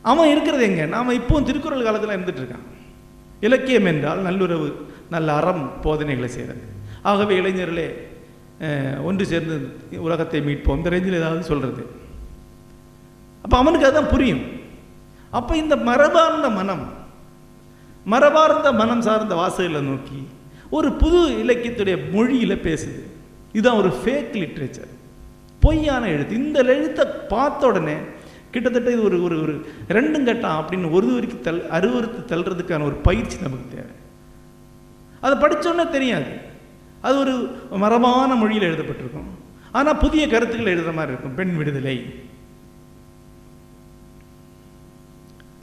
அவன் 0.03 0.31
இருக்கிறது 0.33 0.65
எங்க? 0.71 0.83
நாம 0.97 1.15
இப்போவும் 1.21 1.47
திருக்குறள் 1.49 1.87
காலத்தில் 1.87 2.15
இருந்துட்டு 2.17 2.43
இருக்கான். 2.43 2.67
இலக்கியம் 3.47 3.89
என்றால் 3.93 4.21
நல்லுறவு 4.27 4.69
நல்ல 5.15 5.29
அறம் 5.41 5.65
போதனைகளை 5.85 6.29
செய்கிறது 6.37 6.65
ஆகவே 7.11 7.35
இளைஞர்களே 7.41 7.89
ஒன்று 9.09 9.25
சேர்ந்து 9.31 9.57
உலகத்தை 10.07 10.41
மீட்போம். 10.47 10.79
இந்த 10.81 10.91
ரேஞ்சில் 10.95 11.19
ஏதாவது 11.19 11.43
சொல்றது. 11.51 11.83
அப்போ 13.45 13.57
அவனுக்கு 13.63 13.87
அதுதான் 13.89 14.13
புரியும். 14.15 14.43
அப்போ 15.39 15.53
இந்த 15.57 15.75
மரபார்ந்த 15.89 16.49
மனம் 16.59 16.85
மரபார்ந்த 18.13 18.69
மனம் 18.81 19.05
சார்ந்த 19.07 19.35
வாசகங்களை 19.41 19.81
நோக்கி 19.89 20.21
ஒரு 20.77 20.89
புது 21.03 21.21
இலக்கியத்துடைய 21.43 21.97
மொழியில் 22.15 22.65
பேசுது. 22.67 23.01
இதுதான் 23.53 23.81
ஒரு 23.83 23.91
ஃபேக் 24.01 24.35
லிட்ரேச்சர் 24.43 24.93
பொய்யான 25.61 26.09
எழுத்து. 26.15 26.35
இந்த 26.45 26.59
எழுத்தை 26.75 27.05
பார்த்த 27.33 27.71
உடனே 27.71 27.97
கிட்டத்தட்ட 28.51 28.91
இது 28.91 29.03
ஒரு 29.03 29.23
ஒரு 29.23 29.43
ஒரு 29.43 29.55
ரெண்டும் 29.89 30.25
கட்டம் 30.25 30.59
அப்படின்னு 30.59 30.91
ஒரு 30.91 31.07
வரைக்கும் 31.13 31.41
தல் 31.41 31.67
அருவறுத்து 31.71 32.21
தள்ளுறதுக்கான 32.31 32.83
ஒரு 32.83 32.95
பயிற்சி 32.95 33.39
நமக்கு 33.43 33.75
தேவை. 33.75 33.91
அதை 35.21 35.35
படித்தோன்னே 35.39 35.91
தெரியாது. 35.91 36.31
அது 37.01 37.19
ஒரு 37.19 37.35
மரபான 37.71 38.35
மொழியில் 38.35 38.69
எழுதப்பட்டிருக்கும். 38.71 39.29
ஆனால் 39.73 39.97
புதிய 39.97 40.29
கருத்துக்கள் 40.29 40.75
எழுதுற 40.75 40.93
மாதிரி 40.93 41.13
இருக்கும். 41.13 41.35
பெண் 41.35 41.57
விடுதலை. 41.57 42.15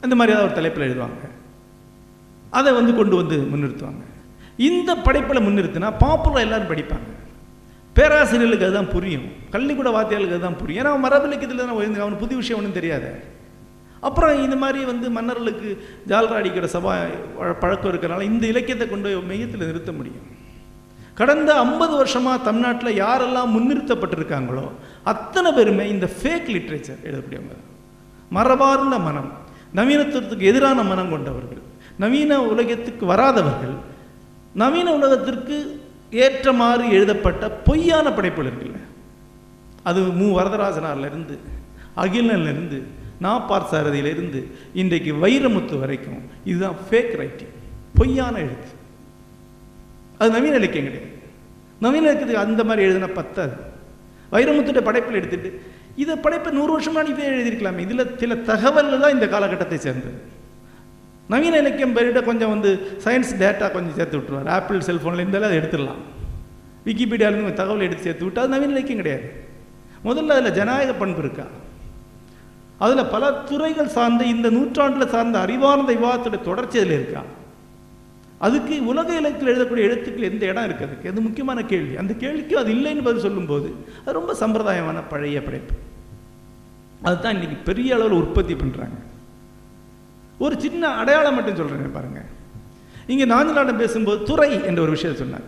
அந்த 0.00 0.14
மாதிரி 0.16 0.36
ஏதாவது 0.36 0.60
ஒரு 0.60 0.72
தலைப்பில் 0.72 0.86
எழுதுவாங்க. 0.88 1.30
அதை 2.50 2.72
வந்து 2.72 2.94
கொண்டு 2.94 3.16
வந்து 3.16 3.36
முன்னிறுத்துவாங்க. 3.36 4.04
இந்த 4.56 4.96
படைப்பில் 4.96 5.42
முன்னிறுத்தினா 5.42 5.94
பாப்புலர் 5.98 6.40
எல்லாரும் 6.40 6.68
படிப்பாங்க. 6.68 7.14
பேராசிரியர்களுக்கு 7.96 8.66
அதுதான் 8.68 8.92
புரியும். 8.94 9.26
பள்ளிக்கூட 9.54 9.90
வாத்தியார்களுக்கு 9.96 10.38
அதுதான் 10.38 10.60
புரியும். 10.60 10.80
ஏன்னா 10.82 10.92
அவன் 10.92 11.04
மரபு 11.06 11.28
தான் 11.62 11.78
உயர்ந்து 11.80 12.04
அவனுக்கு 12.04 12.24
புது 12.24 12.40
விஷயம் 12.42 12.58
ஒன்றும் 12.60 12.78
தெரியாது. 12.78 13.10
அப்புறம் 14.06 14.42
இந்த 14.46 14.56
மாதிரி 14.62 14.80
வந்து 14.92 15.06
மன்னர்களுக்கு 15.18 15.68
ஜால்ரா 16.10 16.38
அடிக்கிற 16.40 16.66
சபா 16.74 16.94
பழக்கம் 17.62 17.90
இருக்கிறனால 17.92 18.26
இந்த 18.32 18.44
இலக்கியத்தை 18.52 18.86
கொண்டு 18.88 19.10
மையத்தில் 19.30 19.68
நிறுத்த 19.70 19.92
முடியும். 19.98 20.26
கடந்த 21.20 21.50
ஐம்பது 21.64 21.94
வருஷமாக 22.00 22.44
தமிழ்நாட்டில் 22.46 22.98
யாரெல்லாம் 23.04 23.52
முன்னிறுத்தப்பட்டிருக்காங்களோ 23.54 24.64
அத்தனை 25.12 25.50
பேருமே 25.58 25.84
இந்த 25.94 26.06
ஃபேக் 26.16 26.48
லிட்ரேச்சர் 26.54 27.00
எழுதக்கூடியவங்க 27.06 27.56
மரபார்ந்த 28.36 28.96
மனம் 29.06 29.30
நவீனத்துவத்துக்கு 29.78 30.50
எதிரான 30.50 30.82
மனம் 30.90 31.12
கொண்டவர்கள் 31.14 31.62
நவீன 32.04 32.38
உலகத்துக்கு 32.50 33.04
வராதவர்கள் 33.12 33.74
நவீன 34.54 34.88
உலகத்திற்கு 34.92 35.56
ஏற்றமாறு 36.10 36.90
எழுதப்பட்ட 36.90 37.50
பொய்யான 37.50 38.12
படைப்புகள் 38.12 38.52
இருக்குல்ல. 38.52 38.76
அது 39.82 40.00
மு. 40.00 40.40
வரதராஜனார்லேருந்து 40.40 41.38
அகிலன்லேருந்து 41.96 42.82
நாப்பார் 43.22 43.66
சாரதியிலிருந்து 43.70 44.44
இன்றைக்கு 44.74 45.14
வைரமுத்து 45.14 45.78
வரைக்கும் 45.78 46.22
இதுதான் 46.44 46.76
ஃபேக் 46.90 47.16
ரைட்டிங் 47.16 47.48
பொய்யான 47.94 48.38
எழுத்து. 48.38 48.68
அது 50.18 50.30
நவீன 50.30 50.56
இலக்கியம் 50.56 50.84
கிடையாது. 50.84 51.14
நவீன 51.80 52.02
இலக்கியத்துக்கு 52.02 52.46
அந்த 52.46 52.64
மாதிரி 52.64 52.84
எழுதின 52.84 53.06
பத்தாது. 53.06 53.52
வைரமுத்துடைய 54.32 54.80
படைப்பில் 54.80 55.14
எடுத்துட்டு 55.14 55.62
இதை 55.96 56.16
படைப்பை 56.16 56.52
நூறு 56.52 56.80
வருஷமா 56.80 56.96
முன்னாடி 56.96 57.08
இதே 57.08 57.28
எழுதியிருக்கலாமே. 57.28 57.78
இதில் 57.78 58.18
சில 58.18 58.36
தகவல்கள் 58.36 59.00
தான் 59.00 59.12
இந்த 59.12 59.26
காலகட்டத்தை 59.26 59.78
சேர்ந்தது. 59.78 60.34
நவீன 61.28 61.58
இலக்கியம் 61.58 61.96
பேரிட்ட 61.96 62.24
கொஞ்சம் 62.24 62.48
வந்து 62.48 62.98
சயின்ஸ் 63.04 63.32
டேட்டா 63.38 63.70
கொஞ்சம் 63.70 63.94
சேர்த்து 63.94 64.18
விட்டுருவார். 64.18 64.48
ஆப்பிள் 64.48 64.78
செல்ஃபோன்லேருந்து 64.78 65.40
அதை 65.40 65.58
எடுத்துடலாம். 65.58 66.02
விக்கிபீடியாவிலேருந்து 66.86 67.52
தகவல் 67.52 67.80
எடுத்து 67.80 68.02
சேர்த்து 68.02 68.26
விட்டா 68.26 68.38
அது 68.38 68.48
நவீன 68.48 68.70
இலக்கியம் 68.70 68.96
கிடையாது. 68.96 69.44
முதல்ல 70.04 70.26
அதில் 70.26 70.52
ஜனநாயக 70.52 70.92
பண்பு 70.92 71.18
இருக்கா? 71.18 71.46
அதில் 72.78 73.04
பல 73.04 73.32
துறைகள் 73.32 73.88
சார்ந்த 73.88 74.24
இந்த 74.24 74.50
நூற்றாண்டில் 74.50 75.08
சார்ந்த 75.08 75.38
அறிவார்ந்த 75.38 75.92
விவாதத்துடைய 75.92 76.40
தொடர்ச்சி 76.42 76.78
அதில் 76.78 76.92
இருக்கா? 76.92 77.22
அதுக்கு 78.38 78.86
உலக 78.86 79.20
இலக்கில் 79.20 79.50
எழுதக்கூடிய 79.52 79.86
எழுத்துக்கள் 79.88 80.30
எந்த 80.30 80.46
இடம் 80.46 80.64
இருக்குது 80.64 80.88
அதுக்கு? 80.88 81.10
அது 81.10 81.20
முக்கியமான 81.20 81.62
கேள்வி. 81.62 81.96
அந்த 81.96 82.14
கேள்விக்கு 82.14 82.58
அது 82.58 82.72
இல்லைன்னு 82.72 83.02
பதில் 83.02 83.20
சொல்லும்போது 83.20 83.74
அது 84.06 84.12
ரொம்ப 84.12 84.32
சம்பிரதாயமான 84.40 85.02
பழைய 85.08 85.42
படைப்பு. 85.42 85.74
அதுதான் 87.02 87.32
இன்னைக்கு 87.32 87.56
பெரிய 87.56 87.94
அளவில் 87.94 88.18
உற்பத்தி 88.18 88.54
பண்ணுறாங்க 88.54 88.98
ஒரு 90.38 90.60
சின்ன 90.60 90.88
அடையாளம் 90.88 91.34
மட்டும் 91.34 91.56
சொல்கிறேன் 91.56 91.92
பாருங்க. 91.92 92.24
இங்கே 93.06 93.24
நாஞ்சலாடம் 93.24 93.76
பேசும்போது 93.76 94.24
துறை 94.24 94.64
என்ற 94.64 94.82
ஒரு 94.82 94.90
விஷயத்தை 94.90 95.26
சொன்னார். 95.26 95.46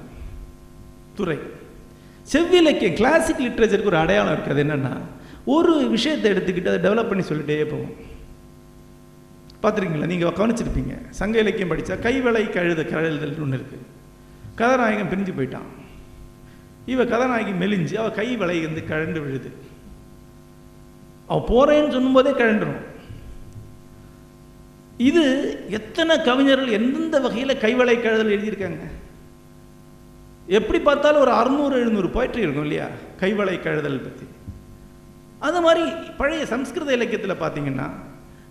துறை. 1.14 1.38
செவ்விலக்கியம் 2.22 2.94
கிளாசிக் 2.94 3.40
லிட்ரேச்சருக்கு 3.40 3.84
ஒரு 3.84 3.96
அடையாளம் 3.96 4.34
இருக்குது 4.34 4.48
என்னென்னா 4.48 4.72
என்னன்னா 4.72 5.00
ஒரு 5.44 5.88
விஷயத்தை 5.88 6.30
எடுத்துக்கிட்டு 6.30 6.74
அதை 6.74 6.90
டெவலப் 6.90 7.08
பண்ணி 7.08 7.24
சொல்லிட்டே 7.24 7.64
போவோம். 7.64 8.16
பார்த்துருக்கீங்களா? 9.62 10.06
நீங்கள் 10.06 10.28
கவனிச்சிருப்பீங்க. 10.28 11.10
சங்க 11.10 11.38
இலக்கியம் 11.38 11.70
படித்தா 11.70 11.96
கைவளை 12.06 12.42
கழுத 12.50 12.84
கழுதல் 12.88 13.40
ஒன்று 13.40 13.56
இருக்குது 13.56 13.86
கதாநாயகன் 14.54 15.08
பிரிஞ்சு 15.08 15.40
போயிட்டான். 15.40 15.68
இவ 16.86 17.04
கதாநாயகி 17.04 17.50
மெலிஞ்சு 17.50 17.94
அவள் 17.94 18.12
கை 18.12 18.36
வளை 18.36 18.66
வந்து 18.66 18.84
கழண்டு 18.88 19.24
விழுது. 19.24 19.52
அவள் 21.26 21.48
போகிறேன்னு 21.48 21.90
சொல்லும்போதே 21.90 22.30
கழண்டுரும். 22.30 22.82
இது 24.98 25.22
எத்தனை 25.70 26.14
கவிஞர்கள் 26.22 26.76
எந்தெந்த 26.78 27.20
வகையில் 27.20 27.60
கைவளை 27.64 27.94
கழுதல் 28.00 28.34
எழுதியிருக்காங்க? 28.36 28.84
எப்படி 30.46 30.78
பார்த்தாலும் 30.80 31.20
ஒரு 31.20 31.30
அறுநூறு 31.30 31.74
எழுநூறு 31.80 32.08
போயிட்டு 32.08 32.38
இருக்கும் 32.40 32.62
இல்லையா? 32.62 32.86
கைவளை 33.20 33.62
கழுதல் 33.62 34.00
பற்றி 34.00 34.26
அது 35.38 35.60
மாதிரி 35.60 35.82
பழைய 36.16 36.46
சம்ஸ்கிருத 36.46 36.92
இலக்கியத்தில் 36.92 37.42
பார்த்தீங்கன்னா 37.42 37.90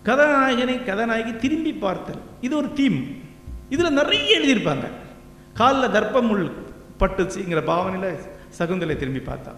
கதாநாயகனை 0.04 0.84
கதாநாயகி 0.84 1.36
திரும்பி 1.36 1.72
பார்த்தல். 1.72 2.20
இது 2.40 2.56
ஒரு 2.56 2.72
தீம் 2.72 3.00
இதில் 3.68 3.92
நிறைய 3.92 4.38
எழுதியிருப்பாங்க. 4.38 4.86
காலில் 5.54 5.94
தர்ப்பமுள் 5.96 6.50
பட்டுச்சுங்கிற 7.00 7.64
பாவனையில் 7.64 8.16
சகுந்தலை 8.58 8.96
திரும்பி 8.96 9.18
பார்த்தா. 9.18 9.52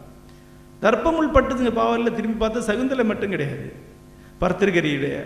தர்ப்பமுள் 0.82 1.34
பட்டுச்சுங்கிற 1.34 1.74
பாவனையில் 1.74 2.14
திரும்பி 2.14 2.47
பார்த்தா 2.47 2.59
சகுந்தலை 2.59 3.05
மட்டும் 3.05 3.30
கிடையாது. 3.30 3.72
பர்திருகரியுடைய 4.41 5.16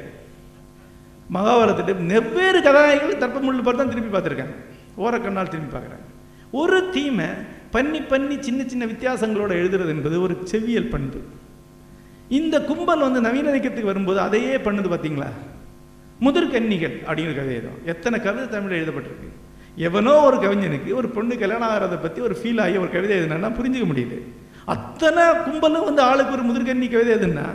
மகாபாரதத்தில் 1.36 2.02
வெவ்வேறு 2.12 2.58
கதாநாயகிகள் 2.66 3.22
தர்ப்பமுள் 3.22 3.62
பார்த்து 3.66 3.82
தான் 3.82 3.92
திரும்பி 3.92 4.12
பார்த்துருக்காங்க. 4.14 4.56
ஓரக்கண்ணால் 5.04 5.52
திரும்பி 5.52 5.72
பார்க்குறாங்க. 5.76 6.06
ஒரு 6.60 6.78
தீமை 6.96 7.28
பண்ணி 7.76 8.00
பண்ணி 8.12 8.34
சின்ன 8.46 8.60
சின்ன 8.72 8.84
வித்தியாசங்களோட 8.90 9.52
எழுதுறது 9.60 9.92
என்பது 9.94 10.16
ஒரு 10.26 10.34
செவ்வியல் 10.50 10.92
பண்பு. 10.94 11.20
இந்த 12.38 12.56
கும்பல் 12.68 13.04
வந்து 13.06 13.20
நவீன 13.26 13.48
இலக்கியத்துக்கு 13.52 13.92
வரும்போது 13.92 14.20
அதையே 14.26 14.54
பண்ணுது 14.66 14.90
பார்த்தீங்களா 14.92 15.30
முதிர்கன்னிகள் 16.24 16.94
அப்படிங்கிற 17.06 17.34
கதை 17.38 17.56
தான் 17.64 17.80
எத்தனை 17.92 18.16
கவிதை 18.26 18.44
தமிழில் 18.48 18.78
எழுதப்பட்டிருக்கு? 18.78 19.28
எவனோ 19.88 20.12
ஒரு 20.28 20.36
கவிஞனுக்கு 20.44 20.90
ஒரு 21.00 21.08
பொண்ணு 21.16 21.34
கல்யாணம் 21.42 21.70
ஆகிறத 21.70 21.96
பற்றி 22.02 22.20
ஒரு 22.26 22.34
ஃபீல் 22.40 22.60
ஆகி 22.64 22.76
ஒரு 22.82 22.90
கவிதை 22.94 23.14
எழுதுனா 23.18 23.50
புரிஞ்சுக்க 23.58 23.86
முடியுது. 23.92 24.18
அத்தனை 24.74 25.24
கும்பலும் 25.46 25.88
வந்து 25.88 26.02
ஆளுக்கு 26.10 26.36
ஒரு 26.36 26.44
முதிர்கன்னி 26.48 26.86
கவிதை 26.92 27.12
எதுன்னா 27.18 27.46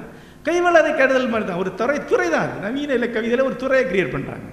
கைவளரை 0.47 0.91
கெடுதல் 0.99 1.31
மாதிரி 1.31 1.47
தான் 1.49 1.61
ஒரு 1.63 1.71
துறை 1.79 1.97
துறை 2.11 2.27
தான் 2.35 2.51
நவீன 2.65 2.93
இல்லை 2.97 3.09
கவிதையில் 3.15 3.47
ஒரு 3.49 3.55
துறையை 3.63 3.85
கிரியேட் 3.89 4.13
பண்ணுறாங்க 4.15 4.47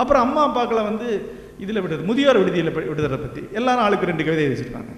அப்புறம் 0.00 0.22
அம்மா 0.26 0.42
அப்பாக்களை 0.48 0.82
வந்து 0.90 1.08
இதில் 1.64 1.82
விடுறது 1.82 2.08
முதியோர் 2.10 2.40
விடுதியில் 2.42 2.74
விடுதலை 2.92 3.18
பற்றி 3.18 3.42
எல்லாரும் 3.58 3.84
ஆளுக்கு 3.86 4.10
ரெண்டு 4.10 4.24
கவிதை 4.24 4.46
வச்சுருக்காங்க 4.50 4.92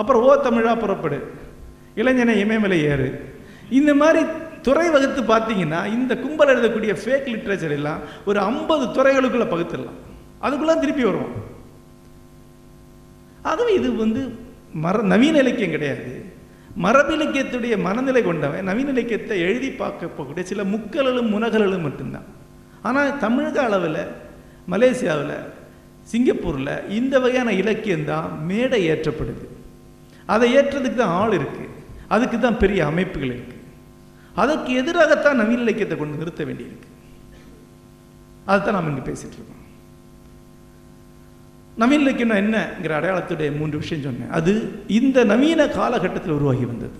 அப்புறம் 0.00 0.22
ஓ 0.26 0.34
தமிழா 0.44 0.72
புறப்படு. 0.82 1.18
இளைஞனை 2.00 2.34
இமயமலை 2.40 2.78
ஏறு. 2.92 3.08
இந்த 3.78 3.94
மாதிரி 3.94 4.20
துறை 4.66 4.86
வகுத்து 4.90 5.22
பார்த்தீங்கன்னா 5.22 5.80
இந்த 5.96 6.12
கும்பல் 6.22 6.52
எழுதக்கூடிய 6.52 6.92
ஃபேக் 7.02 7.28
லிட்ரேச்சர் 7.32 7.74
எல்லாம் 7.78 8.00
ஒரு 8.24 8.38
ஐம்பது 8.40 8.84
துறைகளுக்குள்ள 8.96 9.46
பகுத்துடலாம். 9.54 9.98
அதுக்குள்ள 10.44 10.74
திருப்பி 10.80 11.04
வருவோம். 11.04 11.34
ஆகவே 13.50 13.72
இது 13.74 13.88
வந்து 13.96 14.22
மர 14.84 15.02
நவீன 15.12 15.38
இலக்கியம் 15.44 15.74
கிடையாது. 15.76 16.10
மரபிலக்கியத்துடைய 16.84 17.74
மனநிலை 17.86 18.22
கொண்டவன் 18.26 18.68
நவீன 18.68 18.92
இலக்கியத்தை 18.94 19.38
எழுதி 19.46 19.70
பார்க்க 19.80 20.08
போகக்கூடிய 20.16 20.44
சில 20.50 20.62
முக்கல்களும் 20.74 21.32
முனகல்களும் 21.34 21.84
மட்டும்தான். 21.86 22.28
ஆனால் 22.88 23.18
தமிழக 23.24 23.56
அளவில் 23.68 24.02
மலேசியாவில் 24.72 25.36
சிங்கப்பூரில் 26.12 26.74
இந்த 26.98 27.14
வகையான 27.24 27.50
இலக்கியம் 27.62 28.08
தான் 28.12 28.28
மேடை 28.50 28.80
ஏற்றப்படுது. 28.92 29.46
அதை 30.34 30.46
ஏற்றதுக்கு 30.58 30.98
தான் 31.00 31.16
ஆள் 31.20 31.36
இருக்குது 31.38 31.70
அதுக்கு 32.14 32.38
தான் 32.38 32.60
பெரிய 32.62 32.80
அமைப்புகள் 32.90 33.34
இருக்குது 33.36 33.60
அதற்கு 34.42 34.70
எதிராகத்தான் 34.80 35.40
நவீன 35.42 35.64
இலக்கியத்தை 35.66 35.96
கொண்டு 35.98 36.20
நிறுத்த 36.22 36.42
வேண்டியிருக்கு. 36.48 36.88
அதுதான் 38.50 38.76
நாம் 38.76 38.90
இங்கே 38.92 39.04
பேசிகிட்டு 39.08 39.38
இருக்கோம். 39.38 39.61
நவீன 41.80 42.02
இலக்கியம் 42.02 42.38
என்னங்கிற 42.42 42.92
அடையாளத்துடைய 42.98 43.50
மூன்று 43.58 43.76
விஷயம் 43.78 44.04
சொன்னேன். 44.04 44.32
அது 44.38 44.52
இந்த 44.86 45.24
நவீன 45.24 45.68
காலகட்டத்தில் 45.68 46.36
உருவாகி 46.38 46.64
வந்தது. 46.64 46.96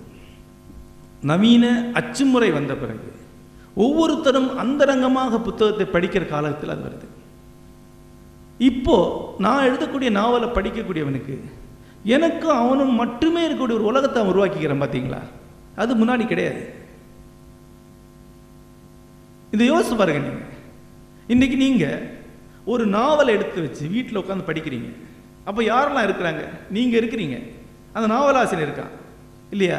நவீன 1.31 1.65
அச்சுமுறை 1.93 2.49
வந்த 2.53 2.73
பிறகு 2.75 3.09
ஒவ்வொருத்தரும் 3.75 4.49
அந்தரங்கமாக 4.57 5.39
புத்தகத்தை 5.39 5.85
படிக்கிற 5.93 6.23
காலத்தில் 6.27 6.73
அது 6.73 6.83
வருது. 6.87 7.07
இப்போ 8.69 8.97
நான் 9.39 9.65
எழுதக்கூடிய 9.69 10.09
நாவலை 10.19 10.49
படிக்கக்கூடியவனுக்கு 10.49 11.35
எனக்கும் 12.03 12.57
அவனும் 12.57 12.95
மட்டுமே 12.95 13.41
இருக்கக்கூடிய 13.47 13.79
ஒரு 13.79 13.89
உலகத்தை 13.91 14.21
அவன் 14.21 14.33
உருவாக்கிக்கிறேன் 14.33 14.83
பார்த்தீங்களா 14.83 15.21
அது 15.75 15.91
முன்னாடி 15.95 16.27
கிடையாது. 16.27 16.63
இதை 19.51 19.71
யோசிச்சு 19.71 19.95
பாருங்க 19.97 20.21
நீங்க. 20.27 20.43
இன்னைக்கு 21.27 21.57
நீங்க 21.57 21.85
ஒரு 22.65 22.85
நாவலை 22.85 23.33
எடுத்து 23.33 23.61
வச்சு 23.61 23.87
வீட்டில் 23.87 24.17
உட்காந்து 24.17 24.43
படிக்கிறீங்க. 24.47 24.93
அப்போ 25.45 25.61
யாரெல்லாம் 25.61 26.05
இருக்கிறாங்க? 26.05 26.47
நீங்கள் 26.69 27.07
இருக்கிறீங்க. 27.07 27.51
அந்த 27.93 28.07
நாவலாசிரியர் 28.07 28.69
இருக்கான். 28.69 28.89
இல்லையா? 29.49 29.77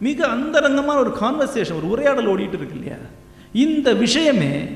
மிக 0.00 0.26
அந்தரங்கமான 0.26 0.98
ஒரு 0.98 1.10
கான்வர்சேஷன் 1.20 1.76
ஒரு 1.76 1.88
உரையாடல் 1.88 2.28
ஓடிட்டு 2.28 2.48
இருக்கு 2.48 2.74
இல்லையா? 2.74 2.96
இந்த 3.52 3.92
விஷயமே 3.92 4.68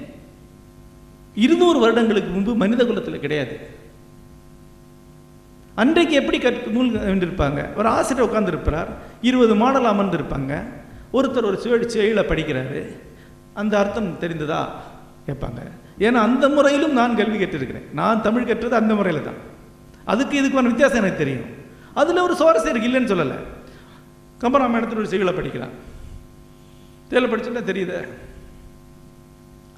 இருநூறு 1.35 1.79
வருடங்களுக்கு 1.79 2.31
முன்பு 2.31 2.55
மனித 2.55 2.87
குலத்தில் 2.87 3.21
கிடையாது. 3.21 3.59
அன்றைக்கு 5.75 6.15
எப்படி 6.15 6.39
கற்று 6.39 6.71
நூல் 6.71 6.95
இருப்பாங்க 6.95 7.75
ஒரு 7.75 7.89
ஆசிரியர் 7.89 8.31
உட்கார்ந்துருப்பார் 8.31 8.87
இருபது 9.23 9.55
மாடல் 9.55 9.85
அமர்ந்திருப்பாங்க. 9.85 10.63
ஒருத்தர் 11.13 11.45
ஒரு 11.45 11.59
சுழி 11.65 11.87
செயலை 11.87 12.25
படிக்கிறாரு. 12.25 12.99
அந்த 13.55 13.79
அர்த்தம் 13.79 14.19
தெரிந்ததா? 14.21 14.67
கேட்பாங்க. 15.27 15.80
ஏன்னா 16.07 16.19
அந்த 16.29 16.45
முறையிலும் 16.57 16.99
நான் 16.99 17.17
கல்வி 17.21 17.39
கற்றிருக்கிறேன் 17.41 17.89
நான் 18.01 18.23
தமிழ் 18.27 18.49
கற்றது 18.51 18.75
அந்த 18.81 18.93
முறையில் 18.99 19.27
தான். 19.29 19.41
அதுக்கு 20.13 20.35
இதுக்கான 20.41 20.71
வித்தியாசம் 20.73 21.01
எனக்கு 21.03 21.23
தெரியும். 21.23 21.49
அதில் 22.01 22.25
ஒரு 22.27 22.35
சுவாரஸ்யம் 22.41 22.73
இருக்கு 22.73 22.91
இல்லைன்னு 22.91 23.13
சொல்லலை. 23.13 23.39
கம்பராமாயணத்தில் 24.43 25.03
ஒரு 25.03 25.13
செய்களை 25.13 25.33
படிக்கலாம் 25.39 25.75
தேல 27.11 27.29
படிச்சுட்டா 27.31 27.63
தெரியுது? 27.71 27.99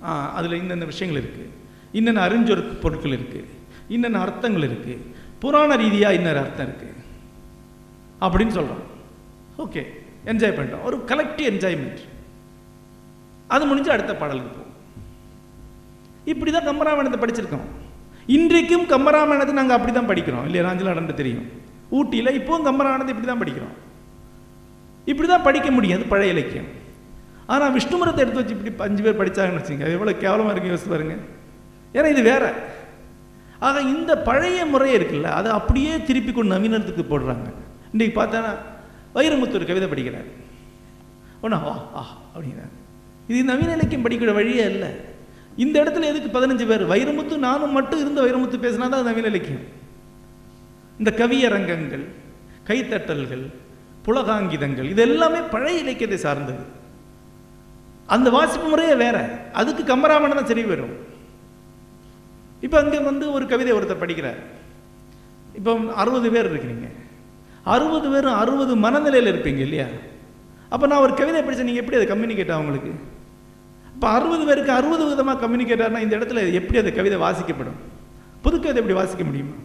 ஆ 0.07 0.13
அதில் 0.39 0.59
இன்னென்ன 0.61 0.89
விஷயங்கள் 0.93 1.21
இருக்குது 1.23 1.51
இன்னென்ன 1.99 2.23
அறிஞ்சொரு 2.29 2.63
பொருட்கள் 2.85 3.17
இருக்குது 3.19 3.51
இன்னென்ன 3.95 4.23
அர்த்தங்கள் 4.27 4.67
இருக்குது 4.69 4.97
புராண 5.43 5.77
ரீதியாக 5.83 6.19
இன்னொரு 6.19 6.41
அர்த்தம் 6.45 6.67
இருக்குது 6.69 6.99
அப்படின்னு 8.25 8.57
சொல்கிறோம் 8.59 8.85
ஓகே 9.65 9.83
என்ஜாய் 10.31 10.57
பண்ணிட்டோம். 10.57 10.87
ஒரு 10.89 10.97
கலெக்டிவ் 11.11 11.51
என்ஜாய்மெண்ட் 11.53 12.03
அது 13.55 13.65
முடிஞ்சு 13.71 13.91
அடுத்த 13.95 14.13
பாடலுக்கு 14.21 14.62
இப்படி 16.31 16.51
தான் 16.51 16.69
கம்பராமாயணத்தை 16.71 17.21
படிச்சிருக்கோம். 17.23 17.65
இன்றைக்கும் 18.37 18.85
கம்பராமாயணத்தை 18.93 19.55
நாங்கள் 19.61 19.77
அப்படி 19.77 19.93
தான் 19.93 20.11
படிக்கிறோம். 20.11 20.45
இல்லையா 20.49 20.65
ராஞ்சலாடன்ட்டு 20.67 21.21
தெரியும். 21.21 21.47
ஊட்டியில் 21.99 22.37
இப்போவும் 22.39 22.67
கம்பராமாயணத்தை 22.69 23.15
இப்படி 23.15 23.31
தான் 23.31 23.43
படிக்கிறோம். 23.43 23.75
இப்படி 25.11 25.29
தான் 25.33 25.47
படிக்க 25.47 25.69
முடியும் 25.77 25.99
அது 25.99 26.13
பழைய 26.13 26.35
இலக்கியம். 26.35 26.69
ஆனால் 27.53 27.73
விஷ்ணுமரத்தை 27.77 28.21
எடுத்து 28.25 28.41
வச்சு 28.41 28.55
இப்படி 28.57 28.73
அஞ்சு 28.89 29.03
பேர் 29.05 29.19
படித்தாங்கன்னு 29.21 29.61
வச்சுங்க 29.61 29.87
எவ்வளோ 29.97 30.13
கேவலமாக 30.25 30.53
இருக்கு 30.55 30.73
யோசிச்சு 30.73 30.93
பாருங்க. 30.95 31.17
ஏன்னா 31.97 32.09
இது 32.15 32.23
வேற. 32.33 32.45
ஆக 33.67 33.81
இந்த 33.95 34.13
பழைய 34.29 34.61
முறை 34.73 34.91
இருக்குல்ல 34.99 35.31
அதை 35.39 35.51
அப்படியே 35.59 35.93
திருப்பி 36.09 36.33
கொண்டு 36.33 36.55
நவீனத்துக்கு 36.55 37.05
போடுறாங்க. 37.11 37.49
இன்றைக்கி 37.93 38.15
பார்த்தா 38.21 38.41
வைரமுத்து 39.17 39.59
ஒரு 39.59 39.67
கவிதை 39.71 39.89
படிக்கிறார். 39.93 40.29
ஒன்றா 41.45 41.59
வா 41.67 41.75
ஆ 41.99 42.03
அப்படிங்கிறார். 42.33 42.73
இது 43.31 43.41
நவீன 43.51 43.75
இலக்கியம் 43.79 44.05
படிக்கிற 44.07 44.33
வழியே 44.39 44.65
இல்லை. 44.73 44.91
இந்த 45.65 45.77
இடத்துல 45.83 46.09
எதுக்கு 46.11 46.29
பதினஞ்சு 46.37 46.67
பேர்? 46.71 46.85
வைரமுத்து 46.93 47.35
நானும் 47.49 47.77
மட்டும் 47.79 48.03
இருந்த 48.03 48.21
வைரமுத்து 48.25 48.59
பேசினா 48.65 48.89
தான் 48.93 49.09
நவீன 49.09 49.31
இலக்கியம். 49.33 49.65
இந்த 51.01 51.11
கவியரங்கங்கள் 51.21 52.05
கைத்தட்டல்கள் 52.69 53.45
புலகாங்கிதங்கள் 54.07 54.89
இது 54.93 55.03
எல்லாமே 55.09 55.41
பழைய 55.55 55.83
இலக்கியத்தை 55.85 56.19
சார்ந்தது. 56.27 56.65
அந்த 58.15 58.29
வாசிப்பு 58.37 58.69
முறையே 58.69 58.95
வேற. 59.05 59.19
அதுக்கு 59.61 59.83
கம்பராமாயணம் 59.93 60.41
தான் 60.41 60.51
சரி 60.51 60.65
வரும் 60.73 60.95
இப்போ 62.65 62.77
அங்கே 62.83 62.99
வந்து 63.11 63.25
ஒரு 63.37 63.45
கவிதை 63.53 63.73
ஒருத்தர் 63.77 64.03
படிக்கிறார். 64.03 64.41
இப்போ 65.59 65.73
அறுபது 66.03 66.29
பேர் 66.35 66.51
இருக்கிறீங்க. 66.53 66.89
அறுபது 67.75 68.07
பேரும் 68.13 68.39
அறுபது 68.43 68.73
மனநிலையில் 68.85 69.31
இருப்பீங்க 69.33 69.63
இல்லையா? 69.67 69.89
அப்போ 70.75 70.85
நான் 70.91 71.05
ஒரு 71.07 71.15
கவிதை 71.21 71.41
படித்தேன் 71.43 71.69
நீங்கள் 71.69 71.83
எப்படி 71.83 71.99
அதை 71.99 72.07
கம்யூனிகேட் 72.13 72.57
அவங்களுக்கு 72.59 72.93
இப்போ 73.95 74.07
அறுபது 74.17 74.43
பேருக்கு 74.49 74.73
அறுபது 74.79 75.03
விதமாக 75.11 75.41
கம்யூனிகேட் 75.43 75.85
இந்த 76.07 76.15
இடத்துல 76.19 76.41
எப்படி 76.61 76.81
அந்த 76.83 76.93
கவிதை 76.99 77.19
வாசிக்கப்படும்? 77.27 77.79
புது 78.45 78.57
கவிதை 78.61 78.79
எப்படி 78.83 78.99
வாசிக்க 79.01 79.25
முடியுமா? 79.29 79.57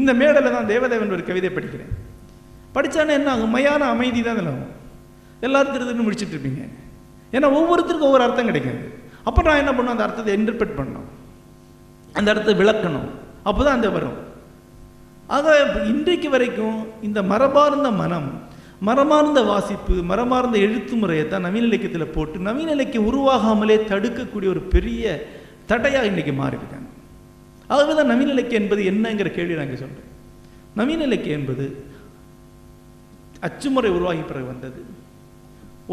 இந்த 0.00 0.10
மேடையில் 0.20 0.54
தான் 0.56 0.70
தேவதேவன் 0.72 1.14
ஒரு 1.16 1.24
கவிதை 1.30 1.50
படிக்கிறேன். 1.54 1.92
படித்தானே 2.74 3.12
என்ன 3.18 3.30
ஆகும்? 3.34 3.54
மையான 3.56 3.82
அமைதி 3.94 4.20
தான் 4.22 4.38
நிலவும் 4.40 4.68
எல்லாரும் 5.46 5.74
திருதுன்னு 5.74 6.04
முடிச்சுட்டு 6.06 6.34
இருப்பீங்க. 6.36 6.62
ஏன்னா 7.36 7.48
ஒவ்வொருத்தருக்கும் 7.58 8.10
ஒவ்வொரு 8.10 8.24
அர்த்தம் 8.26 8.50
கிடைக்காது. 8.50 8.82
அப்போ 9.28 9.40
நான் 9.46 9.60
என்ன 9.62 9.72
பண்ணும் 9.76 9.94
அந்த 9.94 10.04
அர்த்தத்தை 10.06 10.34
இன்டர்பிரட் 10.40 10.78
பண்ணணும். 10.80 11.08
அந்த 12.18 12.28
அர்த்தத்தை 12.32 12.56
விளக்கணும். 12.62 13.08
அப்போ 13.48 13.60
தான் 13.64 13.78
அந்த 13.78 13.88
வரும். 13.96 14.18
ஆக 15.36 15.56
இன்றைக்கு 15.92 16.28
வரைக்கும் 16.30 16.78
இந்த 17.06 17.22
மரபார்ந்த 17.32 17.90
மனம் 18.02 18.30
மரமார்ந்த 18.88 19.40
வாசிப்பு 19.50 19.94
மரமார்ந்த 20.10 20.56
எழுத்து 20.66 20.94
முறையை 21.00 21.24
தான் 21.28 21.44
நவீன 21.46 21.66
இலக்கியத்தில் 21.70 22.14
போட்டு 22.14 22.46
நவீன 22.48 22.74
இலக்கியம் 22.76 23.08
உருவாகாமலே 23.10 23.76
தடுக்கக்கூடிய 23.90 24.48
ஒரு 24.54 24.62
பெரிய 24.74 25.02
தடையாக 25.70 26.10
இன்றைக்கி 26.10 26.32
மாறிவிட்டாங்க. 26.38 26.88
ஆகவே 27.72 27.92
தான் 27.98 28.10
நவீன 28.12 28.32
இலக்கியம் 28.36 28.62
என்பது 28.62 28.82
என்னங்கிற 28.92 29.28
கேள்வி 29.36 29.56
நான் 29.58 29.68
இங்கே 29.68 29.80
சொல்கிறேன் 29.82 30.08
நவீன 30.78 31.04
இலக்கியம் 31.08 31.38
என்பது 31.40 31.66
அச்சுமுறை 33.48 33.90
உருவாகி 33.96 34.22
பிறகு 34.30 34.46
வந்தது. 34.52 34.80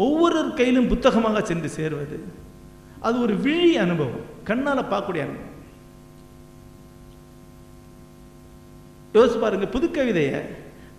ஒவ்வொரு 0.06 0.40
கையிலும் 0.60 0.90
புத்தகமாக 0.92 1.42
சென்று 1.50 1.68
சேருவது 1.76 2.18
அது 3.06 3.16
ஒரு 3.24 3.34
விழி 3.44 3.70
அனுபவம் 3.84 4.24
கண்ணால் 4.48 4.80
பார்க்கக்கூடிய 4.92 5.24
அனுபவம். 5.26 5.54
யோசிச்சு 9.16 9.38
பாருங்க 9.44 9.68
புதுக்கவிதையை 9.76 10.40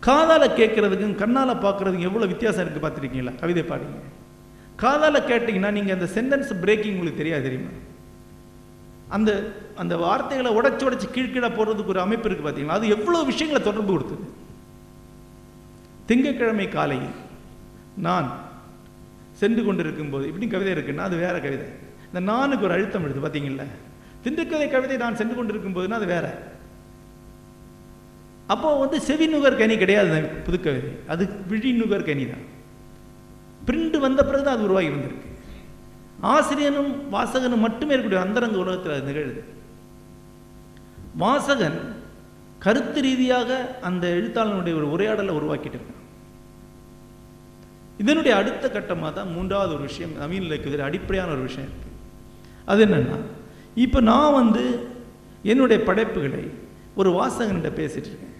காதால் 0.08 0.56
கேட்கறதுக்கும் 0.60 1.20
கண்ணால் 1.22 1.62
பார்க்குறதுக்கும் 1.66 2.10
எவ்வளோ 2.10 2.28
வித்தியாசம் 2.32 2.64
இருக்குது 2.64 2.84
பார்த்துருக்கீங்களா? 2.86 3.34
கவிதை 3.42 3.64
பாடுங்க 3.72 4.00
காதால் 4.84 5.28
கேட்டிங்கன்னா 5.30 5.72
நீங்கள் 5.78 5.96
அந்த 5.98 6.08
சென்டென்ஸ் 6.16 6.52
பிரேக்கிங் 6.64 6.94
உங்களுக்கு 6.96 7.22
தெரியாது 7.22 7.48
தெரியுமா? 7.48 7.72
அந்த 9.16 9.30
அந்த 9.82 9.94
வார்த்தைகளை 9.98 10.50
உடச்சி 10.60 10.84
உடச்சி 10.88 11.08
கீழ்கீழாக 11.16 11.52
போடுறதுக்கு 11.58 11.94
ஒரு 11.94 12.02
அமைப்பு 12.06 12.28
இருக்குது 12.30 12.48
பார்த்தீங்களா 12.48 12.78
அது 12.80 12.94
எவ்வளோ 12.96 13.20
விஷயங்களை 13.32 13.62
தொடர்பு 13.64 13.92
கொடுத்தது? 13.94 14.24
திங்கட்கிழமை 16.10 16.68
காலையில் 16.70 17.12
நான் 18.08 18.28
சென்று 19.42 19.62
கொண்டிருக்கும் 19.66 20.12
போது 20.14 20.26
இப்படி 20.30 20.48
கவிதை 20.54 20.72
இருக்குன்னா 20.76 21.08
அது 21.10 21.18
வேற 21.26 21.36
கவிதை. 21.46 21.68
இந்த 22.08 22.22
நானுக்கு 22.32 22.66
ஒரு 22.68 22.76
அழுத்தம் 22.78 23.06
எழுது 23.08 23.22
பார்த்தீங்களா 23.26 23.68
திண்டுக்கதை 24.24 24.68
கவிதை 24.70 24.96
நான் 25.04 25.20
சென்று 25.20 25.36
கொண்டிருக்கும் 25.36 25.76
போதுன்னா 25.76 26.00
அது 26.02 26.10
வேற. 26.16 26.28
அப்போ 28.54 28.70
வந்து 28.84 28.98
செவி 29.08 29.26
நுகர் 29.34 29.60
கனி 29.62 29.76
கிடையாது 29.82 30.10
அந்த 30.14 30.22
புதுக்கவிதை 30.46 30.92
அது 31.14 31.24
விழி 31.52 31.72
நுகர் 31.80 32.08
கனி 32.08 32.24
தான். 32.32 32.46
பிரிண்ட் 33.68 33.98
வந்த 34.06 34.22
பிறகு 34.28 34.44
தான் 34.46 34.58
அது 34.58 34.68
உருவாகி 34.68 34.90
வந்திருக்கு. 34.96 35.28
ஆசிரியனும் 36.34 36.92
வாசகனும் 37.16 37.66
மட்டுமே 37.66 37.94
இருக்கக்கூடிய 37.94 38.26
அந்தரங்க 38.26 38.58
உலகத்தில் 38.64 38.96
அது 38.96 39.08
நிகழுது. 39.10 39.42
வாசகன் 41.24 41.80
கருத்து 42.64 43.00
ரீதியாக 43.06 43.50
அந்த 43.90 44.06
எழுத்தாளனுடைய 44.16 44.74
ஒரு 44.80 44.88
உரையாடலை 44.96 45.34
உருவாக்கிட்டு 45.40 45.78
இருக்கான். 45.80 46.06
இதனுடைய 48.04 48.34
அடுத்த 48.42 48.66
கட்டமாக 48.74 49.12
தான் 49.18 49.32
மூன்றாவது 49.36 49.72
ஒரு 49.78 49.86
விஷயம் 49.90 50.16
நவீன 50.22 50.48
இலக்கியத்தில் 50.50 50.88
அடிப்படையான 50.88 51.32
ஒரு 51.36 51.44
விஷயம் 51.48 51.70
இருக்கு. 51.70 51.90
அது 52.72 52.82
என்னன்னா 52.86 53.20
இப்போ 53.86 54.00
நான் 54.12 54.38
வந்து 54.40 54.64
என்னுடைய 55.52 55.80
படைப்புகளை 55.90 56.44
ஒரு 57.00 57.10
வாசகன்கிட்ட 57.20 57.72
பேசிட்டு 57.80 58.10
இருக்கேன். 58.12 58.36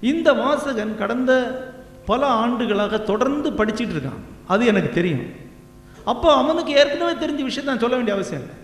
இந்த 0.00 0.32
வாசகன் 0.32 0.96
கடந்த 0.96 1.62
பல 2.06 2.26
ஆண்டுகளாக 2.26 2.98
தொடர்ந்து 2.98 3.50
படிச்சிட்டு 3.50 3.94
இருக்கான். 3.96 4.20
அது 4.46 4.66
எனக்கு 4.66 4.90
தெரியும். 4.90 5.46
அப்போ 6.04 6.34
அவனுக்கு 6.34 6.72
ஏற்கனவே 6.72 7.26
தெரிஞ்ச 7.26 7.50
விஷயத்த 7.50 7.62
நான் 7.62 7.78
சொல்ல 7.78 7.94
வேண்டிய 7.94 8.16
அவசியம் 8.16 8.42
இல்லை. 8.42 8.56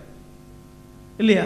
இல்லையா? 1.17 1.43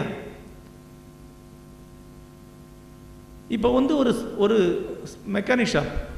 இப்போ 3.48 3.72
வந்து 3.72 3.96
ஒரு 3.96 4.34
ஒரு 4.38 4.56
மெக்கானிக் 5.32 5.72
ஷாப் 5.72 6.08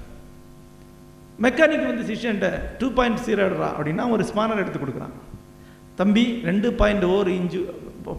மெக்கானிக் 1.42 1.86
வந்து 1.86 2.14
சிஷியன்ட்ட 2.14 2.60
டூ 2.78 2.92
பாயிண்ட் 2.92 3.18
ஜீரோடா 3.18 3.72
அப்படின்னா 3.80 4.10
ஒரு 4.10 4.24
ஸ்பானர் 4.24 4.56
எடுத்து 4.56 4.78
கொடுக்குறான். 4.78 5.12
தம்பி 5.94 6.40
ரெண்டு 6.44 6.72
பாயிண்ட் 6.72 7.04
ஓர் 7.04 7.28
இன்ச்சு 7.28 7.64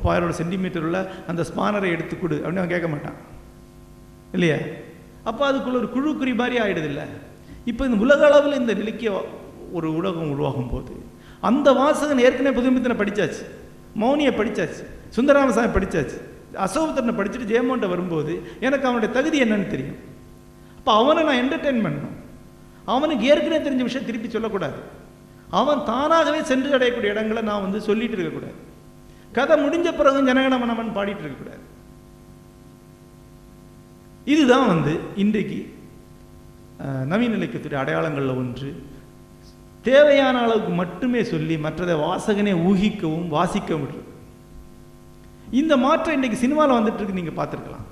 பாயிரோட 0.04 0.30
சென்டிமீட்டர் 0.30 0.84
உள்ள 0.84 1.12
அந்த 1.28 1.45
ஸ்பானரை 1.56 1.88
எடுத்து 1.88 2.20
கொடு 2.20 2.36
அப்படின்னு 2.36 2.56
அவன் 2.56 2.68
கேட்க 2.68 2.88
மாட்டான். 2.88 3.14
இல்லையா? 4.32 4.56
அப்போ 5.30 5.43
அதுக்குள்ள 5.51 5.80
ஒரு 5.82 5.89
குழுக்குறி 5.95 6.34
மாதிரி 6.41 6.57
ஆகிடுதில்ல 6.63 7.03
இல்லை 7.03 7.07
இப்போ 7.71 7.84
இந்த 7.88 7.97
உலக 8.05 8.21
அளவில் 8.30 8.59
இந்த 8.61 8.74
இலக்கிய 8.84 9.11
ஒரு 9.78 9.89
உலகம் 9.99 10.32
உருவாகும் 10.36 10.71
போது 10.74 10.93
அந்த 11.49 11.67
வாசகன் 11.80 12.24
ஏற்கனவே 12.28 12.55
புதுமித்தனை 12.57 12.97
படித்தாச்சு 13.01 13.43
மௌனியை 14.01 14.34
படித்தாச்சு 14.39 14.84
சுந்தராமசாமி 15.15 15.71
படித்தாச்சு 15.78 16.17
அசோகத்தனை 16.65 17.13
படிச்சுட்டு 17.19 17.51
ஜெயமோண்ட 17.51 17.86
வரும்போது 17.93 18.34
எனக்கு 18.65 18.86
அவனுடைய 18.88 19.09
தகுதி 19.15 19.38
என்னன்னு 19.43 19.67
தெரியும். 19.67 19.99
அப்போ 20.78 20.91
அவனை 21.01 21.21
நான் 21.28 21.39
என்டர்டெயின் 21.43 21.84
பண்ணணும். 21.86 22.15
அவனுக்கு 22.93 23.24
ஏற்கனவே 23.32 23.59
தெரிஞ்ச 23.65 23.84
விஷயம் 23.88 24.07
திருப்பி 24.09 24.30
சொல்லக்கூடாது. 24.30 24.78
அவன் 25.59 25.82
தானாகவே 25.89 26.39
சென்று 26.51 26.76
அடையக்கூடிய 26.78 27.13
இடங்களை 27.15 27.41
நான் 27.49 27.65
வந்து 27.65 27.80
சொல்லிட்டு 27.88 28.15
இருக்கக்கூடாது. 28.17 28.57
கதை 29.38 29.55
முடிஞ்ச 29.65 29.88
பிறகு 29.99 30.19
ஜனகணமனமன் 30.30 30.95
பாடிட்டு 30.97 31.24
இருக்கக்கூடாது. 31.24 31.63
இதுதான் 34.32 34.69
வந்து 34.71 34.91
இன்றைக்கு 35.24 35.59
நவீன 37.11 37.38
இலக்கியத்துடைய 37.39 37.80
அடையாளங்களில் 37.82 38.39
ஒன்று. 38.41 38.69
தேவையான 39.88 40.36
அளவுக்கு 40.45 40.71
மட்டுமே 40.82 41.21
சொல்லி 41.32 41.55
மற்றதை 41.65 41.95
வாசகனே 42.03 42.53
ஊகிக்கவும் 42.69 43.28
வாசிக்கவும் 43.36 43.84
முடியும் 43.84 44.09
இந்த 45.61 45.74
மாற்றம் 45.86 46.15
இன்றைக்கு 46.17 46.38
சினிமாவில் 46.43 46.78
வந்துட்டு 46.78 47.01
இருக்கு 47.01 47.19
நீங்கள் 47.19 47.38
பார்த்துருக்கலாம். 47.39 47.88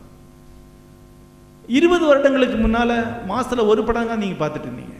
இருபது 1.78 2.04
வருடங்களுக்கு 2.10 2.58
முன்னால் 2.64 2.96
மாதத்தில் 3.32 3.70
ஒரு 3.72 3.82
படம் 3.88 4.10
தான் 4.12 4.24
நீங்கள் 4.24 4.42
பார்த்துட்டு 4.42 4.70
இருந்தீங்க. 4.70 4.96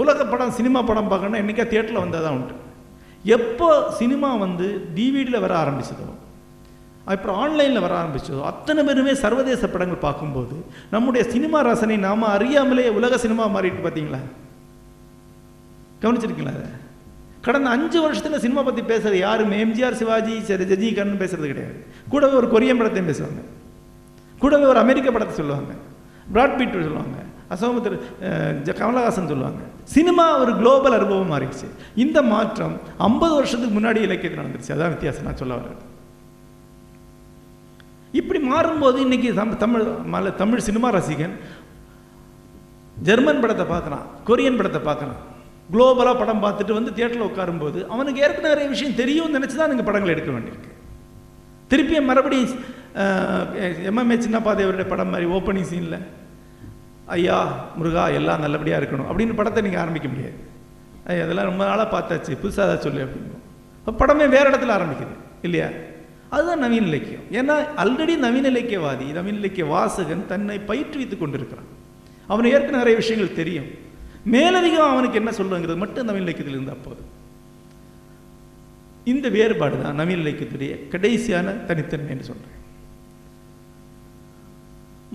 உலக 0.00 0.24
படம் 0.32 0.56
சினிமா 0.58 0.80
படம் 0.88 1.10
பார்க்கணும்னா 1.10 1.42
என்றைக்கா 1.42 1.66
தியேட்டரில் 1.70 2.04
வந்தால் 2.04 2.26
தான் 2.26 2.36
உண்டு. 2.38 2.54
எப்போ 3.36 3.68
சினிமா 4.00 4.30
வந்து 4.44 4.66
டிவிடியில் 4.96 5.44
வர 5.44 5.52
ஆரம்பிச்சதோ 5.62 6.08
அப்புறம் 7.10 7.38
ஆன்லைனில் 7.42 7.84
வர 7.84 7.94
ஆரம்பிச்சதோ. 8.02 8.42
அத்தனை 8.50 8.84
பேருமே 8.84 9.14
சர்வதேச 9.14 9.68
படங்கள் 9.68 10.04
பார்க்கும்போது 10.04 10.56
நம்முடைய 10.90 11.22
சினிமா 11.30 11.60
ரசனை 11.60 11.96
நாம் 11.96 12.22
அறியாமலே 12.36 12.88
உலக 12.98 13.18
சினிமா 13.18 13.44
மாறிட்டு 13.54 13.82
பார்த்தீங்களா 13.86 14.20
கவனிச்சிருக்கீங்களா 16.02 16.54
அதை? 16.58 16.70
கடந்த 17.46 17.68
அஞ்சு 17.70 17.98
வருஷத்தில் 18.02 18.42
சினிமா 18.44 18.62
பற்றி 18.62 18.82
பேசுறது 18.82 19.18
யாருமே 19.26 19.64
எம்ஜிஆர் 19.64 19.98
சிவாஜி 20.00 20.34
சரி 20.48 20.64
ரஜினிகாந்த் 20.64 21.20
பேசுறது 21.22 21.50
கிடையாது. 21.52 21.78
கூடவே 22.08 22.34
ஒரு 22.40 22.48
கொரியன் 22.54 22.80
படத்தையும் 22.80 23.10
பேசுவாங்க. 23.10 23.42
கூடவே 24.38 24.64
ஒரு 24.64 24.78
அமெரிக்க 24.78 25.10
படத்தை 25.10 25.36
சொல்லுவாங்க. 25.36 25.72
பிராட்பீட் 26.34 26.76
சொல்லுவாங்க. 26.86 27.18
அசோகமித்திர 27.54 27.94
கமலஹாசன் 28.80 29.30
சொல்லுவாங்க. 29.32 29.62
சினிமா 29.84 30.38
ஒரு 30.38 30.52
குளோபல் 30.56 30.92
அனுபவம் 30.92 31.32
மாறிடுச்சு. 31.32 31.66
இந்த 31.94 32.22
மாற்றம் 32.22 32.76
ஐம்பது 32.98 33.34
வருஷத்துக்கு 33.34 33.76
முன்னாடி 33.78 34.00
இலக்கியத்தில் 34.08 34.44
நடந்துருச்சு. 34.44 34.74
அதான் 34.76 34.94
வித்தியாசம் 34.94 35.24
நான் 35.24 35.36
சொல்ல 35.36 35.54
வரேன் 35.54 35.90
இப்படி 38.12 38.48
மாறும்போது 38.48 38.96
இன்னைக்கு 38.96 39.34
தம்- 39.34 39.56
தமிழ் 39.56 39.84
மல 40.06 40.30
தமிழ் 40.32 40.58
சினிமா 40.58 40.90
ரசிகன் 40.90 41.34
ஜெர்மன் 43.02 43.40
படத்தை 43.40 43.66
பார்க்குறான் 43.66 44.06
கொரியன் 44.26 44.56
படத்தை 44.56 44.80
பார்க்குறான். 44.82 45.20
குளோபலாக 45.72 46.18
படம் 46.18 46.42
பார்த்துட்டு 46.42 46.72
வந்து 46.72 46.94
தியேட்டரில் 46.94 47.26
உட்காரும்போது 47.26 47.86
அவனுக்கு 47.86 48.22
ஏற்கனவே 48.22 48.48
நிறைய 48.48 48.68
விஷயம் 48.68 48.94
தெரியும்னு 48.94 49.38
நினச்சி 49.38 49.54
தான் 49.54 49.68
நீங்கள் 49.68 49.84
படங்கள் 49.84 50.10
எடுக்க 50.10 50.30
வேண்டியிருக்கு. 50.30 50.70
திருப்பியும் 51.70 52.04
மறுபடியும் 52.04 52.52
எம்எம்ஏ 53.90 54.16
சின்னப்பாதேவருடைய 54.18 54.88
படம் 54.88 55.08
மாதிரி 55.08 55.30
ஓப்பனிங் 55.30 55.70
சீனில் 55.70 55.98
ஐயா 57.12 57.38
முருகா 57.76 58.08
எல்லாம் 58.10 58.40
நல்லபடியாக 58.40 58.80
இருக்கணும் 58.82 59.08
அப்படின்னு 59.10 59.34
படத்தை 59.34 59.62
நீங்கள் 59.62 59.80
ஆரம்பிக்க 59.80 60.08
முடியாது. 60.08 60.36
அதெல்லாம் 61.22 61.46
ரொம்ப 61.46 61.64
நாளாக 61.64 61.88
பார்த்தாச்சு 61.94 62.32
புதுசாக 62.42 62.66
அதை 62.68 62.76
சொல்லு 62.80 63.02
அப்படின்னு. 63.04 63.38
படமே 63.98 64.28
வேறு 64.28 64.50
இடத்துல 64.50 64.76
ஆரம்பிக்குது 64.76 65.14
இல்லையா? 65.42 65.68
அதுதான் 66.34 66.62
நவீன 66.64 66.88
இலக்கியம். 66.90 67.24
ஏன்னா 67.38 67.54
ஆல்ரெடி 67.82 68.14
நவீன 68.24 68.50
இலக்கியவாதி 68.54 69.06
நவீன 69.18 69.40
இலக்கிய 69.42 69.64
வாசகன் 69.74 70.28
தன்னை 70.32 70.58
பயிற்றுவித்துக் 70.70 71.22
கொண்டிருக்கிறான். 71.22 71.70
அவனுக்கு 72.30 72.56
ஏற்கனவே 72.56 72.82
நிறைய 72.82 72.96
விஷயங்கள் 73.00 73.38
தெரியும். 73.40 73.68
மேலதிகம் 74.34 74.92
அவனுக்கு 74.92 75.20
என்ன 75.20 75.30
சொல்லுங்கிறது 75.38 75.82
மட்டும் 75.84 76.08
நவீன 76.08 76.26
இலக்கியத்தில் 76.26 76.56
இருந்தால் 76.56 76.84
போதும். 76.86 77.10
இந்த 79.12 79.26
வேறுபாடு 79.36 79.76
தான் 79.84 79.98
நவீன 80.00 80.22
இலக்கியத்துடைய 80.24 80.72
கடைசியான 80.92 81.54
தனித்தன்மை 81.68 82.12
என்று 82.14 82.28
சொல்றேன். 82.30 82.58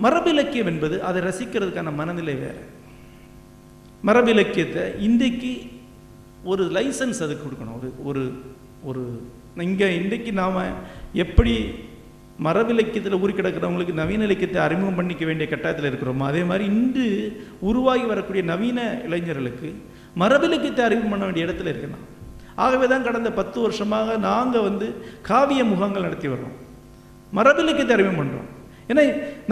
மரபு 0.04 0.30
இலக்கியம் 0.34 0.70
என்பது 0.72 0.96
அதை 1.08 1.20
ரசிக்கிறதுக்கான 1.28 1.94
மனநிலை 2.00 2.34
வேற. 2.44 2.56
மரபு 4.08 4.30
இலக்கியத்தை 4.34 4.84
இன்றைக்கு 5.06 5.52
ஒரு 6.50 6.64
லைசன்ஸ் 6.76 7.22
அதுக்கு 7.26 7.44
கொடுக்கணும். 7.44 7.78
ஒரு 7.80 7.92
ஒரு 8.08 8.22
ஒரு 8.88 9.02
இங்கே 9.66 9.86
இன்றைக்கு 10.00 10.32
நாம் 10.40 10.58
எப்படி 11.12 11.54
மரபு 12.46 12.72
இலக்கியத்தில் 12.74 13.20
ஊறி 13.22 13.32
கிடக்கிறவங்களுக்கு 13.32 13.94
நவீன 14.00 14.26
இலக்கியத்தை 14.28 14.60
அறிமுகம் 14.64 14.98
பண்ணிக்க 14.98 15.24
வேண்டிய 15.28 15.46
கட்டாயத்தில் 15.50 15.88
இருக்கிறோமோ 15.90 16.24
அதே 16.30 16.42
மாதிரி 16.50 16.64
இன்று 16.72 17.06
உருவாகி 17.68 18.04
வரக்கூடிய 18.10 18.42
நவீன 18.50 18.80
இளைஞர்களுக்கு 19.06 19.68
மரபு 20.22 20.46
இலக்கியத்தை 20.48 20.84
அறிமுகம் 20.84 21.12
பண்ண 21.12 21.24
வேண்டிய 21.24 21.46
இடத்துல 21.46 21.72
இருக்கணும். 21.72 22.04
ஆகவே 22.64 22.86
தான் 22.92 23.06
கடந்த 23.08 23.30
பத்து 23.38 23.58
வருஷமாக 23.60 24.16
நாங்கள் 24.16 24.66
வந்து 24.68 24.86
காவிய 25.28 25.64
முகாங்கள் 25.64 26.06
நடத்தி 26.06 26.28
வர்றோம். 26.28 26.54
மரபு 27.32 27.62
இலக்கியத்தை 27.64 27.94
அறிமுகம் 27.96 28.20
பண்ணுறோம் 28.20 28.48
ஏன்னா 28.90 29.02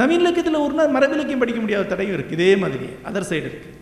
நவீன 0.00 0.22
இலக்கியத்தில் 0.24 0.64
ஒரு 0.66 0.74
நாள் 0.78 0.94
மரபு 0.96 1.14
இலக்கியம் 1.16 1.42
படிக்க 1.42 1.61
முடியாத 1.61 1.88
தடையும் 1.92 2.16
இருக்குது 2.18 2.38
இதே 2.38 2.57
மாதிரி 2.62 2.86
அதர் 3.09 3.28
சைடு 3.30 3.46
இருக்குது 3.50 3.74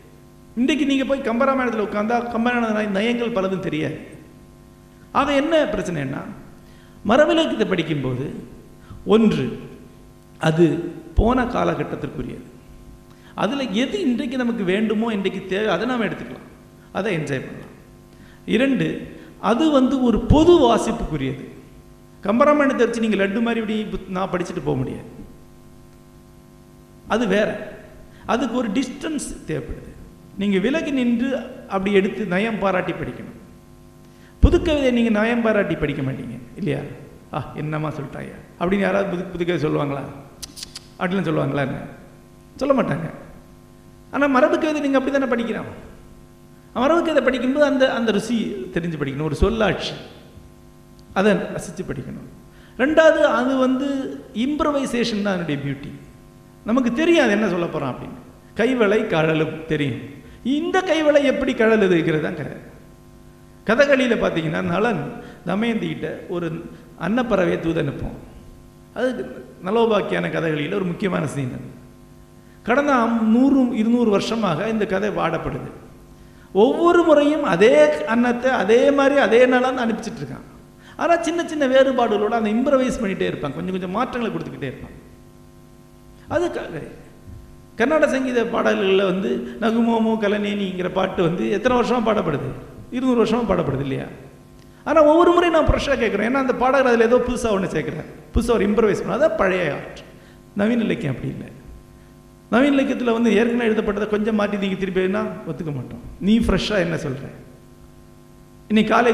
இன்றைக்கு 0.60 0.84
நீங்கள் 0.90 1.08
போய் 1.10 1.26
கம்பராமாயணத்தில் 1.28 1.86
உட்காந்தா 1.88 2.16
கம்பராமாயண 2.34 2.86
நயங்கள் 2.98 3.36
பலதும் 3.36 3.66
தெரியாது. 3.68 3.98
ஆக 5.12 5.34
என்ன 5.42 5.54
பிரச்சனைன்னா 5.74 6.22
மரபிலக்கத்தை 7.06 7.68
படிக்கும்போது 7.68 8.34
ஒன்று 9.04 9.58
அது 10.38 10.92
போன 11.14 11.44
காலகட்டத்திற்குரியது. 11.44 12.42
அதில் 13.34 13.72
எது 13.72 14.00
இன்றைக்கு 14.00 14.36
நமக்கு 14.36 14.64
வேண்டுமோ 14.64 15.12
இன்றைக்கு 15.12 15.46
தேவை 15.46 15.68
அதை 15.68 15.86
நாம் 15.86 16.02
எடுத்துக்கலாம். 16.02 16.52
அதை 16.92 17.16
என்ஜாய் 17.16 17.40
பண்ணலாம். 17.40 17.72
இரண்டு 18.46 19.16
அது 19.40 19.70
வந்து 19.70 20.02
ஒரு 20.02 20.20
பொது 20.20 20.74
வாசிப்புக்குரியது. 20.74 21.48
கம்பராமாயணத்தை 22.22 22.76
வச்சு 22.76 23.00
நீங்கள் 23.00 23.32
லட்டு 23.32 23.42
மாதிரி 23.42 23.78
இப்படி 23.78 24.02
புத்- 24.02 24.08
நான் 24.08 24.30
படிச்சுட்டு 24.30 24.60
போக 24.64 24.76
முடியாது. 24.76 25.04
அது 27.08 27.26
வேற. 27.26 27.76
அதுக்கு 28.26 28.56
ஒரு 28.56 28.70
டிஸ்டன்ஸ் 28.70 29.36
தேவைப்படுது. 29.46 29.92
நீங்கள் 30.38 30.60
விலகி 30.60 30.90
நின்று 30.90 31.38
அப்படி 31.68 31.94
எடுத்து 31.94 32.26
நயம் 32.26 32.58
பாராட்டி 32.58 32.92
படிக்கணும். 32.92 33.43
புதுக்கவிதை 34.44 34.90
நீங்கள் 34.98 35.16
நயம் 35.18 35.42
பாராட்டி 35.42 35.74
படிக்க 35.74 36.02
மாட்டீங்க 36.02 36.36
இல்லையா? 36.56 36.80
ஆ 37.34 37.52
என்னம்மா 37.60 37.90
சொல்லிட்டாயா 37.98 38.36
அப்படின்னு 38.60 38.86
யாராவது 38.88 39.10
புது 39.12 39.22
புதுக்கவிதை 39.32 39.60
சொல்லுவாங்களா? 39.66 40.02
அப்படின்னு 40.98 41.28
சொல்லுவாங்களா 41.28 41.62
என்ன? 41.68 41.78
சொல்ல 42.56 42.82
மாட்டாங்க. 42.82 43.06
ஆனால் 44.10 44.28
மரபு 44.28 44.58
கவிதை 44.58 44.80
நீங்கள் 44.80 45.00
அப்படி 45.00 45.16
தானே 45.16 45.30
படிக்கிறோம்? 45.32 45.70
மரபு 46.74 47.00
கவிதை 47.00 47.22
படிக்கும்போது 47.22 47.66
அந்த 47.66 47.92
அந்த 47.92 48.10
ருசி 48.12 48.36
தெரிஞ்சு 48.74 48.98
படிக்கணும் 49.00 49.28
ஒரு 49.30 49.34
சொல்லாட்சி. 49.34 49.92
அதை 51.12 51.32
ரசித்து 51.52 51.82
படிக்கணும். 51.88 52.28
ரெண்டாவது 52.78 53.20
அது 53.38 53.56
வந்து 53.56 53.88
இம்ப்ரவைசேஷன் 54.34 55.22
தான் 55.22 55.34
அதனுடைய 55.34 55.62
பியூட்டி 55.64 55.90
நமக்கு 56.64 56.92
தெரியும் 56.92 57.24
அது 57.24 57.32
என்ன 57.32 57.48
சொல்ல 57.48 57.66
போகிறான் 57.66 57.94
அப்படின்னு. 57.94 58.20
கைவளை 58.60 59.06
கழலும் 59.06 59.66
தெரியும். 59.66 60.00
இந்த 60.42 60.76
கைவளை 60.80 61.22
எப்படி 61.24 61.52
கழலுதுங்கிறது 61.52 62.20
தான் 62.20 62.36
கதை. 62.36 62.56
கதகளியில் 63.68 64.22
பார்த்தீங்கன்னா 64.22 64.62
நலன். 64.74 65.02
தமயந்திக்கிட்ட 65.50 66.08
ஒரு 66.34 66.46
அன்னப்பறவையை 67.06 67.58
தூது 67.64 67.80
அனுப்போம் 67.84 68.18
அது 68.98 69.08
நலோபாக்கியான 69.66 70.26
கதகளியில் 70.34 70.78
ஒரு 70.80 70.86
முக்கியமான 70.90 71.24
சீன் 71.34 71.54
கடந்த 72.66 72.92
நூறு 73.34 73.62
இருநூறு 73.80 74.10
வருஷமாக 74.16 74.68
இந்த 74.72 74.84
கதை 74.92 75.08
பாடப்படுது. 75.20 75.70
ஒவ்வொரு 76.62 77.00
முறையும் 77.08 77.44
அதே 77.54 77.76
அன்னத்தை 78.12 78.50
அதே 78.62 78.80
மாதிரி 78.98 79.16
அதே 79.26 79.40
நாளாக 79.52 79.82
அனுப்பிச்சிட்டு 79.84 80.20
இருக்கான். 80.22 80.46
ஆனால் 81.02 81.22
சின்ன 81.26 81.40
சின்ன 81.52 81.64
வேறுபாடுகளோடு 81.72 82.38
அந்த 82.38 82.50
இம்ப்ரவைஸ் 82.56 83.00
பண்ணிகிட்டே 83.02 83.26
இருப்பான். 83.30 83.54
கொஞ்சம் 83.56 83.74
கொஞ்சம் 83.76 83.96
மாற்றங்களை 83.98 84.30
கொடுத்துக்கிட்டே 84.34 84.70
இருப்பான். 84.72 84.94
அது 86.34 86.44
கர்நாடக 87.78 88.10
சங்கீத 88.14 88.40
பாடல்களில் 88.54 89.08
வந்து 89.10 89.30
நகுமோமோ 89.62 90.12
கலனேனிங்கிற 90.24 90.88
பாட்டு 90.98 91.20
வந்து 91.28 91.44
எத்தனை 91.56 91.76
வருஷமாக 91.78 92.04
பாடப்படுது? 92.08 92.50
இருநூறு 92.96 93.18
வருஷமாக 93.22 93.46
பாடப்படுது 93.50 93.84
இல்லையா? 93.86 94.06
ஆனால் 94.88 95.06
ஒவ்வொரு 95.10 95.30
முறையும் 95.34 95.56
நான் 95.56 95.68
ஃப்ரெஷ்ஷாக 95.70 95.98
கேட்குறேன். 96.02 96.28
ஏன்னா 96.30 96.40
அந்த 96.44 96.54
பாடகர் 96.62 96.90
அதில் 96.90 97.08
ஏதோ 97.10 97.18
புதுசாக 97.28 97.56
ஒன்று 97.56 97.74
சேர்க்குறேன் 97.74 98.08
புதுசாக 98.34 98.56
ஒரு 98.58 98.64
இம்ப்ரவைஸ் 98.68 99.02
பண்ணாத 99.04 99.28
பழைய 99.40 99.64
ஆர்ட் 99.76 100.00
நவீன 100.60 100.84
இலக்கியம் 100.88 101.14
அப்படி 101.14 101.30
இல்லை. 101.34 101.48
நவீன 102.52 102.74
இலக்கியத்தில் 102.76 103.16
வந்து 103.16 103.30
ஏற்கனவே 103.38 103.68
எழுதப்பட்டதை 103.70 104.06
கொஞ்சம் 104.14 104.38
மாற்றி 104.40 104.62
நீங்கள் 104.64 104.80
திருப்பி 104.82 105.02
எழுதினா 105.02 105.22
ஒத்துக்க 105.50 105.72
மாட்டோம். 105.78 106.02
நீ 106.28 106.34
ஃப்ரெஷ்ஷாக 106.46 106.84
என்ன 106.86 106.96
சொல்கிற 107.06 107.30
இன்னைக்கு 108.70 108.90
காலை 108.94 109.12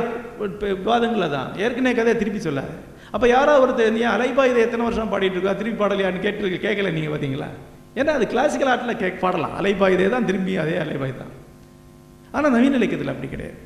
விவாதங்களில் 0.83 1.35
தான். 1.37 1.49
ஏற்கனவே 1.64 1.95
கதையை 1.99 2.16
திருப்பி 2.20 2.41
சொல்லாது. 2.49 2.74
அப்போ 3.14 3.26
யாரோ 3.37 3.55
ஒருத்தர் 3.62 3.97
நீ 3.97 4.03
அலைபா 4.14 4.43
இதை 4.51 4.61
எத்தனை 4.66 4.85
வருஷம் 4.89 5.11
பாடிட்டு 5.12 5.37
இருக்கா? 5.37 5.55
திருப்பி 5.61 5.78
பாடலையான்னு 5.83 6.24
கேட்டு 6.26 6.62
கேட்கல 6.66 6.93
நீங்கள் 6.97 7.14
பார்த்தீங்களா 7.14 7.49
ஏன்னா 7.99 8.12
அது 8.18 8.26
கிளாசிக்கல் 8.33 8.70
ஆர்ட்டில் 8.72 9.01
கேக் 9.03 9.22
பாடலாம். 9.24 9.55
அலைபா 9.61 9.87
இதே 9.95 10.07
தான் 10.14 10.28
திரும்பி 10.28 10.53
அதே 10.64 10.76
அலைபாய் 10.85 11.20
தான். 11.22 11.33
ஆனால் 12.37 12.55
நவீன 12.57 12.78
இலக்கியத்தில் 12.81 13.12
அப்படி 13.12 13.28
கிடையாது. 13.35 13.59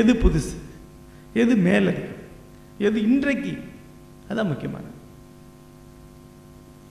எது 0.00 0.12
புதுசு? 0.14 0.54
எது 1.34 1.56
மேலதிகம் 1.56 2.22
எது 2.78 3.02
இன்றைக்கு? 3.02 3.52
அதான் 4.28 4.50
முக்கியமானது. 4.50 4.92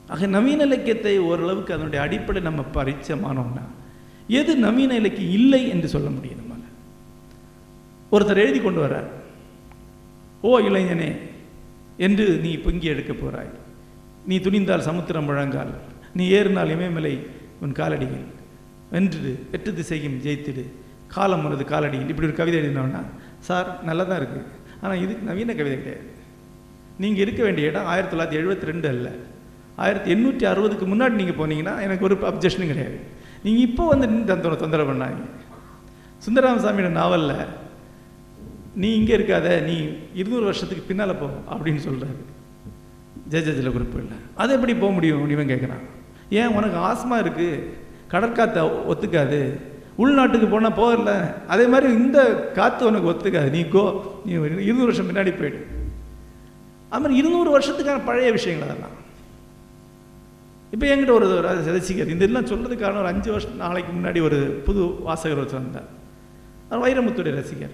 ஆக 0.07 0.25
நவீன 0.25 0.63
இலக்கியத்தை 0.63 1.19
ஓரளவுக்கு 1.19 1.73
அதனுடைய 1.73 2.05
அடிப்படை 2.05 2.41
நம்ம 2.41 2.63
பரிச்சமானோம்னா 2.73 3.65
எது 4.27 4.55
நவீன 4.55 4.95
இலக்கியம் 4.95 5.31
இல்லை 5.31 5.69
என்று 5.69 5.87
சொல்ல 5.87 6.09
முடியும் 6.09 6.39
நம்மால? 6.39 6.63
ஒருத்தர் 8.11 8.43
எழுதி 8.43 8.59
கொண்டு 8.59 8.87
வர்றார். 8.87 9.09
ஓ 10.41 10.59
இளைஞனே 10.59 11.11
என்று 11.97 12.37
நீ 12.37 12.57
பொங்கி 12.57 12.85
எடுக்க 12.85 13.13
போறாய். 13.13 13.51
நீ 14.25 14.37
துணிந்தால் 14.37 14.87
சமுத்திரம் 14.89 15.25
முழங்கால். 15.25 15.73
நீ 16.13 16.27
ஏறினால் 16.27 16.69
இமயமலை 16.69 17.27
உன் 17.61 17.71
காலடிகள் 17.71 18.25
வென்று 18.91 19.45
எட்டு 19.51 19.73
திசையும் 19.73 20.21
ஜெயித்திடு. 20.21 20.63
காலம் 21.15 21.45
உனது 21.47 21.65
காலடியில் 21.73 22.11
இப்படி 22.13 22.27
ஒரு 22.29 22.37
கவிதை 22.41 22.57
எழுதினோன்னா 22.61 23.01
சார் 23.47 23.69
நல்லா 23.87 24.03
தான் 24.09 24.19
இருக்குது 24.21 24.45
ஆனால் 24.83 25.01
இது 25.03 25.13
நவீன 25.29 25.53
கவிதை 25.59 25.75
கிடையாது. 25.81 26.05
நீங்கள் 27.01 27.23
இருக்க 27.25 27.41
வேண்டிய 27.45 27.69
இடம் 27.71 27.87
ஆயிரத்தி 27.91 28.13
தொள்ளாயிரத்தி 28.13 28.39
எழுபத்தி 28.39 28.69
ரெண்டு 28.71 28.87
அல்ல. 28.93 29.07
ஆயிரத்தி 29.83 30.09
எண்ணூற்றி 30.13 30.45
அறுபதுக்கு 30.51 30.85
முன்னாடி 30.91 31.15
நீங்கள் 31.21 31.39
போனீங்கன்னா 31.41 31.73
எனக்கு 31.85 32.05
ஒரு 32.07 32.15
அப்ஜெக்ஷனும் 32.31 32.71
கிடையாது. 32.71 32.97
நீங்கள் 33.45 33.65
இப்போ 33.69 33.83
வந்து 33.91 34.07
நின்று 34.11 34.29
தொந்தரவு 34.31 34.61
தொந்தரவு 34.63 34.89
பண்ணாங்க 34.91 35.23
சுந்தரராமசாமியோட 36.25 36.91
நாவலில் 36.99 37.39
நீ 38.81 38.89
இங்கே 38.99 39.13
இருக்காத 39.17 39.47
நீ 39.69 39.75
இருநூறு 40.19 40.45
வருஷத்துக்கு 40.49 40.83
பின்னால் 40.89 41.19
போ 41.21 41.27
அப்படின்னு 41.53 41.81
சொல்கிறாரு 41.87 42.21
ஜெயஜஜில் 43.33 43.75
குறிப்பு 43.75 43.97
இல்லை. 44.03 44.17
அது 44.41 44.51
எப்படி 44.57 44.73
போக 44.83 44.91
முடியும்? 44.97 45.25
இவன் 45.35 45.51
கேட்குறான் 45.51 45.83
ஏன் 46.39 46.55
உனக்கு 46.57 46.77
ஆஸ்மா 46.89 47.17
இருக்குது 47.23 47.61
கடற்காத்த 48.13 48.63
ஒத்துக்காது. 48.91 49.39
உள்நாட்டுக்கு 49.97 50.49
போனால் 50.49 50.73
போகல. 50.73 51.35
அதே 51.47 51.67
மாதிரி 51.67 51.93
இந்த 51.93 52.23
காற்று 52.53 52.85
உனக்கு 52.85 53.09
ஒத்துக்காது. 53.09 53.49
நீ 53.49 53.67
கோ 53.67 54.13
நீ 54.25 54.31
இருநூறு 54.31 54.83
வருஷம் 54.83 55.09
முன்னாடி 55.09 55.37
போயிடு. 55.37 55.67
அது 56.89 57.01
மாதிரி 57.01 57.15
இருநூறு 57.15 57.59
வருஷத்துக்கான 57.59 57.99
பழைய 58.05 58.31
விஷயங்கள் 58.31 58.67
அதெல்லாம். 58.67 59.01
இப்போ 60.71 60.85
என்கிட்ட 60.85 61.15
ஒரு 61.15 61.27
ர- 61.27 61.63
ரசிகர் 61.63 62.09
இந்த 62.09 62.25
இதெல்லாம் 62.25 62.45
சொல்கிறதுக்கான 62.45 62.97
ஒரு 62.97 63.05
அஞ்சு 63.05 63.31
வருஷம் 63.31 63.55
நாளைக்கு 63.55 63.93
முன்னாடி 63.93 64.21
ஒரு 64.21 64.61
புது 64.65 65.01
வாசகர் 65.01 65.45
ஒருத்தர் 65.45 65.53
வந்தார். 65.53 65.87
அவர் 66.69 66.89
வைரமுத்துடைய 66.89 67.35
ரசிகர். 67.35 67.71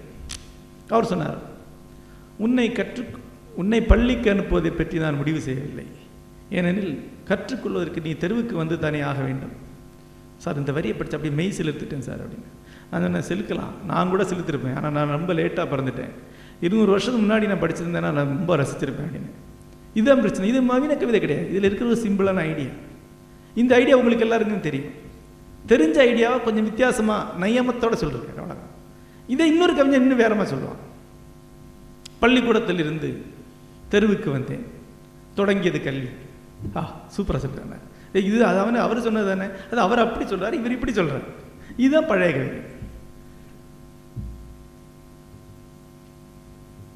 அவர் 0.88 1.04
சொன்னார் 1.04 1.38
உன்னை 2.38 2.72
கற்று 2.72 3.04
உன்னை 3.56 3.80
பள்ளிக்கு 3.80 4.34
அனுப்புவதை 4.34 4.70
பற்றி 4.70 4.98
நான் 4.98 5.16
முடிவு 5.16 5.40
செய்யவில்லை. 5.40 5.84
ஏனெனில் 6.50 7.10
கற்றுக்கொள்வதற்கு 7.24 8.00
நீ 8.00 8.12
தெருவுக்கு 8.12 8.56
வந்து 8.56 8.78
தானே 8.78 9.00
ஆக 9.00 9.22
வேண்டும். 9.22 9.68
சார் 10.42 10.60
இந்த 10.60 10.72
வரியை 10.76 10.94
படித்து 10.96 11.16
அப்படியே 11.18 11.38
மெய் 11.40 11.56
செலுத்திட்டேன் 11.58 12.06
சார் 12.08 12.20
அப்படின்னு. 12.24 12.48
நான் 12.90 13.02
சொன்னேன் 13.04 13.28
செலுக்கலாம் 13.30 13.72
நான் 13.90 14.12
கூட 14.12 14.22
செலுத்திருப்பேன். 14.30 14.76
ஆனால் 14.76 14.94
நான் 14.98 15.14
ரொம்ப 15.16 15.32
லேட்டாக 15.38 15.66
பிறந்துட்டேன். 15.72 16.12
இருநூறு 16.64 16.90
வருஷத்துக்கு 16.94 17.26
முன்னாடி 17.26 17.46
நான் 17.50 17.62
படிச்சிருந்தேன்னா 17.64 18.12
நான் 18.18 18.30
ரொம்ப 18.32 18.56
ரசிச்சிருப்பேன் 18.56 19.06
அப்படின்னு. 19.08 19.30
இதுதான் 19.94 20.22
பிரச்சனை. 20.24 20.48
இது 20.50 20.62
நவீன 20.70 20.96
கவிதை 21.02 21.20
கிடையாது. 21.20 21.48
இதில் 21.50 21.68
இருக்கிற 21.68 21.90
ஒரு 21.90 22.00
சிம்பிளான 22.04 22.40
ஐடியா 22.52 22.72
இந்த 23.60 23.72
ஐடியா 23.80 23.94
உங்களுக்கு 24.00 24.26
எல்லாருக்கும் 24.26 24.66
தெரியும். 24.68 24.92
தெரிஞ்ச 25.70 25.96
ஐடியாவை 26.08 26.38
கொஞ்சம் 26.44 26.68
வித்தியாசமாக 26.70 27.46
நயமத்தோடு 27.46 27.96
சொல்லிருக்கேன் 28.02 28.40
அவ்வளோதான் 28.40 28.68
இதை 29.34 29.46
இன்னொரு 29.52 29.74
கவிஞன் 29.74 30.02
இன்னும் 30.02 30.22
வேறமா 30.22 30.44
சொல்லுவான். 30.52 30.80
பள்ளிக்கூடத்தில் 32.22 32.82
இருந்து 32.84 33.10
தெருவுக்கு 33.88 34.30
வந்தேன். 34.30 34.64
தொடங்கியது 35.34 35.80
கல்வி. 35.82 36.10
ஆ 36.76 36.80
சூப்பராக 37.16 37.40
சொல்கிறாங்க 37.44 37.76
இது 38.12 38.44
அது 38.44 38.58
அவன் 38.58 38.74
அவர் 38.74 39.00
சொன்னது 39.00 39.26
தானே? 39.26 39.46
அது 39.70 39.80
அவர் 39.80 39.98
அப்படி 39.98 40.24
சொல்றாரு 40.24 40.52
இவர் 40.52 40.76
இப்படி 40.76 40.92
சொல்றாரு. 40.92 41.26
இதுதான் 41.76 42.06
பழைய 42.06 42.32
கவிதை 42.32 42.60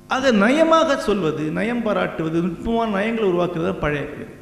அதை 0.09 0.31
நயமாக 0.41 0.97
சொல்வது 0.97 1.45
நயம் 1.51 1.85
பாராட்டுவது 1.87 2.41
நுட்பமான 2.41 2.89
நயங்களை 2.97 3.27
உருவாக்குறது 3.33 3.73
பழைய 3.79 4.05
கவிதை 4.07 4.33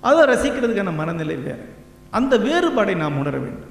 அதை 0.00 0.22
ரசிக்கிறதுக்கான 0.24 0.94
மனநிலை 0.94 1.36
வேறு. 1.36 1.64
அந்த 2.10 2.38
வேறுபாடை 2.38 2.96
நாம் 2.96 3.18
உணர 3.18 3.38
வேண்டும். 3.38 3.70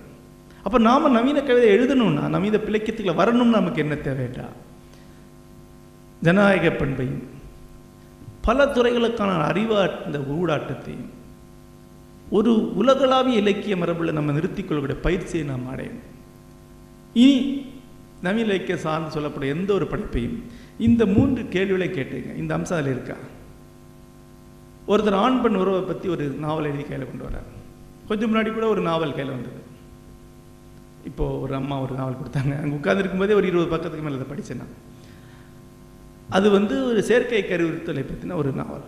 அப்போ 0.64 0.78
நாம் 0.78 1.12
நவீன 1.12 1.42
கவிதை 1.42 1.70
எழுதணும்னா 1.78 2.28
நவீன 2.36 2.58
பிழைக்கத்துக்குள்ள 2.58 3.14
வரணும்னு 3.22 3.58
நமக்கு 3.58 3.82
என்ன 3.82 3.94
தேவைடா 3.94 4.46
ஜனநாயக 6.22 6.70
பண்பையும் 6.70 7.24
பல 8.42 8.66
துறைகளுக்கான 8.66 9.42
அறிவார்ந்த 9.42 10.20
ஊடாட்டத்தையும் 10.20 11.10
ஒரு 12.38 12.52
உலகளாவிய 12.82 13.42
இலக்கிய 13.44 13.76
மரபில் 13.82 14.18
நம்ம 14.18 14.34
நிறுத்திக்கொள்ளக்கூடிய 14.38 14.98
பயிற்சியை 15.06 15.44
நாம் 15.50 15.72
அடையணும். 15.74 16.08
இனி 17.24 17.38
நவீன 18.26 18.48
இலக்கிய 18.50 18.76
சார்ந்து 18.86 19.16
சொல்லப்படும் 19.16 19.54
எந்த 19.56 19.70
ஒரு 19.78 19.86
படைப்பையும் 19.94 20.38
இந்த 20.88 21.04
மூன்று 21.16 21.42
கேள்விகளை 21.56 21.88
கேட்டீங்க 21.98 22.30
இந்த 22.42 22.52
அம்சம் 22.58 22.78
அதில் 22.78 22.94
இருக்கா? 22.96 23.18
ஒருத்தர் 24.92 25.18
ஆண் 25.24 25.42
பெண் 25.42 25.60
உறவை 25.64 25.82
பற்றி 25.90 26.08
ஒரு 26.16 26.26
நாவல் 26.46 26.70
எழுதி 26.70 26.86
கையில் 26.86 27.10
கொண்டு 27.10 27.28
வரார் 27.28 27.50
கொஞ்சம் 28.08 28.30
முன்னாடி 28.32 28.50
கூட 28.54 28.66
ஒரு 28.76 28.82
நாவல் 28.88 29.18
கையில் 29.18 29.36
வந்தது. 29.36 29.60
இப்போது 31.10 31.38
ஒரு 31.44 31.54
அம்மா 31.60 31.76
ஒரு 31.86 31.94
நாவல் 32.00 32.20
கொடுத்தாங்க. 32.22 32.54
அங்கே 32.62 32.76
உட்காந்துருக்கும் 32.80 33.22
போதே 33.24 33.38
ஒரு 33.42 33.48
இருபது 33.52 33.70
பக்கத்துக்கு 33.74 34.06
மேலே 34.08 34.20
அதை 34.20 34.30
படித்தேன் 34.32 34.74
அது 36.38 36.48
வந்து 36.58 36.76
ஒரு 36.90 37.02
செயற்கை 37.10 37.44
கருவுறுத்தலை 37.44 38.04
பற்றின 38.10 38.36
ஒரு 38.42 38.52
நாவல். 38.62 38.86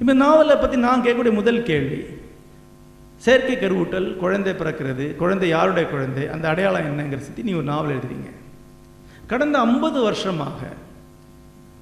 இப்போ 0.00 0.12
நாவலை 0.12 0.56
பற்றி 0.56 0.76
நான் 0.76 1.02
கேட்கக்கூடிய 1.04 1.32
முதல் 1.38 1.62
கேள்வி. 1.62 1.98
செயற்கை 3.24 3.56
கருவூட்டல் 3.56 4.16
குழந்தை 4.16 4.52
பிறக்கிறது 4.52 5.06
குழந்தை 5.16 5.48
யாருடைய 5.48 5.88
குழந்தை 5.90 6.22
அந்த 6.28 6.48
அடையாளம் 6.48 6.86
என்னங்கிற 6.90 7.18
சுற்றி 7.18 7.42
நீ 7.42 7.52
ஒரு 7.52 7.64
நாவல் 7.64 7.92
எழுதுறீங்க. 7.96 8.30
கடந்த 9.26 9.58
ஐம்பது 9.58 9.98
வருஷமாக 10.00 10.70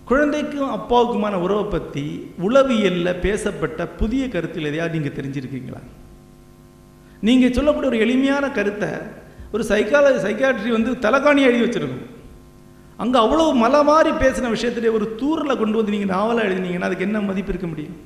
குழந்தைக்கும் 0.05 0.75
அப்பாவுக்குமான 0.77 1.35
உறவை 1.35 1.65
பற்றி 1.65 2.05
உளவியலில் 2.49 3.21
பேசப்பட்ட 3.21 3.87
புதிய 3.87 4.29
கருத்தில் 4.29 4.65
எதையாவது 4.65 4.99
நீங்கள் 4.99 5.19
தெரிஞ்சிருக்கீங்களா? 5.19 5.81
நீங்கள் 7.21 7.53
சொல்லக்கூடிய 7.53 7.91
ஒரு 7.93 7.99
எளிமையான 7.99 8.51
கருத்தை 8.51 8.91
ஒரு 9.53 9.65
சைக்காலஜி 9.65 10.21
சைக்காட்ரி 10.27 10.71
வந்து 10.71 10.91
தலைகாணி 11.07 11.43
எழுதி 11.49 11.65
வச்சுருக்கோம் 11.65 12.07
அங்கே 13.03 13.19
அவ்வளோ 13.25 13.45
மலை 13.65 13.81
மாதிரி 13.89 14.11
பேசின 14.23 14.51
விஷயத்திலே 14.55 14.95
ஒரு 14.99 15.07
தூரில் 15.21 15.61
கொண்டு 15.61 15.79
வந்து 15.79 15.95
நீங்கள் 15.95 16.15
நாவலாக 16.17 16.49
எழுதினீங்கன்னா 16.49 16.89
அதுக்கு 16.89 17.07
என்ன 17.09 17.21
மதிப்பு 17.27 17.53
இருக்க 17.53 17.69
முடியும்? 17.73 17.99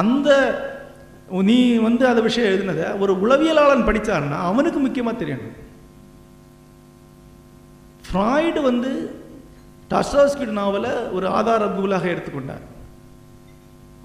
அந்த 0.00 0.28
நீ 1.48 1.58
வந்து 1.86 2.04
அந்த 2.10 2.20
விஷயம் 2.28 2.48
எழுதினதை 2.52 2.86
ஒரு 3.02 3.12
உளவியலாளன் 3.24 3.86
படித்தான்னா 3.88 4.38
அவனுக்கு 4.50 4.78
முக்கியமாக 4.84 5.20
தெரியணும். 5.20 5.54
ஃப்ராய்டு 8.06 8.60
வந்து 8.70 8.90
டஸ்டாஸ்கிட் 9.92 10.58
நாவலை 10.60 10.92
ஒரு 11.16 11.26
ஆதார 11.38 11.68
நூலாக 11.76 12.06
எடுத்துக்கொண்டார். 12.14 12.64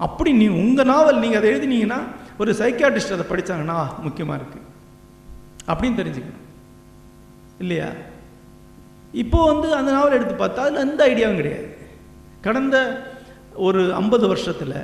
அப்படி 0.06 0.30
நீ 0.40 0.46
உங்கள் 0.62 0.90
நாவல் 0.92 1.22
நீங்கள் 1.22 1.40
அதை 1.40 1.48
எழுதினீங்கன்னா 1.52 2.00
ஒரு 2.42 2.50
சைக்காட்டிஸ்ட் 2.60 3.16
அதை 3.16 3.26
படித்தாங்கன்னா 3.30 3.78
முக்கியமாக 4.06 4.38
இருக்குது 4.40 4.66
அப்படின்னு 5.70 6.00
தெரிஞ்சுக்கணும். 6.00 6.44
இல்லையா? 7.64 7.88
இப்போ 9.22 9.38
வந்து 9.50 9.68
அந்த 9.78 9.90
நாவல் 9.96 10.16
எடுத்து 10.16 10.34
பார்த்தா 10.34 10.64
அதில் 10.66 10.84
எந்த 10.88 11.00
ஐடியாவும் 11.10 11.40
கிடையாது. 11.40 11.68
கடந்த 12.46 12.76
ஒரு 13.66 13.80
ஐம்பது 14.00 14.26
வருஷத்தில் 14.32 14.74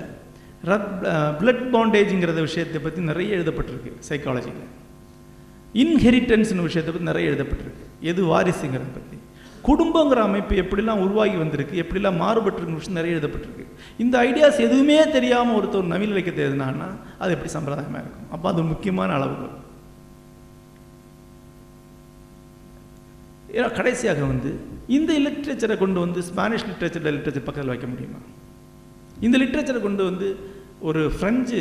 ரத் 0.71 0.93
பிளட் 1.41 1.67
பாண்டேஜுங்கிறத 1.75 2.41
விஷயத்தை 2.49 2.81
பற்றி 2.81 3.01
நிறைய 3.11 3.37
எழுதப்பட்டிருக்கு 3.37 3.91
சைக்காலஜியில் 4.09 4.71
இன்ஹெரிட்டன்ஸ்னு 5.83 6.67
விஷயத்தை 6.69 6.91
பற்றி 6.93 7.11
நிறைய 7.11 7.31
எழுதப்பட்டிருக்கு. 7.33 7.85
எது 8.11 8.21
வாரிசுங்கிறத 8.33 8.91
பற்றி 8.99 9.19
குடும்பங்கிற 9.69 10.21
அமைப்பு 10.29 10.55
எப்படிலாம் 10.63 11.03
உருவாகி 11.05 11.37
வந்திருக்கு 11.43 11.77
எப்படிலாம் 11.83 12.19
மாறுபட்டிருக்கு 12.23 12.79
விஷயம் 12.81 12.99
நிறைய 13.01 13.17
எழுதப்பட்டிருக்கு. 13.17 13.67
இந்த 14.03 14.15
ஐடியாஸ் 14.29 14.65
எதுவுமே 14.67 14.97
தெரியாமல் 15.17 15.57
ஒருத்தர் 15.59 15.93
நவீன 15.93 16.13
இலக்கியத்தை 16.15 16.45
எதுனான்னா 16.49 16.89
அது 17.19 17.33
எப்படி 17.37 17.53
சம்பிரதாயமாக 17.55 18.03
இருக்கும்? 18.05 18.27
அப்போ 18.31 18.47
அது 18.53 18.63
முக்கியமான 18.73 19.13
அளவுகள் 19.19 19.55
ஏன்னா 23.57 23.69
கடைசியாக 23.79 24.23
வந்து 24.33 24.51
இந்த 24.97 25.13
லிட்ரேச்சரை 25.27 25.77
கொண்டு 25.83 25.99
வந்து 26.05 26.23
ஸ்பானிஷ் 26.23 26.67
லிட்ரேச்சர் 26.71 27.07
லிட்ரேச்சர் 27.17 27.49
பக்கத்தில் 27.49 27.73
வைக்க 27.73 27.87
முடியுமா? 27.87 28.21
இந்த 29.27 29.37
லிட்ரேச்சரை 29.39 29.81
கொண்டு 29.81 30.05
வந்து 30.05 30.29
ஒரு 30.89 31.03
ஃப்ரெஞ்சு 31.17 31.61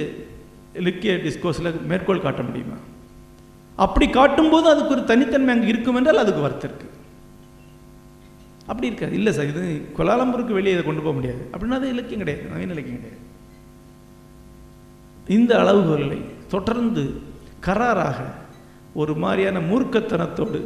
லிக்கிய 0.87 1.13
டிஸ்கோஸில் 1.25 1.71
மேற்கோள் 1.91 2.25
காட்ட 2.25 2.41
முடியுமா? 2.41 2.77
அப்படி 3.75 4.05
காட்டும்போது 4.09 4.67
அதுக்கு 4.69 4.95
ஒரு 4.95 5.03
தனித்தன்மை 5.11 5.53
அங்கே 5.55 5.67
இருக்கும் 5.67 5.95
என்றால் 5.95 6.23
அதுக்கு 6.23 6.41
வருத்தம் 6.41 6.69
இருக்குது 6.69 6.91
அப்படி 8.65 8.87
இருக்காது. 8.87 9.15
இல்லை 9.19 9.31
சார் 9.33 9.51
இது 9.51 9.63
கொலாலம்பூருக்கு 9.97 10.57
வெளியே 10.59 10.73
இதை 10.75 10.83
கொண்டு 10.85 11.01
போக 11.01 11.13
முடியாது. 11.15 11.41
அப்படின்னா 11.51 11.77
அது 11.79 11.93
இலக்கியம் 11.95 12.21
கிடையாது. 12.23 12.49
நவீன 12.51 12.73
இலக்கியம் 12.75 13.01
கிடையாது. 13.01 13.21
இந்த 15.37 15.51
அளவுகோலை 15.63 16.19
தொடர்ந்து 16.53 17.03
கராராக 17.67 18.19
ஒரு 19.01 19.13
மாதிரியான 19.23 19.59
மூர்க்கத்தனத்தோடு 19.71 20.59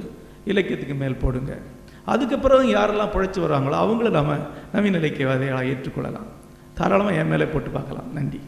இலக்கியத்துக்கு 0.47 0.93
மேல் 0.93 1.15
போடுங்க. 1.15 1.57
அதுக்கப்புறம் 2.05 2.69
யாரெல்லாம் 2.69 3.13
பிழைச்சி 3.13 3.39
வராங்களோ 3.39 3.77
அவங்கள 3.83 4.09
நம்ம 4.09 4.37
நவீன 4.73 4.97
இலக்கியவாதிகளாக 4.97 5.67
ஏற்றுக்கொள்ளலாம். 5.67 6.27
தாராளமாக 6.73 7.15
என் 7.15 7.27
மேலே 7.27 7.45
போட்டு 7.45 7.69
பார்க்கலாம். 7.69 8.13
நன்றி. 8.13 8.39